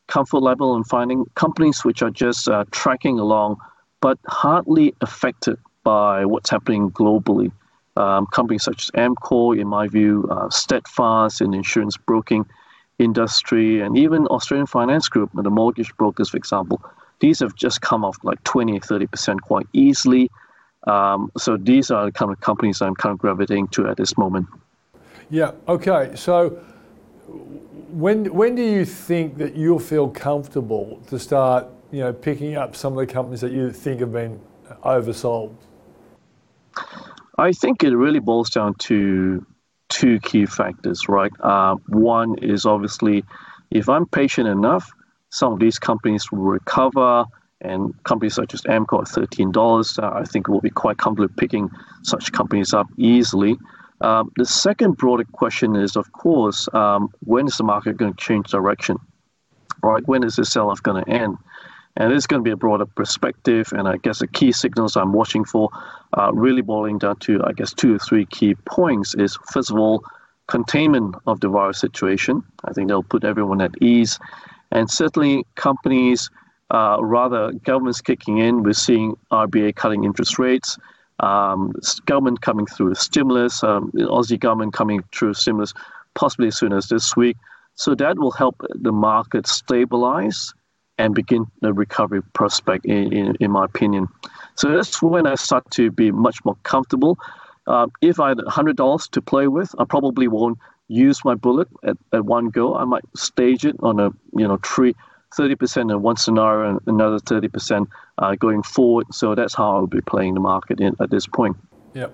comfort 0.07 0.41
level 0.41 0.77
in 0.77 0.85
finding 0.85 1.25
companies 1.35 1.85
which 1.85 2.03
are 2.03 2.11
just 2.11 2.49
uh, 2.49 2.65
tracking 2.71 3.19
along, 3.19 3.57
but 4.01 4.19
hardly 4.27 4.95
affected 5.01 5.57
by 5.83 6.25
what's 6.25 6.51
happening 6.51 6.91
globally. 6.91 7.51
Um, 7.97 8.27
companies 8.27 8.63
such 8.63 8.85
as 8.85 8.91
Amcor, 8.93 9.59
in 9.61 9.67
my 9.67 9.89
view, 9.89 10.29
uh, 10.31 10.49
Steadfast 10.51 11.41
in 11.41 11.51
the 11.51 11.59
insurance 11.59 11.97
broking 11.97 12.47
industry, 12.99 13.81
and 13.81 13.97
even 13.97 14.27
Australian 14.29 14.67
Finance 14.67 15.09
Group, 15.09 15.31
the 15.35 15.51
mortgage 15.51 15.95
brokers, 15.97 16.31
for 16.31 16.37
example, 16.37 16.81
these 17.21 17.41
have 17.41 17.55
just 17.55 17.81
come 17.81 18.05
off 18.05 18.19
like 18.23 18.43
20, 18.45 18.81
30% 18.81 19.41
quite 19.43 19.67
easily. 19.73 20.31
Um, 20.87 21.31
so 21.37 21.57
these 21.57 21.91
are 21.91 22.07
the 22.07 22.13
kind 22.13 22.33
of 22.33 22.41
companies 22.41 22.81
I'm 22.81 22.95
kind 22.95 23.13
of 23.13 23.19
gravitating 23.19 23.69
to 23.69 23.87
at 23.87 23.97
this 23.97 24.17
moment. 24.17 24.47
Yeah. 25.29 25.53
Okay. 25.69 26.13
So 26.17 26.51
when 27.91 28.33
when 28.35 28.55
do 28.55 28.63
you 28.63 28.85
think 28.85 29.39
that 29.39 29.55
you'll 29.55 29.79
feel 29.79 30.09
comfortable 30.09 31.01
to 31.09 31.19
start, 31.19 31.67
you 31.93 32.01
know, 32.01 32.13
picking 32.13 32.57
up 32.57 32.75
some 32.75 32.99
of 32.99 33.07
the 33.07 33.13
companies 33.13 33.41
that 33.43 33.53
you 33.53 33.71
think 33.71 34.01
have 34.01 34.13
been 34.13 34.41
oversold? 34.85 35.55
I 37.39 37.53
think 37.53 37.85
it 37.85 37.97
really 37.97 38.19
boils 38.19 38.51
down 38.51 38.75
to 38.75 39.45
two 39.89 40.21
key 40.21 40.47
factors, 40.47 41.09
right? 41.09 41.33
Uh, 41.41 41.77
one 41.89 42.37
is 42.39 42.67
obviously 42.67 43.25
if 43.71 43.89
I'm 43.89 44.07
patient 44.07 44.49
enough, 44.49 44.91
some 45.31 45.53
of 45.53 45.59
these 45.59 45.79
companies 45.79 46.31
will 46.31 46.39
recover 46.39 47.25
and 47.63 47.95
companies 48.05 48.35
such 48.35 48.55
as 48.55 48.63
Amcor 48.63 49.03
at 49.03 49.31
$13, 49.31 50.03
uh, 50.03 50.19
I 50.19 50.25
think 50.25 50.49
will 50.49 50.61
be 50.61 50.71
quite 50.71 50.99
comfortable 50.99 51.33
picking 51.37 51.71
such 52.03 52.33
companies 52.33 52.73
up 52.73 52.87
easily. 52.97 53.59
Um, 54.01 54.33
the 54.37 54.47
second 54.47 54.97
broader 54.97 55.25
question 55.33 55.77
is, 55.77 55.95
of 55.95 56.11
course, 56.13 56.69
um, 56.73 57.11
when 57.25 57.47
is 57.47 57.59
the 57.59 57.65
market 57.65 57.99
going 57.99 58.15
to 58.15 58.25
change 58.25 58.47
direction? 58.47 58.97
Right? 59.83 60.07
When 60.07 60.25
is 60.25 60.37
this 60.37 60.53
sell-off 60.53 60.83
going 60.83 61.05
to 61.05 61.11
end? 61.11 61.37
And 61.97 62.13
it's 62.13 62.27
going 62.27 62.41
to 62.41 62.45
be 62.45 62.53
a 62.53 62.57
broader 62.57 62.87
perspective. 62.87 63.73
And 63.73 63.89
I 63.89 63.99
guess 63.99 64.21
the 64.21 64.27
key 64.27 64.53
signals 64.53 64.97
I'm 64.97 65.13
watching 65.13 65.45
for, 65.45 65.69
really 66.33 66.63
boiling 66.63 66.99
down 66.99 67.17
to, 67.17 67.43
I 67.45 67.53
guess, 67.53 67.75
two 67.75 67.95
or 67.95 67.99
three 67.99 68.25
key 68.27 68.55
points 68.65 69.15
is, 69.15 69.37
first 69.53 69.71
of 69.71 69.77
all, 69.77 70.03
containment 70.47 71.15
of 71.27 71.41
the 71.41 71.49
virus 71.49 71.79
situation. 71.79 72.43
I 72.65 72.73
think 72.73 72.89
they'll 72.89 73.03
put 73.03 73.25
everyone 73.25 73.61
at 73.61 73.73
ease. 73.83 74.19
And 74.71 74.91
certainly 74.91 75.45
companies 75.57 76.31
uh, 76.71 76.99
rather 77.01 77.53
governments 77.65 78.01
kicking 78.01 78.39
in. 78.39 78.63
We're 78.63 78.73
seeing 78.73 79.17
RBA 79.33 79.75
cutting 79.75 80.05
interest 80.05 80.39
rates, 80.39 80.79
um, 81.19 81.73
government 82.07 82.41
coming 82.41 82.67
through 82.67 82.95
stimulus, 82.95 83.63
um, 83.65 83.91
Aussie 83.93 84.39
government 84.39 84.73
coming 84.73 85.03
through 85.13 85.35
stimulus 85.35 85.75
possibly 86.15 86.49
as 86.49 86.59
soon 86.59 86.73
as 86.73 86.89
this 86.89 87.17
week. 87.17 87.37
So 87.75 87.95
that 87.95 88.19
will 88.19 88.31
help 88.31 88.57
the 88.75 88.93
market 88.93 89.47
stabilize 89.47 90.53
and 90.99 91.15
begin 91.15 91.47
the 91.63 91.73
recovery 91.73 92.23
prospect, 92.35 92.85
in, 92.85 93.13
in, 93.13 93.37
in 93.41 93.51
my 93.51 93.65
opinion. 93.65 94.07
So 94.57 94.71
that's 94.71 95.01
when 95.01 95.27
I 95.27 95.35
start 95.37 95.71
to 95.73 95.91
be 95.91 96.11
much 96.11 96.45
more 96.45 96.57
comfortable. 96.63 97.19
Uh, 97.67 97.87
if 98.03 98.21
I 98.21 98.29
had 98.29 98.39
$100 98.39 99.11
to 99.11 99.23
play 99.23 99.49
with, 99.49 99.75
I 99.79 99.85
probably 99.85 100.29
won't 100.29 100.59
use 100.91 101.25
my 101.25 101.35
bullet 101.35 101.69
at, 101.85 101.97
at 102.13 102.25
one 102.25 102.51
go. 102.51 102.75
I 102.75 102.85
might 102.85 103.05
stage 103.17 103.65
it 103.65 103.77
on 103.81 104.01
a 104.01 104.11
you 104.37 104.47
know 104.47 104.59
three 104.65 104.95
30% 105.37 105.93
in 105.93 106.03
one 106.03 106.17
scenario 106.17 106.71
and 106.71 106.81
another 106.87 107.19
30% 107.19 107.87
uh, 108.19 108.35
going 108.35 108.65
forward. 108.65 109.07
So 109.13 109.37
that's 109.37 109.55
how 109.55 109.77
I 109.77 109.81
would 109.81 109.91
be 109.91 110.01
playing 110.01 110.35
the 110.35 110.41
market 110.41 110.81
in, 110.81 110.97
at 111.01 111.11
this 111.11 111.27
point. 111.27 111.57
Yeah. 111.95 112.09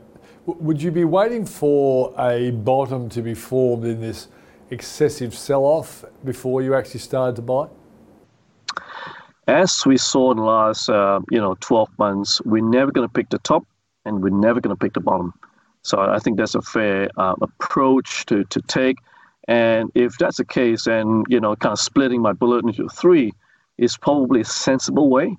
would 0.45 0.83
you 0.83 0.91
be 0.91 1.05
waiting 1.05 1.47
for 1.47 2.15
a 2.19 2.51
bottom 2.51 3.09
to 3.09 3.23
be 3.23 3.35
formed 3.35 3.85
in 3.85 4.01
this 4.01 4.29
excessive 4.71 5.35
sell 5.35 5.65
off 5.65 6.05
before 6.25 6.63
you 6.63 6.75
actually 6.75 7.01
started 7.01 7.37
to 7.37 7.43
buy? 7.43 7.69
As 9.49 9.83
we 9.87 9.97
saw 9.97 10.33
in 10.33 10.39
the 10.39 10.43
last 10.43 10.89
uh, 10.89 11.21
you 11.31 11.41
know 11.41 11.57
12 11.61 11.89
months, 11.99 12.43
we're 12.45 12.65
never 12.65 12.91
going 12.91 13.09
to 13.09 13.13
pick 13.13 13.31
the 13.31 13.39
top 13.39 13.65
and 14.05 14.23
we're 14.23 14.31
never 14.31 14.61
going 14.61 14.75
to 14.75 14.79
pick 14.79 14.93
the 14.93 15.01
bottom. 15.01 15.33
So 15.87 16.01
I 16.01 16.19
think 16.19 16.37
that's 16.37 16.57
a 16.57 16.63
fair 16.63 17.09
uh, 17.17 17.37
approach 17.41 18.27
to, 18.27 18.43
to 18.45 18.61
take. 18.63 18.99
And 19.47 19.93
if 19.95 20.19
that's 20.19 20.39
the 20.39 20.45
case, 20.45 20.85
then 20.85 21.23
you 21.29 21.39
know, 21.39 21.55
kind 21.55 21.73
of 21.73 21.79
splitting 21.79 22.21
my 22.21 22.33
bullet 22.33 22.65
into 22.65 22.89
three 22.89 23.33
is 23.79 23.97
probably 23.97 24.41
a 24.41 24.45
sensible 24.45 25.09
way 25.09 25.37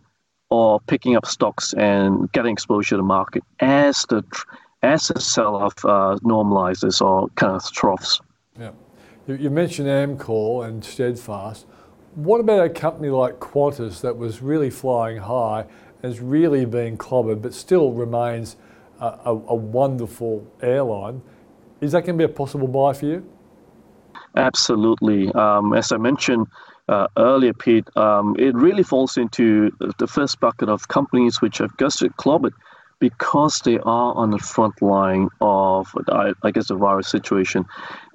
of 0.49 0.85
picking 0.87 1.17
up 1.17 1.25
stocks 1.25 1.73
and 1.73 2.31
getting 2.31 2.53
exposure 2.53 2.91
to 2.91 2.97
the 2.97 3.03
market 3.03 3.43
as 3.59 4.05
the 4.07 4.23
as 4.83 5.09
the 5.09 5.19
sell-off 5.19 5.83
uh, 5.83 6.17
normalizes 6.23 7.01
or 7.01 7.27
kind 7.29 7.53
of 7.53 7.71
troughs. 7.73 8.21
Yeah, 8.57 8.71
you 9.27 9.49
mentioned 9.49 9.89
Amcor 9.89 10.65
and 10.65 10.85
Steadfast. 10.85 11.65
What 12.15 12.39
about 12.39 12.65
a 12.65 12.69
company 12.69 13.09
like 13.09 13.39
Qantas 13.39 13.99
that 14.01 14.15
was 14.15 14.41
really 14.41 14.69
flying 14.69 15.17
high, 15.17 15.65
has 16.03 16.21
really 16.21 16.63
been 16.63 16.97
clobbered, 16.97 17.41
but 17.41 17.53
still 17.53 17.91
remains 17.91 18.55
a, 18.99 19.31
a, 19.31 19.55
wonderful 19.55 20.45
airline? 20.61 21.21
Is 21.81 21.91
that 21.91 22.05
going 22.05 22.17
to 22.17 22.27
be 22.27 22.31
a 22.31 22.33
possible 22.33 22.67
buy 22.67 22.93
for 22.93 23.05
you? 23.05 23.29
Absolutely. 24.35 25.31
Um, 25.33 25.73
as 25.73 25.91
I 25.91 25.97
mentioned 25.97 26.47
uh, 26.89 27.07
earlier, 27.17 27.53
Pete, 27.53 27.87
um, 27.97 28.35
it 28.39 28.55
really 28.55 28.83
falls 28.83 29.17
into 29.17 29.71
the 29.99 30.07
first 30.07 30.39
bucket 30.39 30.69
of 30.69 30.87
companies 30.87 31.41
which 31.41 31.57
have 31.59 31.75
just 31.77 32.01
clobbered 32.17 32.53
because 32.99 33.59
they 33.59 33.77
are 33.79 34.15
on 34.15 34.31
the 34.31 34.39
front 34.39 34.81
line 34.81 35.29
of, 35.41 35.93
I, 36.09 36.33
I 36.43 36.51
guess, 36.51 36.69
the 36.69 36.75
virus 36.75 37.07
situation. 37.07 37.65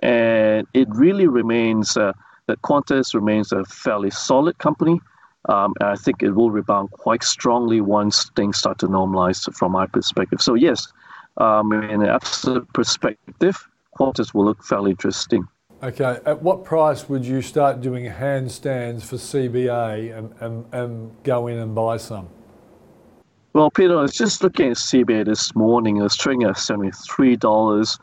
And 0.02 0.66
it 0.74 0.88
really 0.90 1.28
remains 1.28 1.96
uh, 1.96 2.12
that 2.46 2.62
Qantas 2.62 3.14
remains 3.14 3.52
a 3.52 3.64
fairly 3.64 4.10
solid 4.10 4.58
company. 4.58 5.00
Um, 5.48 5.74
and 5.80 5.88
I 5.88 5.96
think 5.96 6.22
it 6.22 6.30
will 6.30 6.50
rebound 6.50 6.90
quite 6.92 7.24
strongly 7.24 7.80
once 7.80 8.30
things 8.36 8.58
start 8.58 8.78
to 8.78 8.86
normalize 8.86 9.52
from 9.54 9.72
my 9.72 9.86
perspective. 9.86 10.40
So, 10.40 10.54
yes, 10.54 10.92
um, 11.38 11.72
in 11.72 12.02
an 12.02 12.08
absolute 12.08 12.70
perspective, 12.72 13.68
Qantas 13.98 14.34
will 14.34 14.44
look 14.44 14.62
fairly 14.62 14.92
interesting. 14.92 15.46
Okay, 15.82 16.20
at 16.24 16.40
what 16.42 16.64
price 16.64 17.08
would 17.08 17.26
you 17.26 17.42
start 17.42 17.80
doing 17.80 18.04
handstands 18.04 19.02
for 19.02 19.16
CBA 19.16 20.16
and, 20.16 20.32
and, 20.38 20.64
and 20.72 21.22
go 21.24 21.48
in 21.48 21.58
and 21.58 21.74
buy 21.74 21.96
some? 21.96 22.28
Well, 23.52 23.70
Peter, 23.70 23.98
I 23.98 24.02
was 24.02 24.14
just 24.14 24.44
looking 24.44 24.70
at 24.70 24.76
CBA 24.76 25.24
this 25.24 25.54
morning. 25.56 25.96
It 25.96 26.02
was 26.02 26.16
trading 26.16 26.44
at 26.44 26.54
$73. 26.54 27.98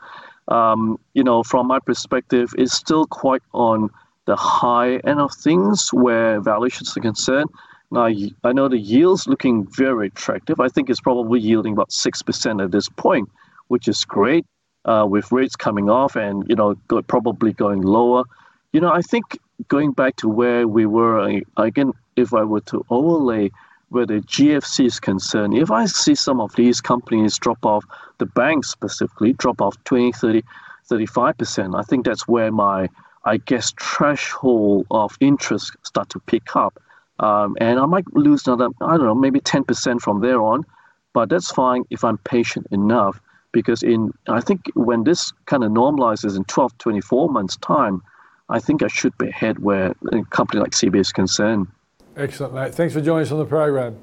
Um, 0.48 1.00
you 1.14 1.24
know, 1.24 1.42
from 1.42 1.68
my 1.68 1.78
perspective, 1.78 2.52
it's 2.58 2.74
still 2.74 3.06
quite 3.06 3.42
on 3.52 3.88
the 4.26 4.36
high 4.36 4.96
end 4.98 5.20
of 5.20 5.32
things 5.32 5.88
where 5.92 6.40
valuations 6.40 6.96
are 6.96 7.00
concerned. 7.00 7.50
Now, 7.90 8.08
I 8.44 8.52
know 8.52 8.68
the 8.68 8.78
yield's 8.78 9.26
looking 9.26 9.66
very 9.76 10.08
attractive. 10.08 10.60
I 10.60 10.68
think 10.68 10.88
it's 10.88 11.00
probably 11.00 11.40
yielding 11.40 11.72
about 11.72 11.90
6% 11.90 12.62
at 12.62 12.70
this 12.70 12.88
point, 12.88 13.28
which 13.68 13.88
is 13.88 14.04
great 14.04 14.46
uh, 14.84 15.06
with 15.08 15.32
rates 15.32 15.56
coming 15.56 15.90
off 15.90 16.16
and 16.16 16.44
you 16.48 16.56
know 16.56 16.74
go, 16.88 17.02
probably 17.02 17.52
going 17.52 17.82
lower. 17.82 18.24
You 18.72 18.80
know, 18.80 18.92
I 18.92 19.02
think 19.02 19.38
going 19.68 19.92
back 19.92 20.16
to 20.16 20.28
where 20.28 20.66
we 20.66 20.86
were 20.86 21.40
again, 21.56 21.92
if 22.16 22.32
I 22.32 22.44
were 22.44 22.60
to 22.62 22.84
overlay 22.90 23.50
where 23.88 24.06
the 24.06 24.20
GFC 24.20 24.86
is 24.86 25.00
concerned, 25.00 25.54
if 25.54 25.70
I 25.70 25.86
see 25.86 26.14
some 26.14 26.40
of 26.40 26.54
these 26.54 26.80
companies 26.80 27.36
drop 27.38 27.66
off, 27.66 27.84
the 28.18 28.26
banks 28.26 28.70
specifically 28.70 29.32
drop 29.32 29.60
off 29.60 29.82
20, 29.84 30.12
30, 30.12 30.42
35%, 30.88 31.78
I 31.78 31.82
think 31.82 32.04
that's 32.04 32.28
where 32.28 32.52
my, 32.52 32.88
I 33.24 33.36
guess, 33.38 33.72
threshold 33.80 34.86
of 34.90 35.16
interest 35.20 35.76
start 35.82 36.08
to 36.10 36.20
pick 36.20 36.56
up. 36.56 36.80
Um, 37.18 37.56
and 37.60 37.78
I 37.78 37.86
might 37.86 38.06
lose 38.14 38.46
another, 38.46 38.70
I 38.80 38.96
don't 38.96 39.06
know, 39.06 39.14
maybe 39.14 39.40
10% 39.40 40.00
from 40.00 40.20
there 40.20 40.40
on, 40.40 40.64
but 41.12 41.28
that's 41.28 41.50
fine 41.50 41.84
if 41.90 42.02
I'm 42.02 42.18
patient 42.18 42.66
enough 42.70 43.20
because 43.52 43.82
in 43.82 44.12
I 44.28 44.40
think 44.40 44.60
when 44.74 45.04
this 45.04 45.32
kind 45.46 45.64
of 45.64 45.72
normalizes 45.72 46.36
in 46.36 46.44
12, 46.44 46.78
24 46.78 47.28
months' 47.30 47.56
time, 47.56 48.02
I 48.48 48.58
think 48.58 48.82
I 48.82 48.88
should 48.88 49.16
be 49.18 49.28
ahead 49.28 49.58
where 49.60 49.94
a 50.12 50.24
company 50.30 50.60
like 50.60 50.70
CB 50.70 51.00
is 51.00 51.12
concerned. 51.12 51.68
Excellent, 52.16 52.54
mate. 52.54 52.74
Thanks 52.74 52.94
for 52.94 53.00
joining 53.00 53.26
us 53.26 53.32
on 53.32 53.38
the 53.38 53.44
program. 53.44 53.96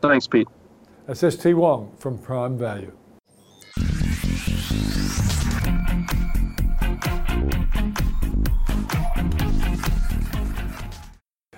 Thanks, 0.00 0.26
Pete. 0.26 0.48
That's 1.06 1.20
ST 1.20 1.56
Wong 1.56 1.92
from 1.98 2.18
Prime 2.18 2.58
Value. 2.58 2.92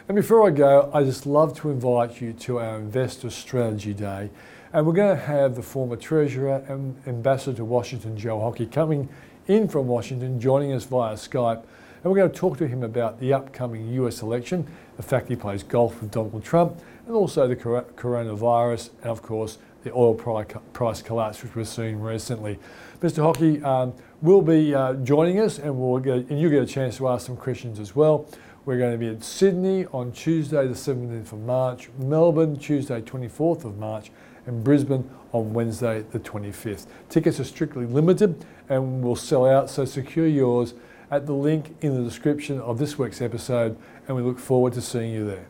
And 0.08 0.16
before 0.16 0.46
I 0.46 0.50
go, 0.50 0.90
I 0.94 1.04
just 1.04 1.26
love 1.26 1.54
to 1.60 1.68
invite 1.68 2.22
you 2.22 2.32
to 2.32 2.60
our 2.60 2.78
Investor 2.78 3.28
Strategy 3.28 3.92
Day. 3.92 4.30
And 4.72 4.86
we're 4.86 4.94
going 4.94 5.14
to 5.14 5.22
have 5.22 5.54
the 5.54 5.62
former 5.62 5.96
Treasurer 5.96 6.64
and 6.66 6.96
Ambassador 7.06 7.58
to 7.58 7.64
Washington, 7.66 8.16
Joe 8.16 8.40
Hockey, 8.40 8.64
coming 8.64 9.10
in 9.48 9.68
from 9.68 9.86
Washington, 9.86 10.40
joining 10.40 10.72
us 10.72 10.84
via 10.84 11.14
Skype. 11.14 11.62
And 12.02 12.10
we're 12.10 12.16
going 12.16 12.30
to 12.30 12.34
talk 12.38 12.56
to 12.56 12.66
him 12.66 12.82
about 12.84 13.20
the 13.20 13.34
upcoming 13.34 13.86
US 14.02 14.22
election, 14.22 14.66
the 14.96 15.02
fact 15.02 15.28
he 15.28 15.36
plays 15.36 15.62
golf 15.62 16.00
with 16.00 16.10
Donald 16.10 16.42
Trump, 16.42 16.80
and 17.04 17.14
also 17.14 17.46
the 17.46 17.56
coronavirus, 17.56 18.88
and 19.02 19.10
of 19.10 19.20
course, 19.20 19.58
the 19.82 19.92
oil 19.92 20.14
price 20.14 21.02
collapse, 21.02 21.42
which 21.42 21.54
we've 21.54 21.68
seen 21.68 21.98
recently. 21.98 22.58
Mr. 23.00 23.22
Hockey 23.22 23.62
um, 23.62 23.92
will 24.22 24.42
be 24.42 24.74
uh, 24.74 24.94
joining 24.94 25.38
us, 25.38 25.58
and, 25.58 25.78
we'll 25.78 26.00
get, 26.00 26.30
and 26.30 26.40
you'll 26.40 26.50
get 26.50 26.62
a 26.62 26.66
chance 26.66 26.96
to 26.96 27.08
ask 27.08 27.26
some 27.26 27.36
questions 27.36 27.78
as 27.78 27.94
well. 27.94 28.26
We're 28.68 28.76
going 28.76 28.92
to 28.92 28.98
be 28.98 29.06
in 29.06 29.22
Sydney 29.22 29.86
on 29.94 30.12
Tuesday, 30.12 30.66
the 30.66 30.74
17th 30.74 31.32
of 31.32 31.40
March, 31.40 31.88
Melbourne, 31.96 32.58
Tuesday, 32.58 33.00
24th 33.00 33.64
of 33.64 33.78
March, 33.78 34.10
and 34.44 34.62
Brisbane 34.62 35.08
on 35.32 35.54
Wednesday, 35.54 36.04
the 36.10 36.20
25th. 36.20 36.84
Tickets 37.08 37.40
are 37.40 37.44
strictly 37.44 37.86
limited 37.86 38.44
and 38.68 39.02
will 39.02 39.16
sell 39.16 39.46
out, 39.46 39.70
so 39.70 39.86
secure 39.86 40.26
yours 40.26 40.74
at 41.10 41.24
the 41.24 41.32
link 41.32 41.76
in 41.80 41.94
the 41.94 42.02
description 42.06 42.60
of 42.60 42.76
this 42.78 42.98
week's 42.98 43.22
episode, 43.22 43.74
and 44.06 44.14
we 44.14 44.22
look 44.22 44.38
forward 44.38 44.74
to 44.74 44.82
seeing 44.82 45.14
you 45.14 45.24
there. 45.24 45.46